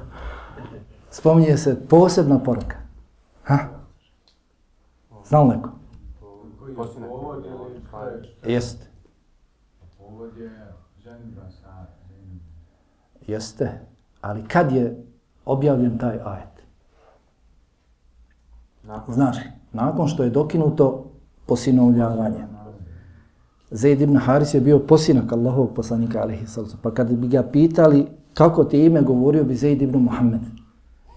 Spominje 1.09 1.57
se 1.57 1.87
posebna 1.89 2.39
poruka. 2.39 2.75
Ha? 3.43 3.57
Znao 5.25 5.47
neko? 5.47 5.69
Jeste. 8.45 8.85
Jeste. 13.27 13.81
Ali 14.21 14.47
kad 14.47 14.71
je 14.71 15.03
objavljen 15.45 15.97
taj 15.97 16.19
ajet? 16.25 16.57
Znaš, 19.07 19.37
nakon 19.73 20.07
što 20.07 20.23
je 20.23 20.29
dokinuto 20.29 21.11
posinovljavanje. 21.45 22.47
Zaid 23.71 24.01
ibn 24.01 24.17
Haris 24.17 24.53
je 24.53 24.61
bio 24.61 24.79
posinak 24.79 25.31
Allahovog 25.31 25.73
poslanika, 25.75 26.21
alaihi 26.21 26.47
sallam. 26.47 26.71
Pa 26.81 26.93
kad 26.93 27.13
bi 27.13 27.27
ga 27.27 27.43
pitali 27.43 28.07
kako 28.37 28.63
ti 28.63 28.85
ime, 28.85 29.01
govorio 29.01 29.43
bi 29.43 29.55
Zaid 29.55 29.81
ibn 29.81 29.97
Muhammed. 29.99 30.41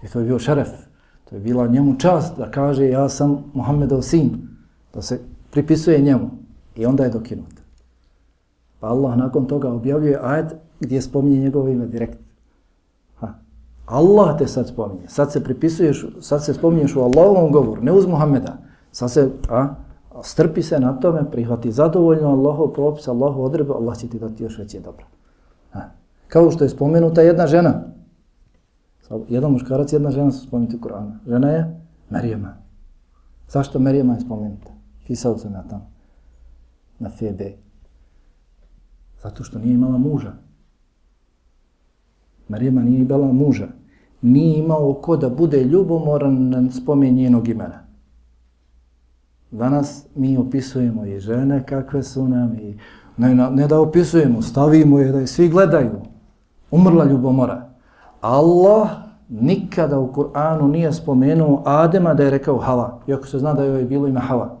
I 0.03 0.07
to 0.07 0.19
je 0.19 0.25
bio 0.25 0.39
šeref. 0.39 0.69
To 1.29 1.35
je 1.35 1.39
bila 1.39 1.67
njemu 1.67 1.95
čast 1.99 2.37
da 2.37 2.51
kaže 2.51 2.89
ja 2.89 3.09
sam 3.09 3.43
Muhammedov 3.53 4.01
sin. 4.01 4.47
Da 4.93 5.01
se 5.01 5.19
pripisuje 5.51 6.01
njemu. 6.01 6.29
I 6.75 6.85
onda 6.85 7.03
je 7.03 7.09
dokinut. 7.09 7.53
Pa 8.79 8.87
Allah 8.87 9.17
nakon 9.17 9.45
toga 9.45 9.69
objavljuje 9.69 10.19
ajet 10.23 10.55
gdje 10.79 11.01
spominje 11.01 11.39
njegovo 11.39 11.67
ime 11.67 11.85
direkt. 11.85 12.17
Ha. 13.19 13.33
Allah 13.85 14.37
te 14.37 14.47
sad 14.47 14.67
spominje. 14.67 15.07
Sad 15.07 15.31
se 15.31 15.43
pripisuješ, 15.43 16.05
sad 16.19 16.45
se 16.45 16.53
spominješ 16.53 16.95
u 16.95 17.01
Allahovom 17.01 17.51
govoru, 17.51 17.81
ne 17.81 17.91
uz 17.91 18.05
Muhammeda. 18.05 18.57
Sad 18.91 19.11
se, 19.11 19.29
a, 19.49 19.75
strpi 20.23 20.63
se 20.63 20.79
na 20.79 20.99
tome, 20.99 21.31
prihvati 21.31 21.71
zadovoljno 21.71 22.27
Allahov 22.29 22.67
propis, 22.67 23.07
Allahov 23.07 23.43
odrebe, 23.43 23.73
Allah 23.73 23.97
će 23.97 24.07
ti 24.07 24.19
dati 24.19 24.43
još 24.43 24.57
veće 24.57 24.79
dobro. 24.79 25.05
Ha. 25.71 26.00
Kao 26.31 26.51
što 26.51 26.63
je 26.63 26.69
spomenuta 26.69 27.21
jedna 27.21 27.47
žena. 27.47 27.83
Jedan 29.29 29.51
muškarac, 29.51 29.93
jedna 29.93 30.11
žena 30.11 30.31
su 30.31 30.47
spomenuti 30.47 30.75
u 30.75 30.79
Kur'anu. 30.79 31.11
Žena 31.27 31.49
je 31.49 31.81
Merijema. 32.09 32.53
Zašto 33.49 33.79
Merijema 33.79 34.13
je 34.13 34.21
spomenuta? 34.21 34.71
Pisao 35.07 35.37
sam 35.37 35.53
ja 35.53 35.63
tamo. 35.63 35.91
Na 36.99 37.09
FB. 37.09 37.41
Zato 39.23 39.43
što 39.43 39.59
nije 39.59 39.73
imala 39.73 39.97
muža. 39.97 40.33
Merijema 42.47 42.81
nije 42.81 43.01
imala 43.01 43.31
muža. 43.31 43.67
Nije 44.21 44.59
imao 44.59 44.93
ko 44.93 45.17
da 45.17 45.29
bude 45.29 45.63
ljubomoran 45.63 46.49
na 46.49 46.71
spomen 46.71 47.15
njenog 47.15 47.47
imena. 47.47 47.83
Danas 49.51 50.05
mi 50.15 50.37
opisujemo 50.37 51.05
i 51.05 51.19
žene 51.19 51.65
kakve 51.65 52.03
su 52.03 52.27
nam 52.27 52.53
i 52.53 52.77
ne, 53.17 53.35
ne 53.35 53.67
da 53.67 53.79
opisujemo, 53.79 54.41
stavimo 54.41 54.99
je 54.99 55.11
da 55.11 55.19
je 55.19 55.27
svi 55.27 55.49
gledaju. 55.49 56.11
Umrla 56.71 57.05
ljubomora. 57.05 57.69
Allah 58.21 58.89
nikada 59.29 59.99
u 59.99 60.13
Kur'anu 60.13 60.67
nije 60.67 60.93
spomenuo 60.93 61.63
Adema 61.65 62.13
da 62.13 62.23
je 62.23 62.29
rekao 62.29 62.57
Hava, 62.57 62.99
iako 63.07 63.27
se 63.27 63.39
zna 63.39 63.53
da 63.53 63.63
joj 63.63 63.79
je 63.79 63.85
bilo 63.85 64.07
ime 64.07 64.19
Hava. 64.19 64.57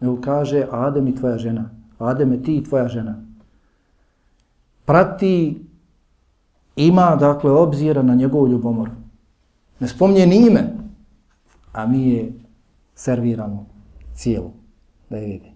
Nego 0.00 0.20
kaže 0.20 0.66
Adem 0.70 1.08
i 1.08 1.16
tvoja 1.16 1.38
žena. 1.38 1.70
Adem 1.98 2.32
je 2.32 2.42
ti 2.42 2.56
i 2.56 2.64
tvoja 2.64 2.88
žena. 2.88 3.14
Prati, 4.84 5.64
ima 6.76 7.16
dakle 7.16 7.50
obzira 7.50 8.02
na 8.02 8.14
njegovu 8.14 8.48
ljubomoru. 8.48 8.92
Ne 9.80 9.88
spomnje 9.88 10.26
ni 10.26 10.46
ime, 10.46 10.76
a 11.72 11.86
mi 11.86 12.08
je 12.08 12.32
serviramo 12.94 13.66
cijelu, 14.14 14.50
da 15.10 15.16
je 15.16 15.26
vidi. 15.26 15.52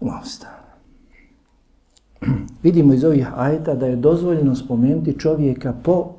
Usta. 0.00 0.59
Vidimo 2.62 2.92
iz 2.92 3.04
ovih 3.04 3.38
ajta 3.38 3.74
da 3.74 3.86
je 3.86 3.96
dozvoljeno 3.96 4.54
spomenuti 4.54 5.18
čovjeka 5.18 5.74
po 5.82 6.12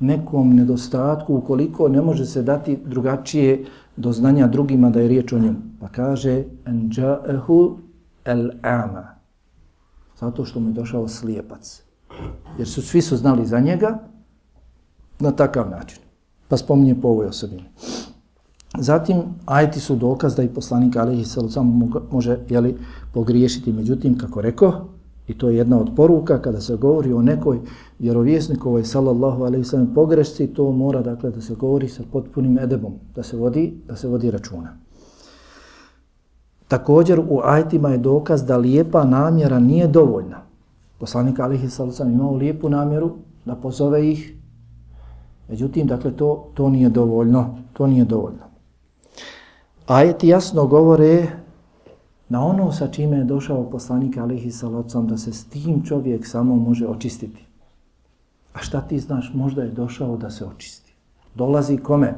nekom 0.00 0.56
nedostatku 0.56 1.34
ukoliko 1.34 1.88
ne 1.88 2.02
može 2.02 2.26
se 2.26 2.42
dati 2.42 2.78
drugačije 2.86 3.64
do 3.96 4.12
znanja 4.12 4.46
drugima 4.46 4.90
da 4.90 5.00
je 5.00 5.08
riječ 5.08 5.32
o 5.32 5.38
njemu. 5.38 5.58
Pa 5.80 5.88
kaže 5.88 6.44
en 6.66 6.90
el 8.24 8.50
ama. 8.62 9.14
Zato 10.20 10.44
što 10.44 10.60
mu 10.60 10.68
je 10.68 10.72
došao 10.72 11.08
slijepac. 11.08 11.82
Jer 12.58 12.68
su 12.68 12.82
svi 12.82 13.02
su 13.02 13.16
znali 13.16 13.46
za 13.46 13.60
njega 13.60 13.98
na 15.18 15.30
takav 15.30 15.70
način. 15.70 15.98
Pa 16.48 16.56
spominje 16.56 17.00
po 17.02 17.08
ovoj 17.08 17.26
osobini. 17.26 17.64
Zatim, 18.78 19.16
ajti 19.46 19.80
su 19.80 19.96
dokaz 19.96 20.36
da 20.36 20.42
i 20.42 20.48
poslanik 20.48 20.96
Alihi 20.96 21.24
Salucam 21.24 21.90
može 22.10 22.38
jeli, 22.48 22.76
pogriješiti. 23.12 23.72
Međutim, 23.72 24.18
kako 24.18 24.40
rekao, 24.40 24.88
i 25.28 25.38
to 25.38 25.48
je 25.48 25.56
jedna 25.56 25.80
od 25.80 25.90
poruka, 25.96 26.42
kada 26.42 26.60
se 26.60 26.76
govori 26.76 27.12
o 27.12 27.22
nekoj 27.22 27.60
vjerovjesnikovoj 27.98 28.84
sallallahu 28.84 29.42
alejhi 29.42 29.62
ve 29.62 29.64
sellem 29.64 29.94
pogrešci, 29.94 30.46
to 30.46 30.72
mora 30.72 31.02
dakle 31.02 31.30
da 31.30 31.40
se 31.40 31.54
govori 31.54 31.88
sa 31.88 32.02
potpunim 32.12 32.58
edebom, 32.58 32.92
da 33.14 33.22
se 33.22 33.36
vodi, 33.36 33.74
da 33.88 33.96
se 33.96 34.08
vodi 34.08 34.30
računa. 34.30 34.76
Također 36.68 37.20
u 37.20 37.40
ajtima 37.44 37.88
je 37.88 37.98
dokaz 37.98 38.44
da 38.44 38.56
lijepa 38.56 39.04
namjera 39.04 39.58
nije 39.58 39.86
dovoljna. 39.88 40.40
Poslanik 40.98 41.40
Alihi 41.40 41.68
Salucam 41.68 42.12
imao 42.12 42.34
lijepu 42.34 42.68
namjeru 42.68 43.10
da 43.44 43.54
pozove 43.54 44.10
ih, 44.10 44.34
međutim, 45.48 45.86
dakle, 45.86 46.16
to, 46.16 46.50
to 46.54 46.68
nije 46.68 46.88
dovoljno, 46.88 47.58
to 47.72 47.86
nije 47.86 48.04
dovoljno. 48.04 48.44
Ajeti 49.86 50.28
jasno 50.28 50.66
govore 50.66 51.26
na 52.28 52.44
ono 52.44 52.72
sa 52.72 52.88
čime 52.88 53.16
je 53.16 53.24
došao 53.24 53.70
poslanik 53.70 54.16
Alihi 54.16 54.50
Salocom 54.50 55.06
da 55.06 55.16
se 55.16 55.32
s 55.32 55.44
tim 55.44 55.84
čovjek 55.84 56.26
samo 56.26 56.56
može 56.56 56.86
očistiti. 56.86 57.46
A 58.54 58.58
šta 58.58 58.80
ti 58.80 58.98
znaš, 58.98 59.30
možda 59.34 59.62
je 59.62 59.70
došao 59.70 60.16
da 60.16 60.30
se 60.30 60.44
očisti. 60.44 60.94
Dolazi 61.34 61.76
kome? 61.76 62.14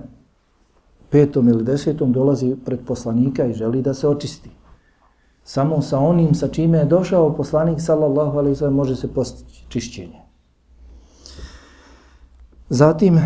Petom 1.10 1.48
ili 1.48 1.64
desetom 1.64 2.12
dolazi 2.12 2.56
pred 2.64 2.80
poslanika 2.86 3.46
i 3.46 3.54
želi 3.54 3.82
da 3.82 3.94
se 3.94 4.08
očisti. 4.08 4.50
Samo 5.44 5.82
sa 5.82 5.98
onim 5.98 6.34
sa 6.34 6.48
čime 6.48 6.78
je 6.78 6.84
došao 6.84 7.36
poslanik 7.36 7.80
sallallahu 7.80 8.38
alaihi 8.38 8.56
sallam 8.56 8.74
može 8.74 8.96
se 8.96 9.14
postići 9.14 9.64
čišćenje. 9.68 10.20
Zatim, 12.68 13.20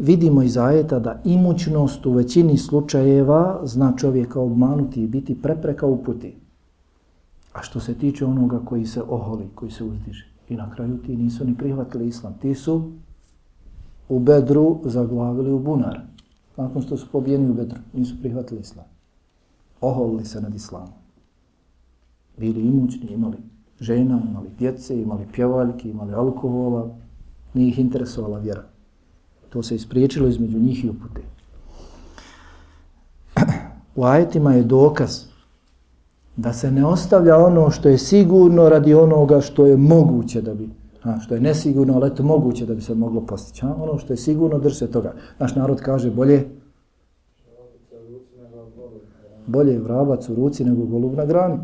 vidimo 0.00 0.42
iz 0.42 0.56
ajeta 0.56 0.98
da 0.98 1.20
imućnost 1.24 2.06
u 2.06 2.12
većini 2.12 2.58
slučajeva 2.58 3.60
zna 3.64 3.92
čovjeka 3.96 4.40
obmanuti 4.40 5.02
i 5.02 5.06
biti 5.06 5.42
prepreka 5.42 5.86
u 5.86 6.02
puti. 6.04 6.36
A 7.52 7.62
što 7.62 7.80
se 7.80 7.94
tiče 7.94 8.26
onoga 8.26 8.60
koji 8.64 8.86
se 8.86 9.02
oholi, 9.02 9.48
koji 9.54 9.70
se 9.70 9.84
uzdiže, 9.84 10.26
i 10.48 10.56
na 10.56 10.70
kraju 10.74 10.98
ti 10.98 11.16
nisu 11.16 11.44
ni 11.44 11.54
prihvatili 11.54 12.08
islam, 12.08 12.34
ti 12.42 12.54
su 12.54 12.92
u 14.08 14.18
bedru 14.18 14.80
zaglavili 14.84 15.52
u 15.52 15.58
bunar. 15.58 16.00
Nakon 16.56 16.82
što 16.82 16.96
su 16.96 17.06
pobijeni 17.12 17.50
u 17.50 17.54
bedru, 17.54 17.78
nisu 17.92 18.14
prihvatili 18.20 18.60
islam. 18.60 18.84
Oholili 19.80 20.24
se 20.24 20.40
nad 20.40 20.54
islamom. 20.54 20.88
Bili 22.38 22.60
imućni, 22.60 23.06
imali 23.10 23.36
žena, 23.80 24.22
imali 24.30 24.48
djece, 24.58 25.02
imali 25.02 25.26
pjevaljke, 25.32 25.90
imali 25.90 26.14
alkohola, 26.14 26.88
nije 27.54 27.68
ih 27.68 27.78
interesovala 27.78 28.38
vjera. 28.38 28.69
To 29.50 29.62
se 29.62 29.74
ispriječilo 29.74 30.28
između 30.28 30.58
njih 30.58 30.84
i 30.84 30.88
upute. 30.88 31.20
U 33.96 34.04
ajetima 34.04 34.54
je 34.54 34.62
dokaz 34.62 35.24
da 36.36 36.52
se 36.52 36.70
ne 36.70 36.86
ostavlja 36.86 37.36
ono 37.36 37.70
što 37.70 37.88
je 37.88 37.98
sigurno 37.98 38.68
radi 38.68 38.94
onoga 38.94 39.40
što 39.40 39.66
je 39.66 39.76
moguće 39.76 40.40
da 40.40 40.54
bi, 40.54 40.70
a, 41.02 41.20
što 41.20 41.34
je 41.34 41.40
nesigurno, 41.40 41.94
ali 41.94 42.06
eto 42.06 42.22
moguće 42.22 42.66
da 42.66 42.74
bi 42.74 42.80
se 42.80 42.94
moglo 42.94 43.20
postići. 43.20 43.66
A, 43.66 43.74
ono 43.78 43.98
što 43.98 44.12
je 44.12 44.16
sigurno, 44.16 44.58
drži 44.58 44.76
se 44.76 44.90
toga. 44.90 45.14
Naš 45.38 45.54
narod 45.54 45.80
kaže 45.80 46.10
bolje 46.10 46.46
bolje 49.46 49.72
je 49.72 49.78
vrabac 49.78 50.28
u 50.28 50.34
ruci 50.34 50.64
nego 50.64 50.84
golub 50.84 51.14
na 51.14 51.24
grani. 51.24 51.58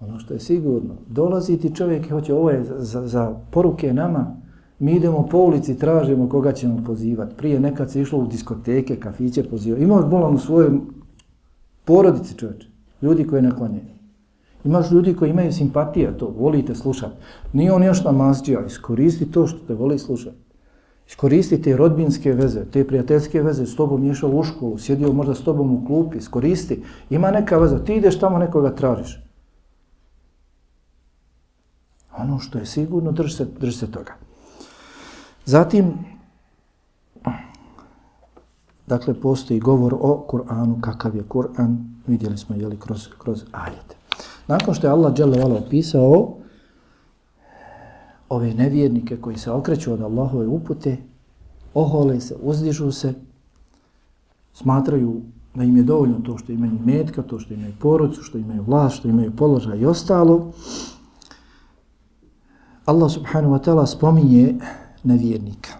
Ono 0.00 0.18
što 0.18 0.34
je 0.34 0.40
sigurno. 0.40 0.94
Dolazi 1.08 1.58
ti 1.58 1.74
čovjek 1.74 2.06
i 2.06 2.10
hoće 2.10 2.34
ovo 2.34 2.50
je 2.50 2.64
za, 2.64 3.06
za 3.06 3.34
poruke 3.50 3.92
nama. 3.92 4.36
Mi 4.84 4.92
idemo 4.92 5.26
po 5.30 5.38
ulici, 5.38 5.78
tražimo 5.78 6.28
koga 6.28 6.52
ćemo 6.52 6.84
pozivati. 6.86 7.34
Prije 7.36 7.60
nekad 7.60 7.90
se 7.90 8.00
išlo 8.00 8.18
u 8.18 8.26
diskoteke, 8.26 8.96
kafiće 8.96 9.44
pozivati. 9.44 9.82
Imao 9.82 10.08
bolan 10.08 10.34
u 10.34 10.38
svojoj 10.38 10.70
porodici 11.84 12.38
čovječe. 12.38 12.68
Ljudi 13.02 13.26
koji 13.26 13.42
naklanjaju. 13.42 13.84
Imaš 14.64 14.90
ljudi 14.90 15.14
koji 15.14 15.30
imaju 15.30 15.52
simpatija 15.52 16.16
to 16.16 16.26
volite 16.38 16.74
slušati. 16.74 17.14
Nije 17.52 17.72
on 17.72 17.84
još 17.84 18.04
namazđija, 18.04 18.66
iskoristi 18.66 19.30
to 19.30 19.46
što 19.46 19.58
te 19.66 19.74
voli 19.74 19.98
slušati. 19.98 20.36
Iskoristi 21.08 21.62
te 21.62 21.76
rodbinske 21.76 22.32
veze, 22.32 22.64
te 22.64 22.86
prijateljske 22.86 23.42
veze, 23.42 23.66
s 23.66 23.76
tobom 23.76 24.04
ješao 24.04 24.30
u 24.30 24.42
školu, 24.42 24.78
sjedio 24.78 25.12
možda 25.12 25.34
s 25.34 25.44
tobom 25.44 25.74
u 25.74 25.86
klupi, 25.86 26.18
iskoristi. 26.18 26.82
Ima 27.10 27.30
neka 27.30 27.58
veza, 27.58 27.84
ti 27.84 27.94
ideš 27.94 28.18
tamo 28.18 28.38
nekoga 28.38 28.74
tražiš. 28.74 29.20
Ono 32.18 32.38
što 32.38 32.58
je 32.58 32.66
sigurno, 32.66 33.12
drži 33.12 33.36
se, 33.36 33.46
drži 33.60 33.78
se 33.78 33.90
toga. 33.90 34.12
Zatim, 35.46 35.92
dakle, 38.86 39.14
postoji 39.14 39.60
govor 39.60 39.94
o 40.00 40.26
Kur'anu, 40.28 40.80
kakav 40.80 41.16
je 41.16 41.22
Kur'an, 41.28 41.76
vidjeli 42.06 42.38
smo, 42.38 42.56
jeli, 42.56 42.76
kroz, 42.80 43.08
kroz 43.18 43.44
ajete. 43.52 43.96
Nakon 44.46 44.74
što 44.74 44.86
je 44.86 44.90
Allah 44.90 45.14
dželle 45.14 45.44
opisao 45.44 46.36
ove 48.28 48.54
nevjernike 48.54 49.16
koji 49.16 49.38
se 49.38 49.50
okreću 49.50 49.92
od 49.92 50.00
Allahove 50.00 50.46
upute, 50.46 50.96
ohole 51.74 52.20
se, 52.20 52.36
uzdižu 52.42 52.92
se, 52.92 53.14
smatraju 54.52 55.20
da 55.54 55.62
im 55.64 55.76
je 55.76 55.82
dovoljno 55.82 56.20
to 56.20 56.38
što 56.38 56.52
imaju 56.52 56.78
metka, 56.84 57.22
to 57.22 57.38
što 57.38 57.54
imaju 57.54 57.72
porodcu, 57.80 58.22
što 58.22 58.38
imaju 58.38 58.62
vlast, 58.62 58.96
što 58.96 59.08
imaju 59.08 59.36
položaj 59.36 59.78
i 59.78 59.86
ostalo. 59.86 60.52
Allah 62.84 63.10
subhanahu 63.12 63.54
wa 63.54 63.64
ta'ala 63.64 63.86
spominje 63.86 64.54
nevjernika. 65.04 65.70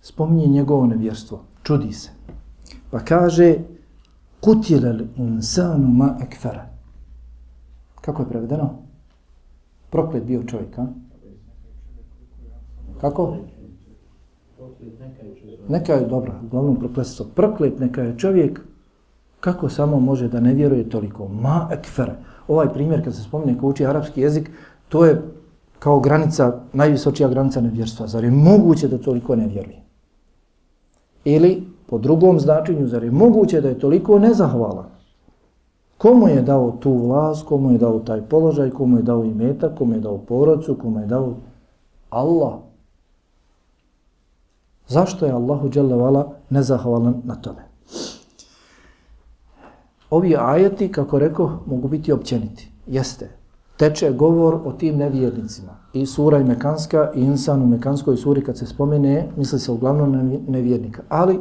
Spominje 0.00 0.46
njegovo 0.46 0.86
nevjerstvo. 0.86 1.44
Čudi 1.62 1.92
se. 1.92 2.10
Pa 2.90 2.98
kaže 2.98 3.58
Kutilel 4.40 5.00
insanu 5.16 5.88
ma 5.88 6.16
ekfara. 6.22 6.66
Kako 8.00 8.22
je 8.22 8.28
prevedeno? 8.28 8.70
Proklet 9.90 10.24
bio 10.24 10.42
čovjek, 10.42 10.78
a? 10.78 10.86
Kako? 13.00 13.36
Neka 15.68 15.92
je 15.92 16.06
dobra, 16.06 16.40
uglavnom 16.44 16.76
prokletstvo. 16.76 17.26
Proklet 17.34 17.78
neka 17.78 18.02
je 18.02 18.18
čovjek, 18.18 18.60
kako 19.40 19.68
samo 19.68 20.00
može 20.00 20.28
da 20.28 20.40
ne 20.40 20.54
vjeruje 20.54 20.90
toliko? 20.90 21.28
Ma 21.28 21.68
ekfara. 21.72 22.16
Ovaj 22.48 22.72
primjer 22.72 23.04
kad 23.04 23.14
se 23.14 23.22
spominje 23.22 23.58
ko 23.58 23.66
uči 23.66 23.86
arapski 23.86 24.20
jezik, 24.20 24.50
to 24.88 25.04
je 25.04 25.22
kao 25.82 26.00
granica, 26.00 26.60
najvisočija 26.72 27.28
granica 27.28 27.60
nevjerstva. 27.60 28.06
Zar 28.06 28.24
je 28.24 28.30
moguće 28.30 28.88
da 28.88 28.98
toliko 28.98 29.36
ne 29.36 29.46
vjeruje? 29.46 29.82
Ili, 31.24 31.62
po 31.86 31.98
drugom 31.98 32.40
značenju, 32.40 32.86
zar 32.86 33.04
je 33.04 33.10
moguće 33.10 33.60
da 33.60 33.68
je 33.68 33.78
toliko 33.78 34.18
nezahvalan? 34.18 34.86
Komu 35.98 36.28
je 36.28 36.42
dao 36.42 36.70
tu 36.80 36.92
vlast, 36.92 37.46
komu 37.46 37.72
je 37.72 37.78
dao 37.78 37.98
taj 37.98 38.22
položaj, 38.22 38.70
komu 38.70 38.96
je 38.96 39.02
dao 39.02 39.24
imeta, 39.24 39.74
komu 39.74 39.94
je 39.94 40.00
dao 40.00 40.18
porodcu, 40.18 40.78
komu 40.78 41.00
je 41.00 41.06
dao 41.06 41.34
Allah. 42.10 42.54
Zašto 44.88 45.26
je 45.26 45.32
Allahu 45.32 45.68
dželle 45.68 46.24
nezahvalan 46.50 47.22
na 47.24 47.34
tome? 47.34 47.62
Ovi 50.10 50.36
ajeti, 50.38 50.92
kako 50.92 51.18
rekao, 51.18 51.58
mogu 51.66 51.88
biti 51.88 52.12
općeniti. 52.12 52.70
Jeste. 52.86 53.41
Teče 53.82 54.12
govor 54.12 54.60
o 54.64 54.72
tim 54.72 54.96
nevjernicima. 54.96 55.72
I 55.92 56.06
sura 56.06 56.38
i 56.38 56.44
mekanska, 56.44 57.10
i 57.14 57.20
insan 57.20 57.62
u 57.62 57.66
mekanskoj 57.66 58.16
suri 58.16 58.44
kad 58.44 58.58
se 58.58 58.66
spomene, 58.66 59.28
misli 59.36 59.58
se 59.58 59.72
uglavnom 59.72 60.12
na 60.12 60.22
nevjernika. 60.48 61.02
Ali 61.08 61.40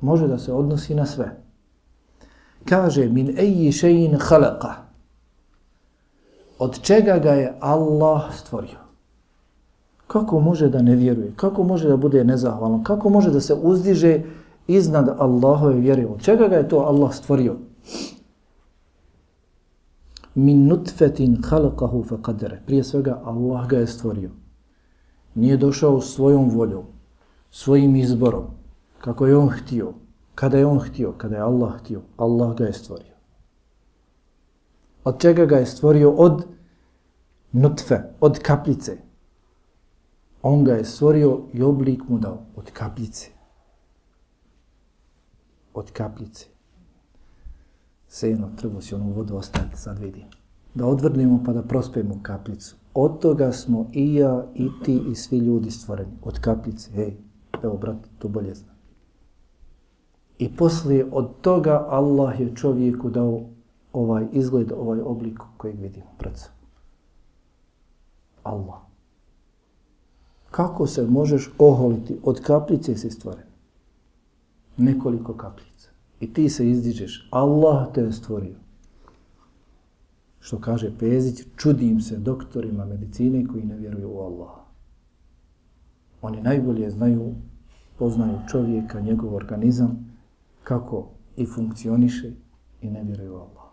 može 0.00 0.28
da 0.28 0.38
se 0.38 0.52
odnosi 0.52 0.94
na 0.94 1.06
sve. 1.06 1.42
Kaže, 2.68 3.08
min 3.08 3.38
eji 3.38 3.72
šein 3.72 4.16
halaka. 4.20 4.74
Od 6.58 6.80
čega 6.80 7.18
ga 7.18 7.30
je 7.30 7.54
Allah 7.60 8.22
stvorio? 8.34 8.78
Kako 10.06 10.40
može 10.40 10.68
da 10.68 10.82
ne 10.82 10.96
vjeruje? 10.96 11.32
Kako 11.36 11.62
može 11.62 11.88
da 11.88 11.96
bude 11.96 12.24
nezahvalan? 12.24 12.84
Kako 12.84 13.08
može 13.08 13.30
da 13.30 13.40
se 13.40 13.54
uzdiže 13.54 14.22
iznad 14.66 15.16
Allahove 15.18 15.80
vjere? 15.80 16.06
Od 16.06 16.22
čega 16.22 16.48
ga 16.48 16.56
je 16.56 16.68
to 16.68 16.78
Allah 16.78 17.14
stvorio? 17.14 17.56
Min 20.40 20.68
nutfetin 20.68 21.42
halakahu 21.44 22.04
fa 22.04 22.16
kadere. 22.22 22.62
Prije 22.66 22.84
svega 22.84 23.20
Allah 23.24 23.68
ga 23.68 23.78
je 23.78 23.86
stvorio. 23.86 24.30
Nije 25.34 25.56
došao 25.56 26.00
svojom 26.00 26.50
voljom, 26.50 26.84
svojim 27.50 27.96
izborom, 27.96 28.46
kako 29.00 29.26
je 29.26 29.36
on 29.36 29.48
htio. 29.48 29.92
Kada 30.34 30.58
je 30.58 30.66
on 30.66 30.78
htio, 30.78 31.12
kada 31.12 31.36
je 31.36 31.42
Allah 31.42 31.80
htio, 31.80 32.02
Allah 32.16 32.56
ga 32.56 32.64
je 32.64 32.72
stvorio. 32.72 33.14
Od 35.04 35.20
čega 35.20 35.44
ga 35.46 35.56
je 35.56 35.66
stvorio? 35.66 36.10
Od 36.10 36.44
nutfe, 37.52 37.98
od 38.20 38.38
kapljice. 38.38 38.96
On 40.42 40.64
ga 40.64 40.72
je 40.72 40.84
stvorio 40.84 41.40
i 41.52 41.62
oblik 41.62 42.08
mu 42.08 42.18
dao 42.18 42.46
od 42.56 42.70
kapljice. 42.70 43.28
Od 45.74 45.90
kapljice 45.90 46.46
seno, 48.10 48.48
treba 48.56 48.80
si 48.80 48.94
onu 48.94 49.12
vodu 49.12 49.36
ostaviti, 49.36 49.80
sad 49.80 49.98
vidim. 49.98 50.24
Da 50.74 50.86
odvrnemo 50.86 51.42
pa 51.46 51.52
da 51.52 51.62
prospemo 51.62 52.20
kapljicu. 52.22 52.76
Od 52.94 53.20
toga 53.20 53.52
smo 53.52 53.86
i 53.92 54.14
ja, 54.14 54.46
i 54.54 54.68
ti, 54.84 55.02
i 55.10 55.14
svi 55.14 55.38
ljudi 55.38 55.70
stvoreni. 55.70 56.12
Od 56.22 56.38
kapljice. 56.38 56.90
Hej, 56.90 57.16
evo, 57.62 57.76
brat, 57.76 57.96
to 58.18 58.28
bolje 58.28 58.54
zna. 58.54 58.72
I 60.38 60.56
poslije 60.56 61.06
od 61.12 61.40
toga 61.40 61.86
Allah 61.88 62.40
je 62.40 62.54
čovjeku 62.56 63.10
dao 63.10 63.40
ovaj 63.92 64.26
izgled, 64.32 64.72
ovaj 64.72 65.00
oblik 65.00 65.38
kojeg 65.56 65.80
vidimo 65.80 66.06
pred. 66.18 66.40
Allah. 68.42 68.80
Kako 70.50 70.86
se 70.86 71.06
možeš 71.06 71.50
oholiti? 71.58 72.18
Od 72.22 72.40
kapljice 72.40 72.96
si 72.96 73.10
stvoren. 73.10 73.46
Nekoliko 74.76 75.34
kapljica. 75.34 75.69
I 76.20 76.32
ti 76.32 76.48
se 76.48 76.70
izdižeš. 76.70 77.28
Allah 77.30 77.92
te 77.94 78.00
je 78.00 78.12
stvorio. 78.12 78.56
Što 80.40 80.60
kaže 80.60 80.98
Pezić, 80.98 81.46
čudim 81.56 82.00
se 82.00 82.16
doktorima 82.16 82.84
medicine 82.84 83.46
koji 83.46 83.64
ne 83.64 83.76
vjeruju 83.76 84.10
u 84.10 84.20
Allaha. 84.20 84.60
Oni 86.22 86.42
najbolje 86.42 86.90
znaju, 86.90 87.34
poznaju 87.98 88.38
čovjeka, 88.50 89.00
njegov 89.00 89.34
organizam, 89.34 90.16
kako 90.64 91.08
i 91.36 91.46
funkcioniše 91.46 92.32
i 92.80 92.90
ne 92.90 93.04
vjeruju 93.04 93.32
u 93.32 93.36
Allaha. 93.36 93.70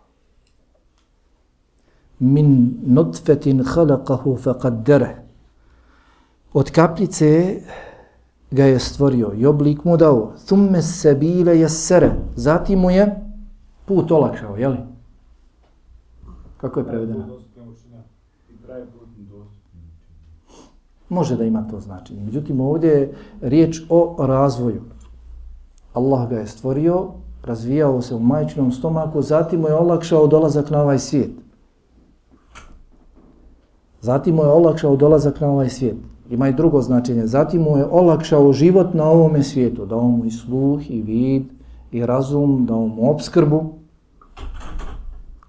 Min 2.18 2.78
nutfetin 2.86 3.64
halakahu 3.64 4.36
faqaddere. 4.36 5.14
Od 6.52 6.70
kapljice 6.70 7.60
ga 8.50 8.64
je 8.64 8.78
stvorio 8.78 9.32
i 9.36 9.46
oblik 9.46 9.84
mu 9.84 9.96
dao. 9.96 10.32
Thumme 10.46 10.82
sebile 10.82 11.60
jesere. 11.60 12.12
Zatim 12.36 12.78
mu 12.78 12.90
je 12.90 13.20
put 13.86 14.10
olakšao, 14.10 14.56
jeli? 14.56 14.78
Kako 16.56 16.80
je 16.80 16.86
prevedeno? 16.86 17.24
Može 21.08 21.36
da 21.36 21.44
ima 21.44 21.68
to 21.70 21.80
značenje. 21.80 22.24
Međutim, 22.24 22.60
ovdje 22.60 22.90
je 22.90 23.14
riječ 23.40 23.82
o 23.88 24.16
razvoju. 24.18 24.82
Allah 25.94 26.28
ga 26.28 26.38
je 26.38 26.46
stvorio, 26.46 27.06
razvijao 27.44 28.02
se 28.02 28.14
u 28.14 28.18
majčinom 28.18 28.72
stomaku, 28.72 29.22
zatim 29.22 29.60
mu 29.60 29.68
je 29.68 29.74
olakšao 29.74 30.26
dolazak 30.26 30.70
na 30.70 30.82
ovaj 30.82 30.98
svijet. 30.98 31.30
Zatim 34.00 34.34
mu 34.34 34.42
je 34.42 34.48
olakšao 34.48 34.96
dolazak 34.96 35.40
na 35.40 35.50
ovaj 35.50 35.68
svijet 35.68 35.96
Ima 36.29 36.49
i 36.49 36.53
drugo 36.53 36.81
značenje. 36.81 37.27
Zatim 37.27 37.61
mu 37.61 37.77
je 37.77 37.85
olakšao 37.85 38.53
život 38.53 38.93
na 38.93 39.09
ovome 39.09 39.43
svijetu. 39.43 39.85
Dao 39.85 40.07
mu 40.07 40.25
i 40.25 40.31
sluh, 40.31 40.91
i 40.91 41.01
vid, 41.01 41.43
i 41.91 42.05
razum, 42.05 42.65
dao 42.65 42.87
mu 42.87 43.11
obskrbu. 43.11 43.63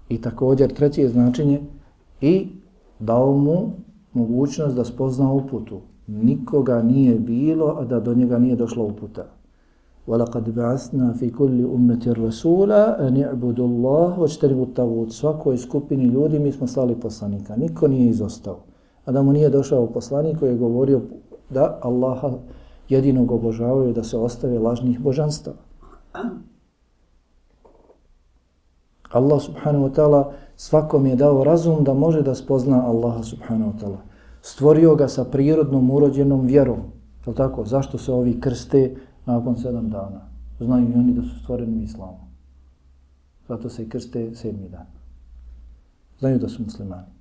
I 0.09 0.21
također 0.21 0.73
treće 0.73 1.07
značenje. 1.07 1.61
I 2.21 2.47
dao 2.99 3.37
mu 3.37 3.71
mogućnost 4.13 4.75
da 4.75 4.85
spozna 4.85 5.31
uputu. 5.31 5.79
Nikoga 6.07 6.81
nije 6.81 7.19
bilo, 7.19 7.75
a 7.79 7.85
da 7.85 7.99
do 7.99 8.13
njega 8.13 8.39
nije 8.39 8.55
došla 8.55 8.83
uputa. 8.83 9.25
وَلَقَدْ 10.07 10.45
بَعَثْنَا 10.55 11.13
فِي 11.19 11.29
كُلِّ 11.29 11.57
أُمَّةِ 11.75 12.03
الرَّسُولَ 12.13 12.71
أَنِ 13.07 13.15
اعْبُدُ 13.27 13.59
اللَّهُ 13.59 14.19
وَاجْتَرِبُ 14.19 14.59
التَّغُوتِ 14.67 15.11
Svakoj 15.11 15.57
skupini 15.57 16.05
ljudi 16.05 16.39
mi 16.39 16.51
smo 16.51 16.67
slali 16.67 16.95
poslanika. 16.95 17.55
Niko 17.55 17.87
nije 17.87 18.09
izostao. 18.09 18.57
A 19.04 19.12
da 19.12 19.22
mu 19.22 19.32
nije 19.32 19.50
došao 19.50 19.86
poslanik 19.86 20.38
koji 20.38 20.50
je 20.50 20.56
govorio 20.56 21.00
da 21.50 21.78
Allaha 21.82 22.30
jedinog 22.88 23.32
obožavaju 23.32 23.92
da 23.92 24.04
se 24.04 24.18
ostave 24.18 24.58
lažnih 24.58 25.00
božanstava. 25.00 25.56
Allah 29.10 29.42
subhanahu 29.42 29.88
wa 29.88 29.94
ta'ala 29.94 30.32
svakom 30.56 31.06
je 31.06 31.16
dao 31.16 31.44
razum 31.44 31.84
da 31.84 31.94
može 31.94 32.22
da 32.22 32.34
spozna 32.34 32.86
Allaha 32.86 33.22
subhanahu 33.22 33.72
wa 33.72 33.78
ta'ala. 33.80 33.98
Stvorio 34.42 34.94
ga 34.94 35.08
sa 35.08 35.24
prirodnom 35.24 35.90
urođenom 35.90 36.46
vjerom. 36.46 36.78
Je 37.26 37.34
tako? 37.34 37.64
Zašto 37.64 37.98
se 37.98 38.12
ovi 38.12 38.40
krste 38.40 38.96
nakon 39.26 39.56
sedam 39.56 39.90
dana? 39.90 40.20
Znaju 40.60 40.90
i 40.90 40.94
oni 40.94 41.12
da 41.12 41.22
su 41.22 41.38
stvoreni 41.42 41.78
u 41.78 41.82
islamu. 41.82 42.30
Zato 43.48 43.68
se 43.68 43.82
i 43.82 43.88
krste 43.88 44.34
sedmi 44.34 44.68
dan. 44.68 44.86
Znaju 46.18 46.38
da 46.38 46.48
su 46.48 46.62
muslimani. 46.62 47.19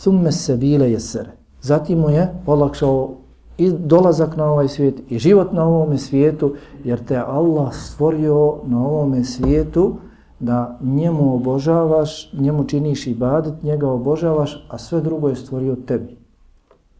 Thumme 0.00 0.32
se 0.32 0.56
bile 0.56 0.90
jesere. 0.90 1.30
Zatim 1.60 1.98
mu 1.98 2.10
je 2.10 2.34
olakšao 2.46 3.10
i 3.58 3.70
dolazak 3.70 4.36
na 4.36 4.44
ovaj 4.44 4.68
svijet 4.68 4.94
i 5.08 5.18
život 5.18 5.52
na 5.52 5.64
ovom 5.64 5.98
svijetu, 5.98 6.54
jer 6.84 7.04
te 7.04 7.16
Allah 7.16 7.74
stvorio 7.74 8.56
na 8.64 8.86
ovom 8.86 9.24
svijetu 9.24 9.96
da 10.40 10.78
njemu 10.82 11.34
obožavaš, 11.34 12.32
njemu 12.32 12.64
činiš 12.64 13.06
ibadet, 13.06 13.62
njega 13.62 13.90
obožavaš, 13.90 14.66
a 14.68 14.78
sve 14.78 15.00
drugo 15.00 15.28
je 15.28 15.36
stvorio 15.36 15.76
tebi. 15.86 16.16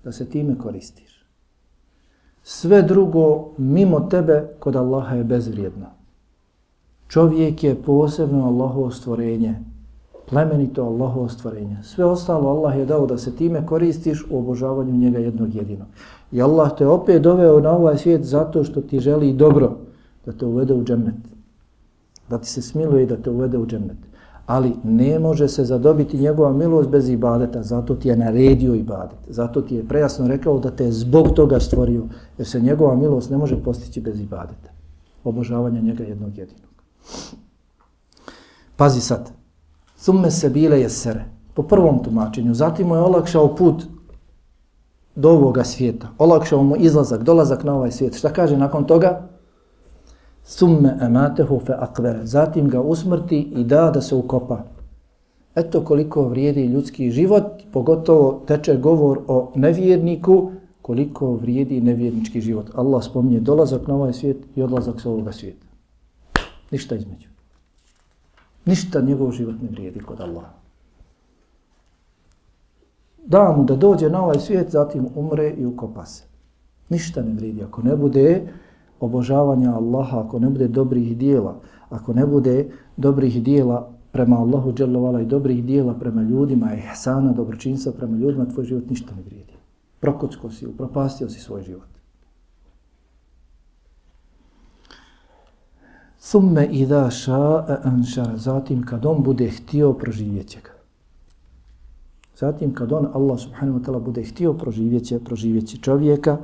Da 0.05 0.13
se 0.13 0.29
time 0.29 0.59
koristiš. 0.59 1.27
Sve 2.43 2.83
drugo 2.83 3.49
mimo 3.59 4.01
tebe 4.01 4.49
kod 4.59 4.77
Allaha 4.77 5.15
je 5.15 5.25
bezvrijedno. 5.25 5.87
Čovjek 7.09 7.65
je 7.65 7.83
posebno 7.83 8.47
Allahovo 8.47 8.91
stvorenje, 8.91 9.61
plemenito 10.29 10.83
Allahovo 10.83 11.29
stvorenje. 11.29 11.77
Sve 11.83 12.05
ostalo 12.05 12.49
Allah 12.49 12.79
je 12.79 12.87
dao 12.87 13.07
da 13.07 13.19
se 13.19 13.37
time 13.37 13.67
koristiš 13.67 14.25
u 14.31 14.39
obožavanju 14.39 14.93
njega 14.93 15.19
jednog 15.19 15.55
jedinog. 15.55 15.89
I 16.33 16.43
Allah 16.43 16.73
te 16.79 16.87
opet 16.87 17.23
doveo 17.23 17.61
na 17.61 17.71
ovaj 17.71 17.99
svijet 17.99 18.25
zato 18.25 18.65
što 18.65 18.81
ti 18.81 19.01
želi 19.01 19.33
dobro 19.33 19.77
da 20.27 20.33
te 20.33 20.47
uvede 20.47 20.75
u 20.75 20.85
džennet. 20.85 21.15
Da 22.29 22.39
ti 22.39 22.49
se 22.49 22.63
smiluje 22.63 23.03
i 23.03 23.07
da 23.07 23.17
te 23.17 23.31
uvede 23.31 23.59
u 23.59 23.67
džennet. 23.67 23.97
Ali 24.47 24.73
ne 24.85 25.19
može 25.19 25.49
se 25.49 25.65
zadobiti 25.65 26.19
njegova 26.19 26.53
milost 26.53 26.89
bez 26.89 27.09
ibadeta, 27.09 27.63
zato 27.63 27.95
ti 27.95 28.09
je 28.09 28.17
naredio 28.17 28.75
ibadet. 28.75 29.19
Zato 29.29 29.63
ti 29.63 29.75
je 29.75 29.89
prejasno 29.89 30.29
rekao 30.29 30.59
da 30.59 30.71
te 30.71 30.85
je 30.85 30.93
zbog 30.93 31.31
toga 31.31 31.61
stvorio, 31.61 32.05
jer 32.39 32.49
se 32.49 32.61
njegova 32.61 32.95
milost 32.97 33.31
ne 33.31 33.37
može 33.37 33.63
postići 33.63 34.01
bez 34.01 34.21
ibadeta. 34.21 34.71
Obožavanja 35.25 35.81
njega 35.81 36.05
jednog 36.05 36.39
jedinog. 36.39 36.71
Pazi 38.77 39.01
sad. 39.01 39.36
Thumme 40.05 40.31
se 40.31 40.51
bile 40.51 40.81
jesere. 40.81 41.25
Po 41.55 41.63
prvom 41.63 42.03
tumačenju. 42.05 42.55
Zatim 42.55 42.87
mu 42.87 42.95
je 42.95 43.01
olakšao 43.01 43.57
put 43.57 43.85
do 45.15 45.31
ovoga 45.31 45.65
svijeta. 45.65 46.09
Olakšao 46.19 46.63
mu 46.63 46.77
izlazak, 46.77 47.23
dolazak 47.23 47.65
na 47.65 47.75
ovaj 47.75 47.91
svijet. 47.91 48.19
Šta 48.19 48.33
kaže 48.33 48.57
nakon 48.57 48.85
toga? 48.85 49.29
Thumme 50.57 50.99
ematehu 51.01 51.61
fe 51.67 51.73
akvere. 51.79 52.27
Zatim 52.27 52.69
ga 52.69 52.81
usmrti 52.81 53.41
i 53.41 53.65
da 53.65 53.91
da 53.91 54.01
se 54.01 54.15
ukopa. 54.15 54.65
Eto 55.55 55.85
koliko 55.85 56.29
vrijedi 56.29 56.67
ljudski 56.67 57.11
život, 57.11 57.45
pogotovo 57.73 58.43
teče 58.47 58.77
govor 58.77 59.21
o 59.29 59.53
nevjerniku, 59.55 60.51
koliko 60.83 61.35
vrijedi 61.35 61.81
nevjernički 61.81 62.41
život. 62.41 62.67
Allah 62.75 63.05
spominje 63.05 63.41
dolazak 63.41 63.87
na 63.87 63.95
ovaj 63.95 64.13
svijet 64.13 64.37
i 64.57 64.63
odlazak 64.63 65.01
sa 65.01 65.11
ovoga 65.11 65.33
svijeta. 65.33 65.67
Ništa 66.71 66.95
između. 66.95 67.36
Ništa 68.67 69.01
njegov 69.01 69.31
život 69.33 69.55
ne 69.63 69.69
vrijedi 69.69 70.01
kod 70.01 70.21
Allaha. 70.21 70.53
Da 73.27 73.55
mu 73.57 73.65
da 73.65 73.77
dođe 73.77 74.11
na 74.11 74.23
ovaj 74.25 74.39
svijet, 74.39 74.71
zatim 74.71 75.07
umre 75.15 75.51
i 75.51 75.67
ukopa 75.67 76.07
se. 76.07 76.25
Ništa 76.89 77.23
ne 77.23 77.33
vrijedi. 77.33 77.63
Ako 77.63 77.83
ne 77.83 77.97
bude 77.97 78.43
obožavanja 79.01 79.75
Allaha, 79.75 80.21
ako 80.21 80.39
ne 80.39 80.51
bude 80.51 80.69
dobrih 80.69 81.17
dijela, 81.19 81.61
ako 81.91 82.13
ne 82.13 82.27
bude 82.27 82.71
dobrih 82.97 83.43
dijela 83.43 83.93
prema 84.13 84.37
Allahu 84.37 84.73
dželovala 84.73 85.21
i 85.21 85.27
dobrih 85.27 85.65
dijela 85.65 85.95
prema 85.95 86.23
ljudima, 86.23 86.75
ihsana, 86.75 87.33
dobročinstva 87.33 87.93
prema 87.93 88.17
ljudima, 88.17 88.49
tvoj 88.49 88.65
život 88.65 88.91
ništa 88.91 89.15
ne 89.15 89.23
vrijedi. 89.23 89.53
Prokocko 90.01 90.51
si, 90.51 90.67
upropastio 90.67 91.29
si 91.29 91.41
svoj 91.41 91.63
život. 91.63 91.96
Thumme 96.31 96.67
idha 96.67 97.11
sha'a 97.11 97.81
anšara. 97.85 98.37
Zatim 98.37 98.87
kad 98.87 99.07
on 99.07 99.23
bude 99.23 99.49
htio 99.51 99.93
proživjet 99.93 100.47
će 100.47 100.61
ga. 100.61 100.71
Zatim 102.37 102.75
kad 102.75 102.93
on, 102.93 103.07
Allah 103.15 103.41
subhanahu 103.41 103.79
wa 103.79 103.85
ta'ala, 103.85 104.01
bude 104.01 104.25
htio 104.25 104.53
proživjet 104.53 105.05
će, 105.05 105.19
proživjet 105.25 105.67
će 105.67 105.77
čovjeka, 105.77 106.37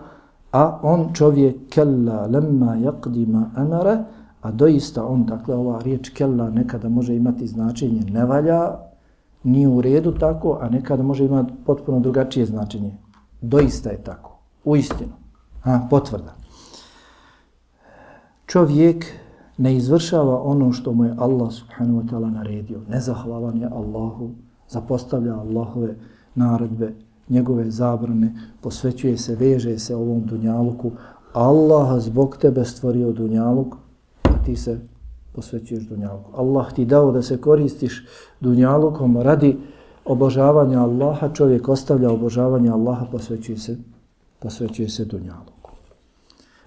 a 0.53 0.79
on 0.83 1.13
čovjek 1.15 1.57
kella 1.71 2.27
lemma 2.27 2.77
yaqdima 2.77 3.45
amara, 3.57 4.05
a 4.41 4.51
doista 4.53 5.07
on, 5.07 5.25
dakle 5.25 5.55
ova 5.55 5.83
riječ 5.83 6.09
kella 6.09 6.51
nekada 6.51 6.89
može 6.89 7.17
imati 7.17 7.47
značenje 7.47 8.03
ne 8.11 8.25
valja, 8.25 8.79
nije 9.43 9.69
u 9.69 9.81
redu 9.81 10.13
tako, 10.13 10.59
a 10.61 10.69
nekada 10.69 11.03
može 11.03 11.25
imati 11.25 11.53
potpuno 11.67 12.01
drugačije 12.01 12.47
značenje. 12.47 12.97
Doista 13.41 13.91
je 13.91 14.03
tako. 14.05 14.39
U 14.65 14.77
istinu. 14.77 15.13
Ha, 15.63 15.87
potvrda. 15.91 16.35
Čovjek 18.47 19.22
ne 19.59 19.77
izvršava 19.77 20.43
ono 20.43 20.73
što 20.73 20.93
mu 20.93 21.05
je 21.05 21.15
Allah 21.19 21.53
subhanahu 21.53 22.01
wa 22.01 22.11
ta'ala 22.11 22.31
naredio. 22.31 22.81
Nezahvalan 22.89 23.61
je 23.61 23.67
Allahu, 23.67 24.31
zapostavlja 24.69 25.35
Allahove 25.35 25.95
naredbe, 26.35 26.93
njegove 27.29 27.71
zabrane, 27.71 28.35
posvećuje 28.61 29.19
se, 29.19 29.37
veže 29.37 29.79
se 29.79 29.97
ovom 29.97 30.21
dunjaluku. 30.27 30.91
Allah 31.33 32.01
zbog 32.01 32.37
tebe 32.37 32.65
stvorio 32.65 33.13
dunjaluk, 33.13 33.77
a 34.23 34.45
ti 34.45 34.57
se 34.57 34.81
posvećuješ 35.33 35.85
dunjaluku. 35.85 36.31
Allah 36.37 36.73
ti 36.73 36.85
dao 36.85 37.13
da 37.13 37.23
se 37.23 37.41
koristiš 37.41 38.07
dunjalukom 38.41 39.17
radi 39.17 39.59
obožavanja 40.05 40.81
Allaha, 40.81 41.29
čovjek 41.29 41.69
ostavlja 41.69 42.11
obožavanje 42.11 42.71
Allaha, 42.71 43.07
posvećuje 43.13 43.59
se, 43.59 43.77
posvećuje 44.39 44.89
se 44.89 45.05
dunjaluku. 45.05 45.71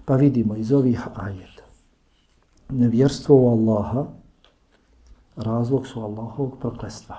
Pa 0.04 0.16
vidimo 0.16 0.56
iz 0.56 0.72
ovih 0.72 1.06
ajeta 1.14 1.55
nevjerstvo 2.68 3.36
u 3.36 3.48
Allaha 3.48 4.06
razlog 5.36 5.86
su 5.86 6.00
Allahovog 6.00 6.58
proklestva. 6.60 7.16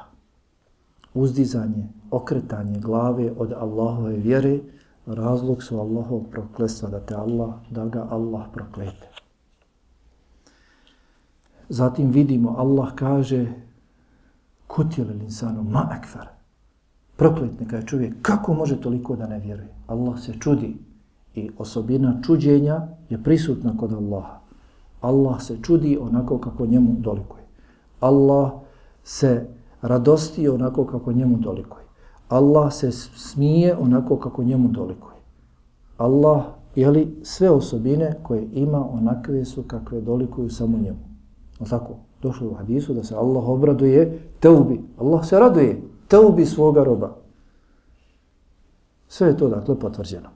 Uzdizanje, 1.13 1.87
okretanje 2.11 2.79
glave 2.79 3.31
od 3.37 3.53
Allahove 3.53 4.13
vjere 4.13 4.59
razlog 5.05 5.63
su 5.63 5.79
Allahovog 5.79 6.25
proklestva 6.31 6.89
da 6.89 6.99
te 6.99 7.15
Allah, 7.15 7.53
da 7.69 7.85
ga 7.85 8.07
Allah 8.09 8.45
proklete. 8.53 9.07
Zatim 11.69 12.11
vidimo 12.11 12.55
Allah 12.57 12.93
kaže 12.95 13.53
kutil 14.67 15.09
il 15.11 15.21
insanu 15.21 15.63
ma 15.63 15.89
ekfer. 15.99 16.27
Proklet 17.15 17.59
neka 17.59 17.75
je 17.75 17.85
čovjek. 17.85 18.13
Kako 18.21 18.53
može 18.53 18.81
toliko 18.81 19.15
da 19.15 19.27
ne 19.27 19.39
vjeruje? 19.39 19.73
Allah 19.87 20.19
se 20.19 20.33
čudi 20.39 20.77
i 21.35 21.49
osobina 21.57 22.21
čuđenja 22.25 22.87
je 23.09 23.23
prisutna 23.23 23.77
kod 23.77 23.93
Allaha. 23.93 24.36
Allah 25.01 25.41
se 25.41 25.57
čudi 25.61 25.97
onako 26.01 26.37
kako 26.37 26.65
njemu 26.65 26.95
dolikuje. 26.99 27.43
Allah 27.99 28.51
se 29.03 29.47
radosti 29.81 30.49
onako 30.49 30.85
kako 30.85 31.11
njemu 31.11 31.37
dolikuje. 31.37 31.83
Allah 32.29 32.73
se 32.73 32.91
smije 32.91 33.75
onako 33.75 34.17
kako 34.17 34.43
njemu 34.43 34.67
dolikuje. 34.67 35.17
Allah, 35.97 36.43
jeli, 36.75 37.15
sve 37.23 37.49
osobine 37.49 38.15
koje 38.23 38.47
ima 38.53 38.89
onakve 38.91 39.45
su 39.45 39.63
kakve 39.63 40.01
dolikuju 40.01 40.49
samo 40.49 40.77
njemu. 40.77 40.99
O 41.59 41.65
tako, 41.65 41.95
došlo 42.21 42.47
u 42.49 42.53
hadisu 42.53 42.93
da 42.93 43.03
se 43.03 43.15
Allah 43.15 43.49
obraduje 43.49 44.19
teubi. 44.39 44.81
Allah 44.99 45.25
se 45.25 45.39
raduje 45.39 45.81
teubi 46.07 46.45
svoga 46.45 46.83
roba. 46.83 47.15
Sve 49.07 49.27
je 49.27 49.37
to 49.37 49.49
dakle 49.49 49.79
potvrđeno. 49.79 50.29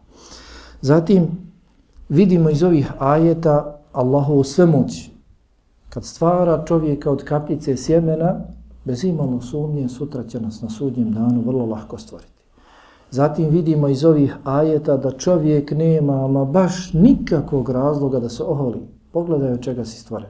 Zatim 0.82 1.28
vidimo 2.10 2.50
iz 2.50 2.64
ovih 2.64 2.92
ajeta 3.00 3.81
Allahovu 3.94 4.44
svemoć, 4.44 5.10
kad 5.90 6.06
stvara 6.06 6.64
čovjeka 6.66 7.12
od 7.12 7.24
kapljice 7.24 7.78
sjemena, 7.78 8.36
bez 8.86 9.04
imalo 9.04 9.42
sumnje, 9.42 9.90
sutra 9.90 10.24
će 10.24 10.42
nas 10.42 10.62
na 10.62 10.70
sudnjem 10.70 11.14
danu 11.14 11.42
vrlo 11.46 11.66
lahko 11.66 11.98
stvoriti. 11.98 12.32
Zatim 13.12 13.50
vidimo 13.50 13.88
iz 13.88 14.06
ovih 14.06 14.36
ajeta 14.44 14.98
da 14.98 15.12
čovjek 15.12 15.72
nema 15.72 16.26
ama 16.26 16.46
baš 16.46 16.94
nikakvog 16.94 17.70
razloga 17.70 18.20
da 18.20 18.30
se 18.30 18.44
oholi. 18.44 18.80
Pogledaj 19.12 19.52
od 19.52 19.62
čega 19.62 19.86
si 19.86 20.00
stvoren. 20.00 20.30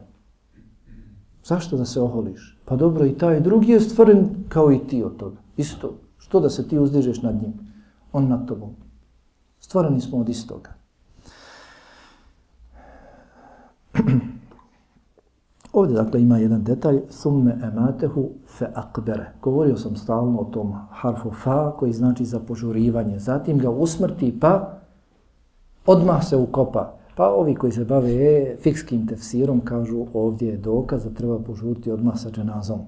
Zašto 1.44 1.78
da 1.78 1.86
se 1.86 2.02
oholiš? 2.02 2.60
Pa 2.66 2.76
dobro, 2.76 3.06
i 3.06 3.18
taj 3.18 3.40
drugi 3.40 3.72
je 3.72 3.80
stvoren 3.80 4.30
kao 4.50 4.72
i 4.72 4.80
ti 4.88 5.04
od 5.04 5.18
toga. 5.18 5.38
Isto. 5.58 5.94
Što 6.18 6.40
da 6.40 6.50
se 6.50 6.68
ti 6.68 6.80
uzdižeš 6.80 7.22
nad 7.22 7.36
njim? 7.36 7.54
On 8.14 8.28
nad 8.28 8.48
tobom. 8.48 8.70
Stvoreni 9.60 10.02
smo 10.02 10.18
od 10.18 10.30
istoga. 10.30 10.81
Ovdje 15.74 15.96
dakle 15.96 16.22
ima 16.22 16.38
jedan 16.38 16.64
detalj, 16.64 17.00
summe 17.10 17.58
ematehu 17.64 18.30
fe 18.58 18.68
akbere. 18.74 19.32
Govorio 19.42 19.78
sam 19.78 19.96
stalno 19.96 20.40
o 20.40 20.44
tom 20.44 20.74
harfu 20.90 21.32
fa 21.32 21.72
koji 21.80 21.94
znači 21.94 22.26
za 22.26 22.40
požurivanje. 22.40 23.20
Zatim 23.20 23.58
ga 23.58 23.70
usmrti 23.70 24.40
pa 24.40 24.78
odmah 25.86 26.28
se 26.28 26.38
ukopa. 26.38 26.94
Pa 27.16 27.30
ovi 27.30 27.56
koji 27.56 27.72
se 27.72 27.86
bave 27.86 28.12
e, 28.12 28.58
fikskim 28.62 29.08
tefsirom 29.08 29.60
kažu 29.60 30.06
ovdje 30.14 30.50
je 30.50 30.58
dokaz 30.58 31.04
da 31.04 31.10
treba 31.10 31.40
požuriti 31.40 31.92
odmah 31.92 32.20
sa 32.20 32.32
dženazom. 32.32 32.80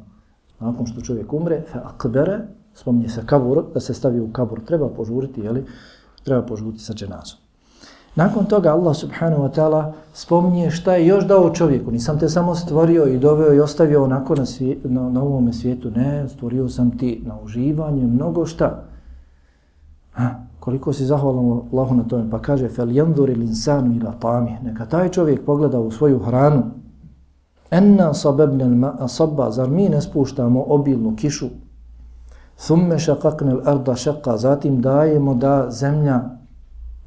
Nakon 0.59 0.85
što 0.85 1.01
čovjek 1.01 1.33
umre, 1.33 1.61
fe 1.71 1.79
akbere, 1.83 2.39
spominje 2.73 3.09
se 3.09 3.23
kabur, 3.25 3.63
da 3.73 3.79
se 3.79 3.93
stavi 3.93 4.19
u 4.19 4.31
kabur, 4.31 4.63
treba 4.65 4.89
požuriti, 4.89 5.41
jeli? 5.41 5.65
Treba 6.23 6.45
požuriti 6.45 6.83
sa 6.83 6.93
dženazom. 6.93 7.42
Nakon 8.15 8.45
toga 8.45 8.71
Allah 8.71 8.95
subhanahu 8.95 9.43
wa 9.43 9.49
ta'ala 9.49 9.93
spominje 10.13 10.71
šta 10.71 10.95
je 10.95 11.07
još 11.07 11.25
dao 11.25 11.49
čovjeku. 11.49 11.91
Nisam 11.91 12.19
te 12.19 12.29
samo 12.29 12.55
stvorio 12.55 13.05
i 13.05 13.17
doveo 13.19 13.53
i 13.53 13.59
ostavio 13.59 14.03
onako 14.03 14.35
na, 14.35 14.45
svije, 14.45 14.77
na, 14.83 15.09
na 15.09 15.21
ovome 15.21 15.53
svijetu. 15.53 15.91
Ne, 15.91 16.29
stvorio 16.29 16.69
sam 16.69 16.97
ti 16.97 17.23
na 17.25 17.39
uživanje 17.43 18.07
mnogo 18.07 18.45
šta. 18.45 18.83
Ha, 20.11 20.29
koliko 20.59 20.93
si 20.93 21.05
zahvalan 21.05 21.61
Allahu 21.71 21.95
na 21.95 22.03
tome. 22.03 22.29
Pa 22.31 22.39
kaže, 22.39 22.69
fel 22.69 22.91
janduri 22.91 23.35
linsanu 23.35 23.95
ila 23.95 24.13
tami. 24.19 24.57
Neka 24.63 24.85
taj 24.85 25.09
čovjek 25.09 25.45
pogleda 25.45 25.79
u 25.79 25.91
svoju 25.91 26.19
hranu. 26.19 26.63
Enna 27.71 28.13
sabebne 28.13 28.67
ma 28.67 29.07
sabba, 29.07 29.51
zar 29.51 29.69
mi 29.69 29.89
ne 29.89 30.01
spuštamo 30.01 30.65
obilnu 30.67 31.15
kišu? 31.15 31.47
Thumme 32.65 32.99
šakakne 32.99 33.53
l'arda 33.53 33.95
šaka, 33.95 34.37
zatim 34.37 34.81
dajemo 34.81 35.33
da 35.35 35.71
zemlja 35.71 36.21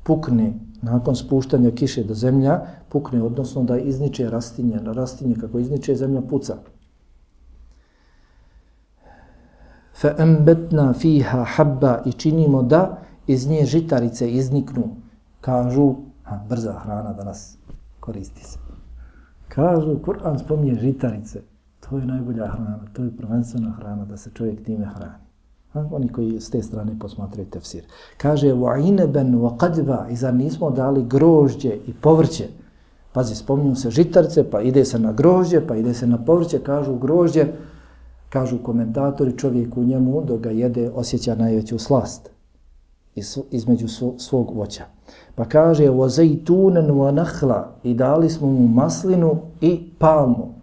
pukne 0.04 0.65
nakon 0.82 1.16
spuštanja 1.16 1.70
kiše 1.70 2.04
da 2.04 2.14
zemlja 2.14 2.60
pukne, 2.88 3.22
odnosno 3.22 3.62
da 3.62 3.78
izniče 3.78 4.30
rastinje, 4.30 4.80
na 4.80 4.92
rastinje 4.92 5.34
kako 5.40 5.58
izniče 5.58 5.94
zemlja 5.94 6.20
puca. 6.20 6.56
Fa 10.00 10.14
embetna 10.18 10.92
fiha 10.92 11.44
habba 11.44 12.02
i 12.06 12.12
činimo 12.12 12.62
da 12.62 12.98
iz 13.26 13.48
nje 13.48 13.64
žitarice 13.64 14.30
izniknu. 14.30 14.96
Kažu, 15.40 15.94
ha, 16.22 16.40
brza 16.48 16.72
hrana 16.72 17.12
danas 17.12 17.58
koristi 18.00 18.44
se. 18.44 18.58
Kažu, 19.48 19.98
Kur'an 20.04 20.38
spominje 20.38 20.74
žitarice. 20.74 21.42
To 21.80 21.98
je 21.98 22.06
najbolja 22.06 22.46
hrana, 22.46 22.80
to 22.92 23.02
je 23.02 23.16
prvenstvena 23.16 23.70
hrana 23.70 24.04
da 24.04 24.16
se 24.16 24.30
čovjek 24.34 24.64
time 24.64 24.84
hrani. 24.84 25.25
Ha? 25.76 25.88
Oni 25.92 26.08
koji 26.08 26.40
s 26.40 26.50
te 26.50 26.62
strane 26.62 26.96
posmatraju 27.00 27.50
tefsir. 27.50 27.84
Kaže, 28.16 28.52
wa 28.52 28.88
ineben 28.88 29.34
wa 29.34 29.56
qadba, 29.56 30.06
i 30.10 30.16
zar 30.16 30.34
nismo 30.34 30.70
dali 30.70 31.04
grožđe 31.04 31.76
i 31.86 31.94
povrće? 31.94 32.48
Pazi, 33.12 33.34
spominju 33.34 33.76
se 33.76 33.90
žitarce, 33.90 34.50
pa 34.50 34.60
ide 34.60 34.84
se 34.84 34.98
na 34.98 35.12
grožđe, 35.12 35.66
pa 35.66 35.76
ide 35.76 35.94
se 35.94 36.06
na 36.06 36.24
povrće, 36.24 36.58
kažu 36.58 36.96
grožđe, 36.96 37.46
kažu 38.28 38.58
komentatori, 38.62 39.38
čovjek 39.38 39.76
u 39.76 39.84
njemu, 39.84 40.22
dok 40.24 40.40
ga 40.40 40.50
jede, 40.50 40.90
osjeća 40.94 41.34
najveću 41.34 41.78
slast 41.78 42.30
između 43.50 43.88
svog 44.18 44.50
voća. 44.56 44.84
Pa 45.34 45.44
kaže, 45.44 45.88
wa 45.88 46.08
zaytunan 46.08 46.90
wa 46.90 47.10
nakhla, 47.10 47.72
i 47.82 47.94
dali 47.94 48.30
smo 48.30 48.46
mu 48.46 48.68
maslinu 48.68 49.36
i 49.60 49.90
palmu. 49.98 50.55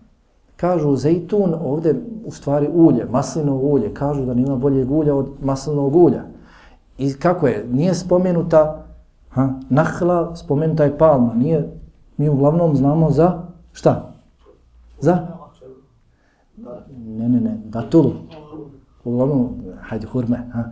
Kažu 0.55 0.95
zejtun, 0.95 1.55
ovdje 1.63 2.01
u 2.25 2.31
stvari 2.31 2.69
ulje, 2.73 3.05
maslinovo 3.05 3.67
ulje. 3.67 3.93
Kažu 3.93 4.25
da 4.25 4.33
nima 4.33 4.55
boljeg 4.55 4.91
ulja 4.91 5.15
od 5.15 5.29
maslinovog 5.41 5.95
ulja. 5.95 6.23
I 6.97 7.13
kako 7.13 7.47
je? 7.47 7.65
Nije 7.71 7.93
spomenuta 7.93 8.85
ha, 9.29 9.49
nahla, 9.69 10.35
spomenuta 10.35 10.83
je 10.83 10.97
palma. 10.97 11.33
Nije, 11.33 11.69
mi 12.17 12.29
uglavnom 12.29 12.75
znamo 12.75 13.11
za 13.11 13.41
šta? 13.71 14.13
Za? 14.99 15.27
Ne, 16.97 17.29
ne, 17.29 17.41
ne, 17.41 17.57
datulu. 17.65 18.13
Uglavnom, 19.03 19.49
hajde, 19.81 20.07
hurme. 20.07 20.37
Ha. 20.53 20.63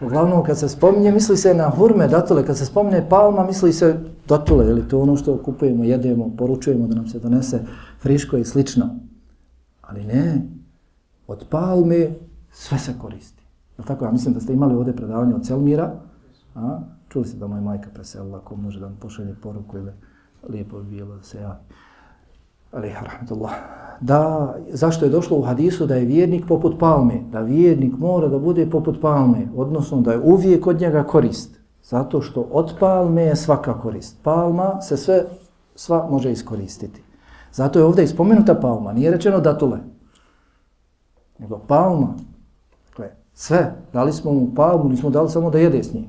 Uglavnom, 0.00 0.44
kad 0.44 0.58
se 0.58 0.68
spominje, 0.68 1.12
misli 1.12 1.36
se 1.36 1.54
na 1.54 1.70
hurme, 1.70 2.08
datule. 2.08 2.46
Kad 2.46 2.56
se 2.56 2.66
spominje 2.66 3.06
palma, 3.08 3.46
misli 3.46 3.72
se 3.72 4.00
datule. 4.28 4.66
Ili 4.66 4.88
to 4.88 5.00
ono 5.00 5.16
što 5.16 5.38
kupujemo, 5.38 5.84
jedemo, 5.84 6.30
poručujemo 6.38 6.86
da 6.86 6.94
nam 6.94 7.06
se 7.06 7.18
donese 7.18 7.60
friško 8.00 8.36
i 8.36 8.44
slično. 8.44 8.88
Ali 9.88 10.04
ne, 10.04 10.42
od 11.26 11.44
palme 11.50 12.10
sve 12.50 12.78
se 12.78 12.94
koristi. 13.00 13.42
Je 13.78 13.84
tako? 13.84 14.04
Ja 14.04 14.12
mislim 14.12 14.34
da 14.34 14.40
ste 14.40 14.52
imali 14.52 14.74
ovdje 14.74 14.96
predavanje 14.96 15.34
od 15.34 15.46
Celmira. 15.46 15.92
A? 16.54 16.80
Čuli 17.08 17.24
ste 17.24 17.38
da 17.38 17.46
moja 17.46 17.60
majka 17.60 17.88
preselila, 17.94 18.40
ko 18.40 18.56
može 18.56 18.80
da 18.80 18.88
mi 18.88 18.96
pošalje 19.00 19.34
poruku 19.42 19.78
ili 19.78 19.92
lijepo 20.48 20.80
bi 20.80 20.90
bilo 20.90 21.16
da 21.16 21.22
se 21.22 21.40
ja. 21.40 21.60
Ali, 22.72 22.92
rahmetullah. 23.04 23.52
Da, 24.00 24.54
zašto 24.72 25.04
je 25.04 25.10
došlo 25.10 25.38
u 25.38 25.42
hadisu 25.42 25.86
da 25.86 25.94
je 25.94 26.04
vjernik 26.04 26.44
poput 26.48 26.78
palme? 26.78 27.20
Da 27.32 27.40
vjernik 27.40 27.98
mora 27.98 28.28
da 28.28 28.38
bude 28.38 28.70
poput 28.70 29.00
palme, 29.00 29.48
odnosno 29.56 30.00
da 30.00 30.12
je 30.12 30.20
uvijek 30.20 30.66
od 30.66 30.80
njega 30.80 31.04
korist. 31.04 31.60
Zato 31.84 32.20
što 32.20 32.40
od 32.40 32.74
palme 32.80 33.22
je 33.22 33.36
svaka 33.36 33.80
korist. 33.80 34.16
Palma 34.22 34.80
se 34.80 34.96
sve, 34.96 35.24
sva 35.74 36.08
može 36.10 36.32
iskoristiti. 36.32 37.02
Zato 37.58 37.78
je 37.78 37.84
ovdje 37.84 38.04
ispomenuta 38.04 38.54
palma, 38.54 38.92
nije 38.92 39.10
rečeno 39.10 39.40
datule. 39.40 39.78
Nego 41.38 41.58
palma. 41.58 42.14
Dakle, 42.88 43.10
sve, 43.34 43.74
dali 43.92 44.12
smo 44.12 44.32
mu 44.32 44.54
palmu, 44.54 44.88
nismo 44.88 45.10
dali 45.10 45.30
samo 45.30 45.50
da 45.50 45.58
jede 45.58 45.82
s 45.82 45.94
njim. 45.94 46.04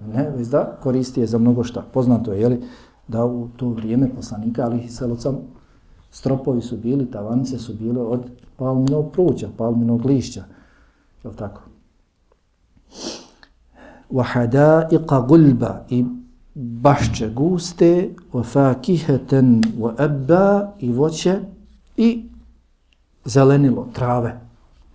Ne, 0.00 0.30
već 0.36 0.48
da 0.48 0.76
koristi 0.82 1.20
je 1.20 1.26
za 1.26 1.38
mnogo 1.38 1.64
šta. 1.64 1.84
Poznato 1.92 2.32
je, 2.32 2.40
jeli, 2.40 2.62
da 3.08 3.24
u 3.24 3.48
to 3.56 3.68
vrijeme 3.68 4.08
poslanika, 4.14 4.64
ali 4.64 4.80
i 4.80 4.88
selocam, 4.88 5.38
stropovi 6.10 6.62
su 6.62 6.76
bili, 6.76 7.10
tavanice 7.10 7.58
su 7.58 7.74
bile 7.74 8.02
od 8.02 8.20
palminog 8.56 9.12
pruća, 9.12 9.48
palminog 9.56 10.06
lišća. 10.06 10.44
Je 11.24 11.30
li 11.30 11.36
tako? 11.36 11.62
Wahadaiqa 14.10 15.26
gulba 15.28 15.84
i 15.88 16.04
bašće 16.54 17.30
guste, 17.30 18.10
wa 18.32 18.44
fakiheten 18.44 19.62
wa 19.78 20.04
ebba 20.04 20.72
i 20.78 20.92
voće 20.92 21.38
i 21.96 22.24
zelenilo, 23.24 23.88
trave. 23.92 24.40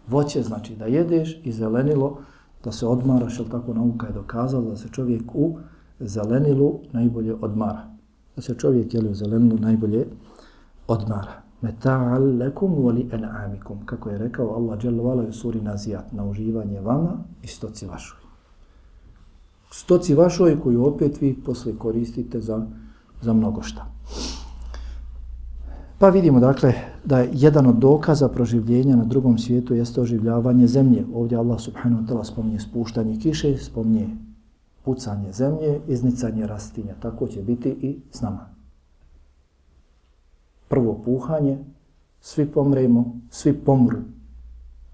Voće 0.07 0.43
znači 0.43 0.75
da 0.75 0.85
jedeš 0.85 1.41
i 1.43 1.51
zelenilo 1.51 2.17
da 2.63 2.71
se 2.71 2.87
odmaraš, 2.87 3.39
jer 3.39 3.49
tako 3.49 3.73
nauka 3.73 4.07
je 4.07 4.13
dokazala 4.13 4.69
da 4.69 4.77
se 4.77 4.87
čovjek 4.91 5.21
u 5.33 5.57
zelenilu 5.99 6.79
najbolje 6.91 7.35
odmara. 7.41 7.87
Da 8.35 8.41
se 8.41 8.55
čovjek 8.55 8.93
jeli 8.93 9.09
u 9.09 9.15
zelenilu 9.15 9.57
najbolje 9.59 10.05
odmara. 10.87 11.41
Meta'al 11.61 12.37
lekum 12.37 12.73
voli 12.73 13.09
en'amikum. 13.11 13.85
Kako 13.85 14.09
je 14.09 14.17
rekao 14.17 14.55
Allah 14.55 14.79
dželle 14.79 15.03
vala 15.03 15.23
u 15.23 15.33
suri 15.33 15.61
Nazijat, 15.61 16.11
na 16.11 16.25
uživanje 16.25 16.81
vama 16.81 17.17
i 17.43 17.47
stoci 17.47 17.85
vašoj 17.85 18.18
stoci 19.71 20.15
vašoj 20.15 20.59
koju 20.59 20.85
opet 20.85 21.21
vi 21.21 21.33
posle 21.45 21.77
koristite 21.77 22.41
za, 22.41 22.67
za 23.21 23.33
mnogo 23.33 23.61
šta. 23.61 23.85
Pa 25.99 26.09
vidimo 26.09 26.39
dakle 26.39 26.73
da 27.05 27.19
je 27.19 27.29
jedan 27.33 27.67
od 27.67 27.75
dokaza 27.75 28.29
proživljenja 28.29 28.95
na 28.95 29.05
drugom 29.05 29.37
svijetu 29.37 29.73
jeste 29.73 30.01
oživljavanje 30.01 30.67
zemlje. 30.67 31.05
Ovdje 31.13 31.37
Allah 31.37 31.59
subhanahu 31.59 32.03
wa 32.03 32.07
ta'ala 32.07 32.23
spominje 32.23 32.59
spuštanje 32.59 33.19
kiše, 33.19 33.57
spominje 33.57 34.09
pucanje 34.85 35.31
zemlje, 35.31 35.79
iznicanje 35.87 36.47
rastinja. 36.47 36.93
Tako 36.99 37.27
će 37.27 37.41
biti 37.41 37.69
i 37.69 37.99
s 38.11 38.21
nama. 38.21 38.49
Prvo 40.67 41.01
puhanje, 41.05 41.57
svi 42.21 42.45
pomremo, 42.45 43.19
svi 43.29 43.53
pomru, 43.53 43.97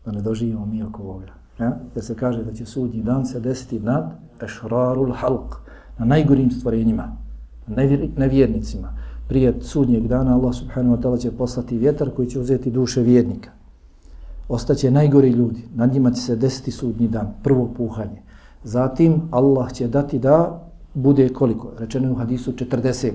da 0.06 0.12
ne 0.12 0.22
doživimo 0.22 0.66
mi 0.66 0.84
oko 0.84 1.04
ovoga. 1.04 1.34
Ja? 1.60 1.80
Da 1.96 2.02
se 2.02 2.16
kaže 2.16 2.44
da 2.44 2.54
će 2.54 2.66
sudnji 2.66 3.04
dan 3.04 3.26
se 3.26 3.40
desiti 3.40 3.80
nad 3.80 4.25
ešrarul 4.42 5.14
halq, 5.14 5.56
na 5.98 6.06
najgorim 6.06 6.52
stvorenjima, 6.52 7.18
nevjernicima. 8.18 8.94
Prije 9.28 9.54
sudnjeg 9.62 10.08
dana 10.08 10.36
Allah 10.36 10.56
subhanahu 10.56 10.96
wa 10.96 11.02
ta'ala 11.02 11.20
će 11.20 11.32
poslati 11.32 11.78
vjetar 11.78 12.10
koji 12.16 12.28
će 12.28 12.40
uzeti 12.40 12.72
duše 12.72 13.02
vjernika. 13.02 13.50
Ostaće 14.50 14.92
najgori 14.92 15.30
ljudi, 15.30 15.68
nad 15.76 15.94
njima 15.94 16.12
će 16.12 16.22
se 16.22 16.36
desiti 16.36 16.72
sudnji 16.72 17.08
dan, 17.08 17.34
prvo 17.44 17.70
puhanje. 17.78 18.22
Zatim 18.64 19.22
Allah 19.32 19.74
će 19.74 19.88
dati 19.88 20.20
da 20.20 20.62
bude 20.94 21.30
koliko? 21.30 21.72
Rečeno 21.80 22.08
je 22.08 22.12
u 22.12 22.16
hadisu 22.16 22.52
40. 22.52 23.12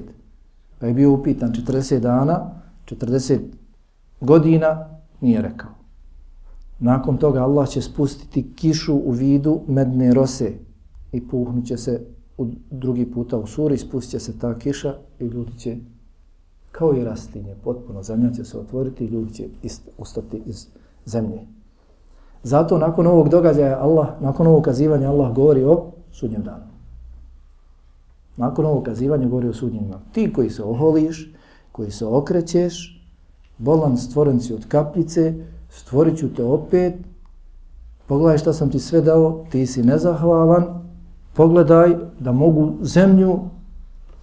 Pa 0.78 0.86
je 0.86 0.94
bio 0.94 1.12
upitan 1.12 1.52
40 1.52 1.98
dana, 1.98 2.50
40 2.86 3.38
godina, 4.20 4.86
nije 5.20 5.42
rekao. 5.42 5.70
Nakon 6.78 7.16
toga 7.16 7.42
Allah 7.42 7.68
će 7.68 7.82
spustiti 7.82 8.52
kišu 8.56 8.94
u 8.94 9.10
vidu 9.10 9.60
medne 9.68 10.14
rose, 10.14 10.52
i 11.12 11.28
puhnuće 11.28 11.76
se 11.76 12.00
u 12.38 12.46
drugi 12.70 13.12
puta 13.12 13.38
u 13.38 13.46
suri, 13.46 13.78
spustit 13.78 14.10
će 14.10 14.20
se 14.20 14.38
ta 14.38 14.58
kiša 14.58 14.94
i 15.18 15.24
ljudi 15.24 15.58
će, 15.58 15.76
kao 16.72 16.94
i 16.94 17.04
rastinje, 17.04 17.54
potpuno 17.64 18.02
zemlja 18.02 18.30
će 18.30 18.44
se 18.44 18.58
otvoriti 18.58 19.04
i 19.04 19.08
ljudi 19.08 19.34
će 19.34 19.48
ist, 19.62 19.88
ustati 19.98 20.42
iz 20.46 20.66
zemlje. 21.04 21.40
Zato 22.42 22.78
nakon 22.78 23.06
ovog 23.06 23.28
događaja 23.28 23.78
Allah, 23.80 24.08
nakon 24.20 24.46
ovog 24.46 24.64
kazivanja 24.64 25.10
Allah 25.10 25.34
govori 25.34 25.64
o 25.64 25.86
sudnjem 26.12 26.42
danu. 26.42 26.64
Nakon 28.36 28.66
ovog 28.66 28.84
kazivanja 28.84 29.28
govori 29.28 29.48
o 29.48 29.52
sudnjem 29.52 29.88
danu. 29.88 30.02
Ti 30.12 30.32
koji 30.32 30.50
se 30.50 30.62
oholiš, 30.62 31.34
koji 31.72 31.90
se 31.90 32.06
okrećeš, 32.06 33.06
bolan 33.58 33.96
stvoren 33.96 34.40
si 34.40 34.54
od 34.54 34.68
kapljice, 34.68 35.34
stvorit 35.70 36.18
ću 36.18 36.34
te 36.34 36.44
opet, 36.44 36.94
pogledaj 38.06 38.38
šta 38.38 38.52
sam 38.52 38.70
ti 38.70 38.78
sve 38.78 39.00
dao, 39.00 39.44
ti 39.50 39.66
si 39.66 39.82
nezahvalan, 39.82 40.89
pogledaj 41.34 41.96
da 42.18 42.32
mogu 42.32 42.72
zemlju 42.82 43.38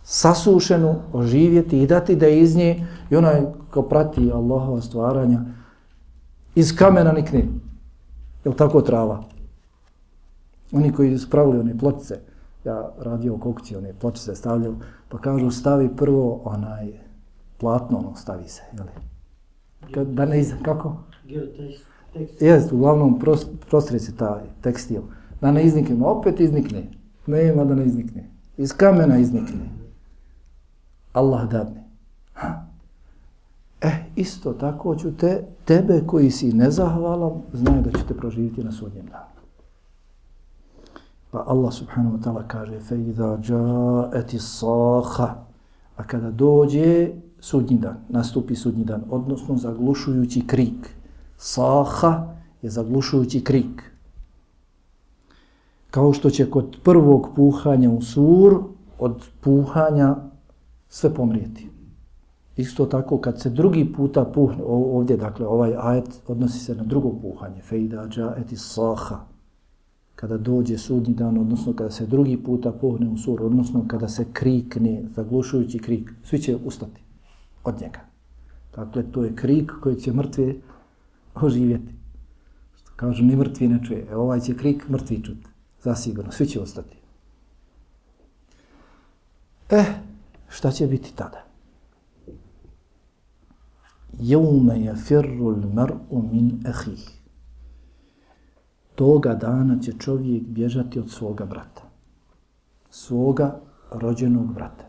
sasušenu 0.03 0.95
oživjeti 1.13 1.81
i 1.81 1.87
dati 1.87 2.15
da 2.15 2.27
iz 2.27 2.55
nje 2.55 2.85
i 3.09 3.15
onaj 3.15 3.41
ko 3.71 3.81
prati 3.81 4.31
Allahova 4.31 4.81
stvaranja 4.81 5.41
iz 6.55 6.75
kamena 6.75 7.11
nikne. 7.11 7.45
Je 8.45 8.55
tako 8.55 8.81
trava? 8.81 9.23
Oni 10.71 10.93
koji 10.93 11.17
su 11.17 11.29
pravili 11.29 11.59
one 11.59 11.77
pločice, 11.77 12.19
ja 12.65 12.91
radio 12.99 13.33
u 13.33 13.37
kokci, 13.37 13.75
one 13.75 13.93
pločice 13.93 14.35
stavljaju, 14.35 14.75
pa 15.09 15.17
kažu 15.17 15.51
stavi 15.51 15.89
prvo 15.95 16.41
onaj 16.43 16.93
platno, 17.57 17.97
ono 17.97 18.15
stavi 18.15 18.47
se, 18.47 18.61
jel? 18.73 18.85
Kad, 19.93 20.07
da 20.07 20.25
ne 20.25 20.39
iz... 20.39 20.53
Kako? 20.63 20.95
Jest, 22.39 22.71
uglavnom 22.71 23.19
prostri 23.69 23.99
se 23.99 24.15
taj 24.15 24.41
tekstil 24.61 25.01
Da 25.40 25.52
ne 25.52 25.64
iznikne, 25.64 26.06
opet 26.06 26.40
iznikne. 26.40 26.90
Nema 27.26 27.64
da 27.64 27.74
ne 27.74 27.86
iznikne. 27.86 28.30
Iz 28.56 28.72
kamena 28.76 29.18
iznikne. 29.18 29.70
Allah 31.12 31.48
dadne. 31.48 31.84
Ha. 32.34 32.66
E, 33.80 33.90
isto 34.16 34.52
tako 34.52 34.96
ću 34.96 35.16
te, 35.16 35.44
tebe 35.64 36.02
koji 36.06 36.30
si 36.30 36.52
nezahvalan, 36.52 37.32
znaju 37.52 37.82
da 37.82 37.98
ćete 37.98 38.14
proživiti 38.14 38.64
na 38.64 38.72
sudnjem 38.72 39.06
danu. 39.06 39.32
Pa 41.30 41.44
Allah 41.46 41.72
subhanahu 41.72 42.16
wa 42.16 42.22
ta'ala 42.22 42.44
kaže 42.48 42.80
فَإِذَا 42.80 43.40
جَاءَتِ 43.40 44.34
الصَّاخَ 44.34 45.20
A 45.96 46.04
kada 46.06 46.30
dođe 46.30 47.10
sudnji 47.40 47.78
dan, 47.78 47.96
nastupi 48.08 48.56
sudnji 48.56 48.84
dan, 48.84 49.02
odnosno 49.10 49.56
zaglušujući 49.56 50.46
krik. 50.46 50.90
Saha 51.36 52.34
je 52.62 52.70
zaglušujući 52.70 53.44
krik. 53.44 53.82
Kao 55.97 56.13
što 56.13 56.29
će 56.29 56.49
kod 56.49 56.77
prvog 56.83 57.27
puhanja 57.35 57.89
u 57.89 58.01
sur, 58.01 58.59
od 58.99 59.29
puhanja 59.41 60.15
sve 60.89 61.13
pomrijeti. 61.13 61.69
Isto 62.57 62.85
tako 62.85 63.17
kad 63.17 63.41
se 63.41 63.49
drugi 63.49 63.93
puta 63.93 64.25
puhne, 64.25 64.63
ovdje 64.67 65.17
dakle 65.17 65.47
ovaj 65.47 65.73
ajet 65.79 66.21
odnosi 66.27 66.59
se 66.59 66.75
na 66.75 66.83
drugo 66.83 67.11
puhanje, 67.21 67.61
fejda 67.61 68.07
džaeti 68.07 68.55
saha, 68.55 69.19
kada 70.15 70.37
dođe 70.37 70.77
sudnji 70.77 71.13
dan, 71.13 71.37
odnosno 71.37 71.73
kada 71.73 71.91
se 71.91 72.05
drugi 72.05 72.37
puta 72.37 72.71
puhne 72.71 73.09
u 73.09 73.17
sur, 73.17 73.43
odnosno 73.43 73.85
kada 73.87 74.07
se 74.07 74.25
krikne, 74.33 75.03
zaglušujući 75.15 75.79
krik, 75.79 76.13
svi 76.23 76.39
će 76.39 76.57
ustati 76.65 77.01
od 77.63 77.81
njega. 77.81 77.99
Dakle, 78.75 79.03
to 79.11 79.23
je 79.23 79.35
krik 79.35 79.71
koji 79.81 79.95
će 79.95 80.13
mrtve 80.13 80.55
oživjeti. 81.35 81.93
Što 82.75 82.91
kažu, 82.95 83.23
ni 83.23 83.35
mrtvi 83.35 83.67
ne 83.67 83.83
čuje. 83.83 84.07
E, 84.11 84.15
ovaj 84.15 84.39
će 84.39 84.57
krik 84.57 84.89
mrtvi 84.89 85.23
čuti. 85.23 85.56
Zasigurno, 85.83 86.31
svi 86.31 86.47
će 86.47 86.61
ostati. 86.61 86.97
Eh, 89.69 89.85
šta 90.49 90.71
će 90.71 90.87
biti 90.87 91.13
tada? 91.15 91.43
Jevme 94.19 94.81
je 94.81 94.95
firrul 94.95 95.55
mar'u 95.73 96.31
min 96.31 96.63
ehih. 96.65 97.09
Toga 98.95 99.33
dana 99.33 99.79
će 99.79 99.93
čovjek 99.99 100.43
bježati 100.43 100.99
od 100.99 101.11
svoga 101.11 101.45
brata. 101.45 101.81
Svoga 102.89 103.59
rođenog 103.91 104.53
brata. 104.53 104.85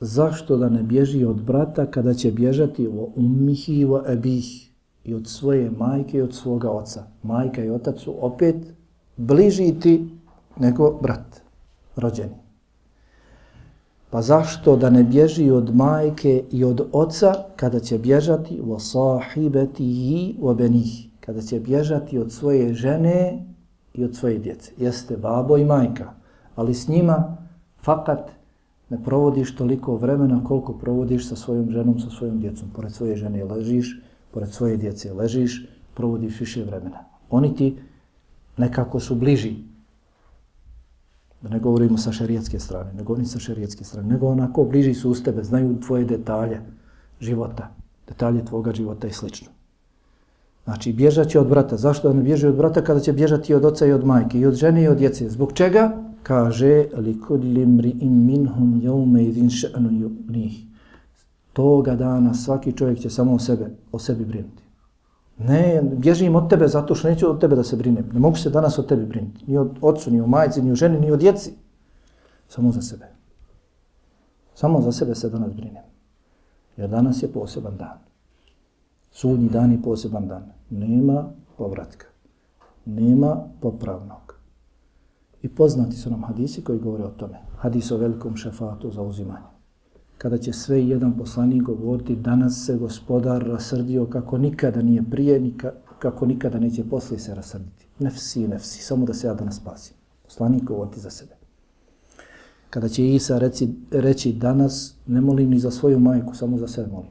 Zašto 0.00 0.56
da 0.56 0.68
ne 0.68 0.82
bježi 0.82 1.24
od 1.24 1.42
brata 1.42 1.86
kada 1.90 2.14
će 2.14 2.30
bježati 2.30 2.86
o 2.86 3.12
ummihi 3.16 3.78
i 3.78 3.84
o 3.84 4.02
ebih 4.08 4.73
i 5.04 5.14
od 5.14 5.28
svoje 5.28 5.70
majke 5.70 6.18
i 6.18 6.22
od 6.22 6.34
svoga 6.34 6.70
oca? 6.70 7.06
Majka 7.22 7.64
i 7.64 7.70
otac 7.70 7.98
su 7.98 8.14
opet 8.26 8.56
bliži 9.16 9.74
ti 9.80 10.08
nego 10.58 10.98
brat, 11.02 11.42
rođeni. 11.96 12.44
Pa 14.10 14.22
zašto 14.22 14.76
da 14.76 14.90
ne 14.90 15.04
bježi 15.04 15.50
od 15.50 15.74
majke 15.76 16.44
i 16.50 16.64
od 16.64 16.88
oca 16.92 17.34
kada 17.56 17.80
će 17.80 17.98
bježati 17.98 18.60
wa 18.62 18.78
sahibatihi 18.78 20.36
wa 20.40 20.54
benih, 20.54 21.08
kada 21.20 21.42
će 21.42 21.60
bježati 21.60 22.18
od 22.18 22.32
svoje 22.32 22.74
žene 22.74 23.46
i 23.94 24.04
od 24.04 24.16
svoje 24.16 24.38
djece. 24.38 24.72
Jeste 24.78 25.16
babo 25.16 25.56
i 25.56 25.64
majka, 25.64 26.12
ali 26.56 26.74
s 26.74 26.88
njima 26.88 27.36
fakat 27.82 28.30
ne 28.90 29.04
provodiš 29.04 29.56
toliko 29.56 29.96
vremena 29.96 30.44
koliko 30.44 30.72
provodiš 30.72 31.28
sa 31.28 31.36
svojom 31.36 31.70
ženom, 31.70 31.98
sa 32.00 32.10
svojom 32.10 32.40
djecom. 32.40 32.68
Pored 32.76 32.92
svoje 32.92 33.16
žene 33.16 33.44
ležiš, 33.44 34.00
pored 34.34 34.50
svoje 34.52 34.76
djece 34.76 35.12
ležiš, 35.12 35.66
provodiš 35.94 36.40
više 36.40 36.64
vremena. 36.64 37.04
Oni 37.30 37.56
ti 37.56 37.76
nekako 38.56 39.00
su 39.00 39.14
bliži, 39.14 39.54
da 41.42 41.48
ne 41.48 41.58
govorimo 41.60 41.98
sa 41.98 42.12
šerijetske 42.12 42.58
strane, 42.58 42.92
nego 42.92 43.14
oni 43.14 43.26
sa 43.26 43.38
šerijetske 43.38 43.84
strane, 43.84 44.08
nego 44.08 44.26
onako 44.26 44.64
bliži 44.64 44.94
su 44.94 45.10
uz 45.10 45.22
tebe, 45.22 45.42
znaju 45.44 45.80
tvoje 45.80 46.04
detalje 46.04 46.60
života, 47.20 47.70
detalje 48.08 48.44
tvoga 48.44 48.72
života 48.72 49.06
i 49.06 49.12
slično. 49.12 49.48
Znači, 50.64 50.92
bježat 50.92 51.28
će 51.28 51.40
od 51.40 51.48
brata. 51.48 51.76
Zašto 51.76 52.12
ne 52.12 52.22
bježi 52.22 52.46
od 52.46 52.56
brata 52.56 52.84
kada 52.84 53.00
će 53.00 53.12
bježati 53.12 53.54
od 53.54 53.64
oca 53.64 53.86
i 53.86 53.92
od 53.92 54.04
majke, 54.04 54.38
i 54.40 54.46
od 54.46 54.54
žene 54.54 54.82
i 54.82 54.88
od 54.88 54.98
djece? 54.98 55.30
Zbog 55.30 55.52
čega? 55.52 56.02
Kaže, 56.22 56.86
li 56.96 57.20
kudli 57.20 57.66
mri 57.66 57.90
im 58.00 58.26
minhum 58.26 58.80
jaume 58.82 59.24
idin 59.24 59.50
še'nu 59.50 60.10
njih. 60.28 60.64
Toga 61.54 61.94
dana 61.94 62.34
svaki 62.34 62.72
čovjek 62.72 62.98
će 62.98 63.10
samo 63.10 63.34
o 63.34 63.38
sebe, 63.38 63.70
o 63.92 63.98
sebi 63.98 64.24
brinuti. 64.24 64.62
Ne, 65.38 65.82
bježim 65.96 66.36
od 66.36 66.50
tebe 66.50 66.68
zato 66.68 66.94
što 66.94 67.08
neću 67.08 67.30
od 67.30 67.40
tebe 67.40 67.56
da 67.56 67.64
se 67.64 67.76
brinem. 67.76 68.10
Ne 68.12 68.20
mogu 68.20 68.36
se 68.36 68.50
danas 68.50 68.78
od 68.78 68.88
tebe 68.88 69.06
brinuti. 69.06 69.44
Ni 69.46 69.58
od 69.58 69.78
ocu, 69.80 70.10
ni 70.10 70.20
od 70.20 70.28
majci, 70.28 70.62
ni 70.62 70.70
od 70.70 70.76
ženi, 70.76 71.00
ni 71.00 71.12
od 71.12 71.20
djeci. 71.20 71.54
Samo 72.48 72.72
za 72.72 72.82
sebe. 72.82 73.06
Samo 74.54 74.80
za 74.80 74.92
sebe 74.92 75.14
se 75.14 75.30
danas 75.30 75.52
brinem. 75.52 75.82
Jer 76.76 76.90
danas 76.90 77.22
je 77.22 77.32
poseban 77.32 77.76
dan. 77.76 77.98
Sudnji 79.10 79.48
dan 79.48 79.72
je 79.72 79.82
poseban 79.82 80.28
dan. 80.28 80.52
Nema 80.70 81.30
povratka. 81.56 82.06
Nema 82.86 83.36
popravnog. 83.60 84.34
I 85.42 85.48
poznati 85.48 85.96
su 85.96 86.10
nam 86.10 86.24
hadisi 86.24 86.64
koji 86.64 86.78
govore 86.78 87.04
o 87.04 87.10
tome. 87.10 87.38
Hadis 87.58 87.90
o 87.90 87.96
velikom 87.96 88.36
šefatu 88.36 88.90
za 88.90 89.02
uzimanje 89.02 89.53
kada 90.18 90.38
će 90.38 90.52
sve 90.52 90.86
jedan 90.86 91.16
poslanik 91.18 91.62
govoriti 91.62 92.16
danas 92.16 92.64
se 92.66 92.76
gospodar 92.76 93.42
rasrdio 93.46 94.06
kako 94.06 94.38
nikada 94.38 94.82
nije 94.82 95.02
prije, 95.10 95.40
nika, 95.40 95.72
kako 95.98 96.26
nikada 96.26 96.58
neće 96.58 96.84
poslije 96.84 97.18
se 97.18 97.34
rasrditi. 97.34 97.86
Nefsi, 97.98 98.48
nefsi, 98.48 98.82
samo 98.82 99.06
da 99.06 99.14
se 99.14 99.26
ja 99.26 99.34
danas 99.34 99.56
spasim. 99.56 99.96
Poslanik 100.24 100.62
govoriti 100.64 101.00
za 101.00 101.10
sebe. 101.10 101.32
Kada 102.70 102.88
će 102.88 103.08
Isa 103.08 103.38
reci, 103.38 103.68
reći 103.90 104.32
danas 104.32 104.94
ne 105.06 105.20
molim 105.20 105.50
ni 105.50 105.58
za 105.58 105.70
svoju 105.70 105.98
majku, 105.98 106.34
samo 106.34 106.58
za 106.58 106.68
sebe 106.68 106.92
molim. 106.92 107.10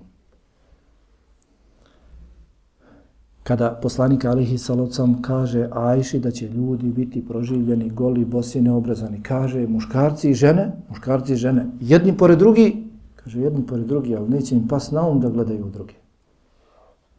Kada 3.44 3.80
poslanik 3.82 4.26
Alihi 4.26 4.58
Salocam 4.58 5.22
kaže 5.22 5.70
Ajši 5.72 6.20
da 6.20 6.32
će 6.32 6.48
ljudi 6.48 6.92
biti 6.92 7.26
proživljeni, 7.28 7.90
goli, 7.90 8.26
bosi, 8.26 8.62
neobrazani, 8.62 9.22
kaže 9.24 9.68
muškarci 9.68 10.30
i 10.30 10.34
žene, 10.34 10.72
muškarci 10.90 11.34
i 11.34 11.36
žene, 11.36 11.66
jedni 11.80 12.18
pored 12.18 12.40
drugi, 12.40 12.84
Kaže, 13.24 13.40
jedni 13.40 13.68
pored 13.68 13.86
drugi, 13.86 14.16
ali 14.16 14.30
neće 14.30 14.56
im 14.56 14.68
pas 14.68 14.92
na 14.92 15.08
um 15.08 15.20
da 15.20 15.30
gledaju 15.30 15.66
u 15.66 15.70
druge. 15.70 15.94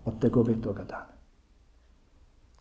Od 0.04 0.18
te 0.20 0.28
gobe 0.28 0.60
toga 0.60 0.84
dana. 0.84 1.14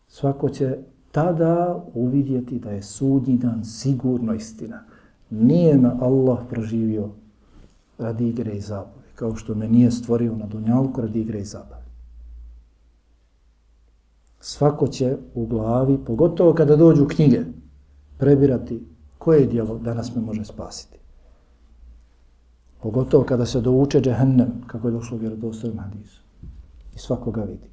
Svako 0.08 0.48
će 0.48 0.78
tada 1.12 1.84
uvidjeti 1.94 2.58
da 2.58 2.70
je 2.70 2.82
sudnji 2.82 3.36
dan 3.38 3.64
sigurno 3.64 4.34
istina. 4.34 4.84
Nije 5.30 5.76
me 5.76 5.90
Allah 6.00 6.38
proživio 6.50 7.08
radi 7.98 8.28
igre 8.28 8.52
i 8.52 8.60
zabave, 8.60 9.04
kao 9.14 9.36
što 9.36 9.54
me 9.54 9.68
nije 9.68 9.90
stvorio 9.90 10.36
na 10.36 10.46
dunjalku 10.46 11.00
radi 11.00 11.20
igre 11.20 11.40
i 11.40 11.44
zabave. 11.44 11.84
Svako 14.40 14.86
će 14.86 15.16
u 15.34 15.46
glavi, 15.46 15.98
pogotovo 16.06 16.54
kada 16.54 16.76
dođu 16.76 17.06
knjige, 17.08 17.40
prebirati 18.18 18.86
koje 19.18 19.46
dijelo 19.46 19.78
danas 19.78 20.14
me 20.14 20.22
može 20.22 20.44
spasiti. 20.44 20.98
Pogotovo 22.84 23.24
kada 23.24 23.46
se 23.46 23.60
douče 23.60 24.00
džehennem, 24.00 24.48
kako 24.66 24.88
je 24.88 24.92
došlo 24.92 25.16
u 25.16 25.20
vjerodostojnom 25.20 25.78
hadisu. 25.78 26.20
I 26.94 26.98
svakoga 26.98 27.42
vidi. 27.42 27.68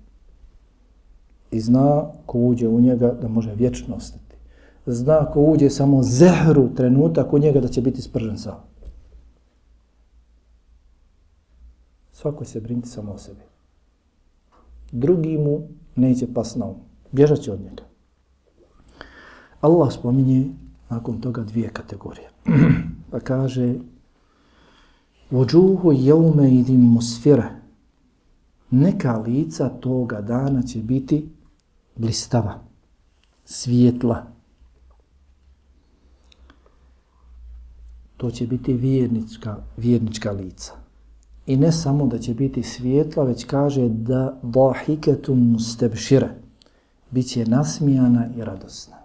I 1.51 1.59
zna 1.59 2.05
ko 2.25 2.39
uđe 2.39 2.67
u 2.67 2.81
njega 2.81 3.11
da 3.21 3.27
može 3.27 3.55
vječno 3.55 3.95
ostati. 3.95 4.35
Zna 4.85 5.31
ko 5.31 5.41
uđe 5.41 5.69
samo 5.69 6.03
zehru 6.03 6.69
trenutak 6.75 7.33
u 7.33 7.39
njega 7.39 7.59
da 7.59 7.67
će 7.67 7.81
biti 7.81 8.01
spržen 8.01 8.37
sam. 8.37 8.63
Svako 12.11 12.45
se 12.45 12.61
brinti 12.61 12.89
samo 12.89 13.11
o 13.11 13.17
sebi. 13.17 13.43
Drugi 14.91 15.37
mu 15.37 15.67
neće 15.95 16.33
pas 16.33 16.55
na 16.55 16.65
um. 16.65 16.75
Bježat 17.11 17.39
će 17.39 17.51
od 17.51 17.61
njega. 17.61 17.83
Allah 19.61 19.93
spominje 19.93 20.45
nakon 20.89 21.21
toga 21.21 21.43
dvije 21.43 21.69
kategorije. 21.69 22.29
pa 23.11 23.19
kaže 23.19 23.75
Vođuhu 25.31 25.91
jeume 25.91 26.55
idim 26.55 26.81
musfire. 26.81 27.49
Neka 28.71 29.17
lica 29.17 29.69
toga 29.69 30.21
dana 30.21 30.61
će 30.61 30.79
biti 30.79 31.29
blistava, 31.95 32.59
svijetla. 33.45 34.31
to 38.21 38.31
će 38.31 38.47
biti 38.47 38.73
vjernička, 38.73 39.57
vjernička 39.77 40.31
lica. 40.31 40.73
I 41.45 41.57
ne 41.57 41.71
samo 41.71 42.07
da 42.07 42.19
će 42.19 42.33
biti 42.33 42.63
svijetla, 42.63 43.23
već 43.23 43.45
kaže 43.45 43.89
da 43.89 44.39
dahiketum 44.43 45.59
stebšire, 45.59 46.29
Biće 47.11 47.45
nasmijana 47.45 48.29
i 48.37 48.43
radosna. 48.43 48.95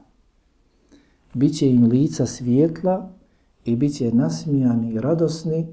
Biće 1.34 1.70
im 1.70 1.84
lica 1.84 2.26
svijetla 2.26 3.10
i 3.64 3.76
bit 3.76 3.96
će 3.96 4.12
nasmijani 4.12 4.92
i 4.92 5.00
radosni, 5.00 5.66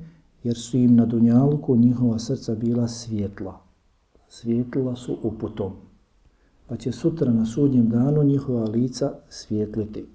jer 0.43 0.57
su 0.57 0.77
im 0.77 0.95
na 0.95 1.05
dunjalku 1.05 1.75
njihova 1.75 2.19
srca 2.19 2.55
bila 2.55 2.87
svjetla. 2.87 3.59
Svjetla 4.29 4.95
su 4.95 5.17
uputom. 5.23 5.71
Pa 6.67 6.77
će 6.77 6.91
sutra 6.91 7.31
na 7.31 7.45
sudnjem 7.45 7.89
danu 7.89 8.23
njihova 8.23 8.63
lica 8.63 9.13
svjetliti. 9.29 10.05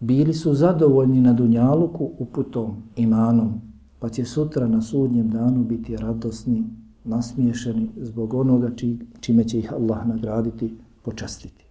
Bili 0.00 0.34
su 0.34 0.54
zadovoljni 0.54 1.20
na 1.20 1.32
dunjaluku 1.32 2.10
uputom, 2.18 2.82
imanom, 2.96 3.60
pa 3.98 4.08
će 4.08 4.24
sutra 4.24 4.68
na 4.68 4.82
sudnjem 4.82 5.30
danu 5.30 5.64
biti 5.64 5.96
radosni, 5.96 6.64
nasmiješeni 7.04 7.88
zbog 7.96 8.34
onoga 8.34 8.70
či, 8.76 8.98
čime 9.20 9.44
će 9.44 9.58
ih 9.58 9.72
Allah 9.72 10.06
nagraditi, 10.06 10.74
počastiti. 11.02 11.63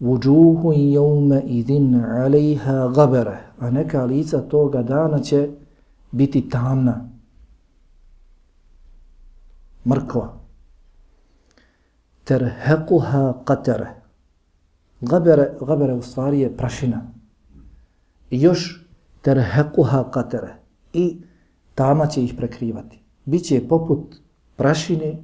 Vujuhu 0.00 0.72
jevme 0.72 1.42
idin 1.46 1.94
alejha 1.94 2.88
gabere, 2.88 3.38
a 3.58 3.70
neka 3.70 4.04
lica 4.04 4.40
toga 4.40 4.82
dana 4.82 5.18
će 5.18 5.50
biti 6.12 6.48
tamna, 6.48 7.08
mrkva. 9.84 10.40
Terhequha 12.24 13.44
qatara. 13.44 13.88
Gabere, 15.00 15.56
gabere 15.60 15.94
u 15.94 16.02
stvari 16.02 16.40
je 16.40 16.56
prašina. 16.56 17.02
I 18.30 18.40
još 18.40 18.86
terhequha 19.22 20.10
qatere. 20.10 20.52
I 20.92 21.22
tama 21.74 22.06
će 22.06 22.24
ih 22.24 22.34
prekrivati. 22.36 23.02
Biće 23.24 23.68
poput 23.68 24.16
prašine 24.56 25.22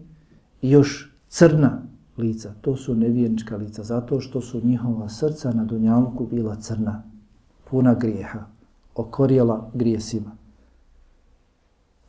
i 0.62 0.70
još 0.70 1.12
crna 1.28 1.82
lica. 2.18 2.54
To 2.60 2.76
su 2.76 2.94
nevjernička 2.94 3.56
lica, 3.56 3.82
zato 3.82 4.20
što 4.20 4.40
su 4.40 4.60
njihova 4.64 5.08
srca 5.08 5.52
na 5.52 5.64
dunjalku 5.64 6.26
bila 6.26 6.56
crna, 6.56 7.02
puna 7.70 7.94
grijeha, 7.94 8.46
okorjela 8.94 9.70
grijesima. 9.74 10.30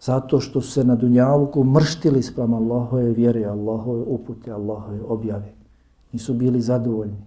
Zato 0.01 0.39
što 0.39 0.62
su 0.62 0.72
se 0.72 0.84
na 0.84 0.95
dunjalku 0.95 1.64
mrštili 1.64 2.24
sprem 2.24 2.53
Allahove 2.53 3.12
vjere, 3.12 3.45
Allahove 3.45 4.03
upute, 4.08 4.51
Allahove 4.51 5.01
objave. 5.01 5.53
Nisu 6.12 6.34
bili 6.34 6.62
zadovoljni, 6.62 7.26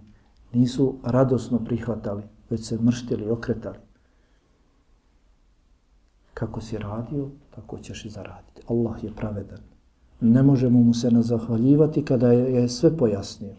nisu 0.53 0.95
radosno 1.03 1.59
prihvatali, 1.65 2.23
već 2.49 2.67
se 2.67 2.77
mrštili, 2.81 3.29
okretali. 3.29 3.77
Kako 6.33 6.61
si 6.61 6.77
radio, 6.77 7.27
tako 7.55 7.79
ćeš 7.79 8.05
i 8.05 8.09
zaraditi. 8.09 8.61
Allah 8.67 9.03
je 9.03 9.11
pravedan 9.15 9.70
ne 10.21 10.43
možemo 10.43 10.79
mu 10.79 10.93
se 10.93 11.11
nazahvaljivati 11.11 12.05
kada 12.05 12.31
je 12.31 12.69
sve 12.69 12.97
pojasnio. 12.97 13.55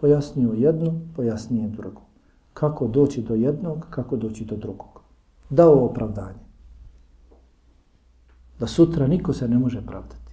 Pojasnio 0.00 0.52
jedno, 0.52 1.00
pojasnije 1.16 1.68
drugo. 1.68 2.00
Kako 2.52 2.88
doći 2.88 3.22
do 3.22 3.34
jednog, 3.34 3.86
kako 3.90 4.16
doći 4.16 4.44
do 4.44 4.56
drugog. 4.56 5.00
Dao 5.50 5.84
opravdanje. 5.84 6.38
Da 8.60 8.66
sutra 8.66 9.06
niko 9.06 9.32
se 9.32 9.48
ne 9.48 9.58
može 9.58 9.86
pravdati. 9.86 10.32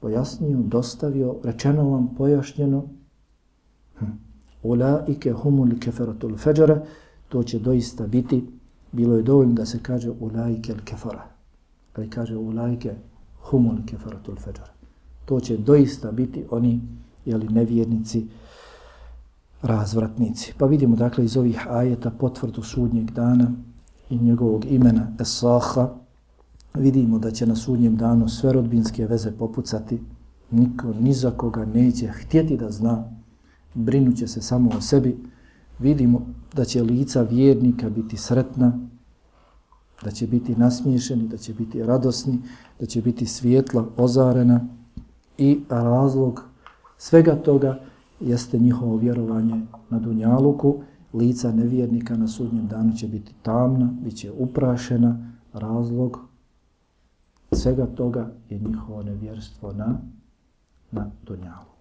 Pojasnio, 0.00 0.58
dostavio, 0.58 1.36
rečeno 1.44 1.90
vam, 1.90 2.14
pojašnjeno. 2.14 2.84
Hm. 3.98 4.04
Ulaike 4.62 5.32
humul 5.32 5.68
keferatul 5.80 6.36
feđara, 6.36 6.82
to 7.28 7.42
će 7.42 7.58
doista 7.58 8.06
biti, 8.06 8.44
bilo 8.92 9.16
je 9.16 9.22
dovoljno 9.22 9.54
da 9.54 9.66
se 9.66 9.78
kaže 9.82 10.10
ulaike 10.20 10.72
il 10.72 10.84
kefara. 10.84 11.24
Ali 11.94 12.10
kaže 12.10 12.36
ulaike 12.36 12.94
humul 13.40 13.76
keferatul 13.86 14.36
feđara 14.36 14.73
to 15.24 15.40
će 15.40 15.56
doista 15.56 16.12
biti 16.12 16.44
oni 16.50 16.80
jeli, 17.24 17.48
nevjernici, 17.48 18.26
razvratnici. 19.62 20.52
Pa 20.58 20.66
vidimo 20.66 20.96
dakle 20.96 21.24
iz 21.24 21.36
ovih 21.36 21.66
ajeta 21.70 22.10
potvrdu 22.10 22.62
sudnjeg 22.62 23.10
dana 23.10 23.52
i 24.10 24.18
njegovog 24.18 24.64
imena 24.64 25.12
Esaha, 25.20 25.88
vidimo 26.74 27.18
da 27.18 27.30
će 27.30 27.46
na 27.46 27.56
sudnjem 27.56 27.96
danu 27.96 28.28
sve 28.28 28.52
rodbinske 28.52 29.06
veze 29.06 29.32
popucati, 29.32 30.00
niko 30.50 30.92
ni 31.00 31.12
za 31.12 31.30
koga 31.30 31.64
neće 31.64 32.08
htjeti 32.08 32.56
da 32.56 32.70
zna, 32.70 33.04
brinuće 33.74 34.26
se 34.26 34.42
samo 34.42 34.70
o 34.76 34.80
sebi, 34.80 35.16
vidimo 35.78 36.26
da 36.54 36.64
će 36.64 36.82
lica 36.82 37.22
vjernika 37.22 37.90
biti 37.90 38.16
sretna, 38.16 38.78
da 40.04 40.10
će 40.10 40.26
biti 40.26 40.56
nasmiješeni, 40.56 41.28
da 41.28 41.36
će 41.36 41.54
biti 41.54 41.82
radosni, 41.82 42.38
da 42.80 42.86
će 42.86 43.02
biti 43.02 43.26
svijetla, 43.26 43.86
ozarena, 43.96 44.68
I 45.38 45.60
razlog 45.68 46.44
svega 46.98 47.36
toga 47.36 47.80
jeste 48.20 48.58
njihovo 48.58 48.96
vjerovanje 48.96 49.60
na 49.90 49.98
Dunjaluku. 49.98 50.74
Lica 51.14 51.52
nevjernika 51.52 52.16
na 52.16 52.28
sudnjem 52.28 52.66
danu 52.66 52.92
će 52.96 53.08
biti 53.08 53.34
tamna, 53.42 53.94
bit 54.04 54.16
će 54.16 54.32
uprašena. 54.32 55.32
Razlog 55.52 56.18
svega 57.52 57.86
toga 57.86 58.30
je 58.50 58.58
njihovo 58.58 59.02
nevjerstvo 59.02 59.72
na, 59.72 59.98
na 60.90 61.10
Dunjaluku. 61.26 61.73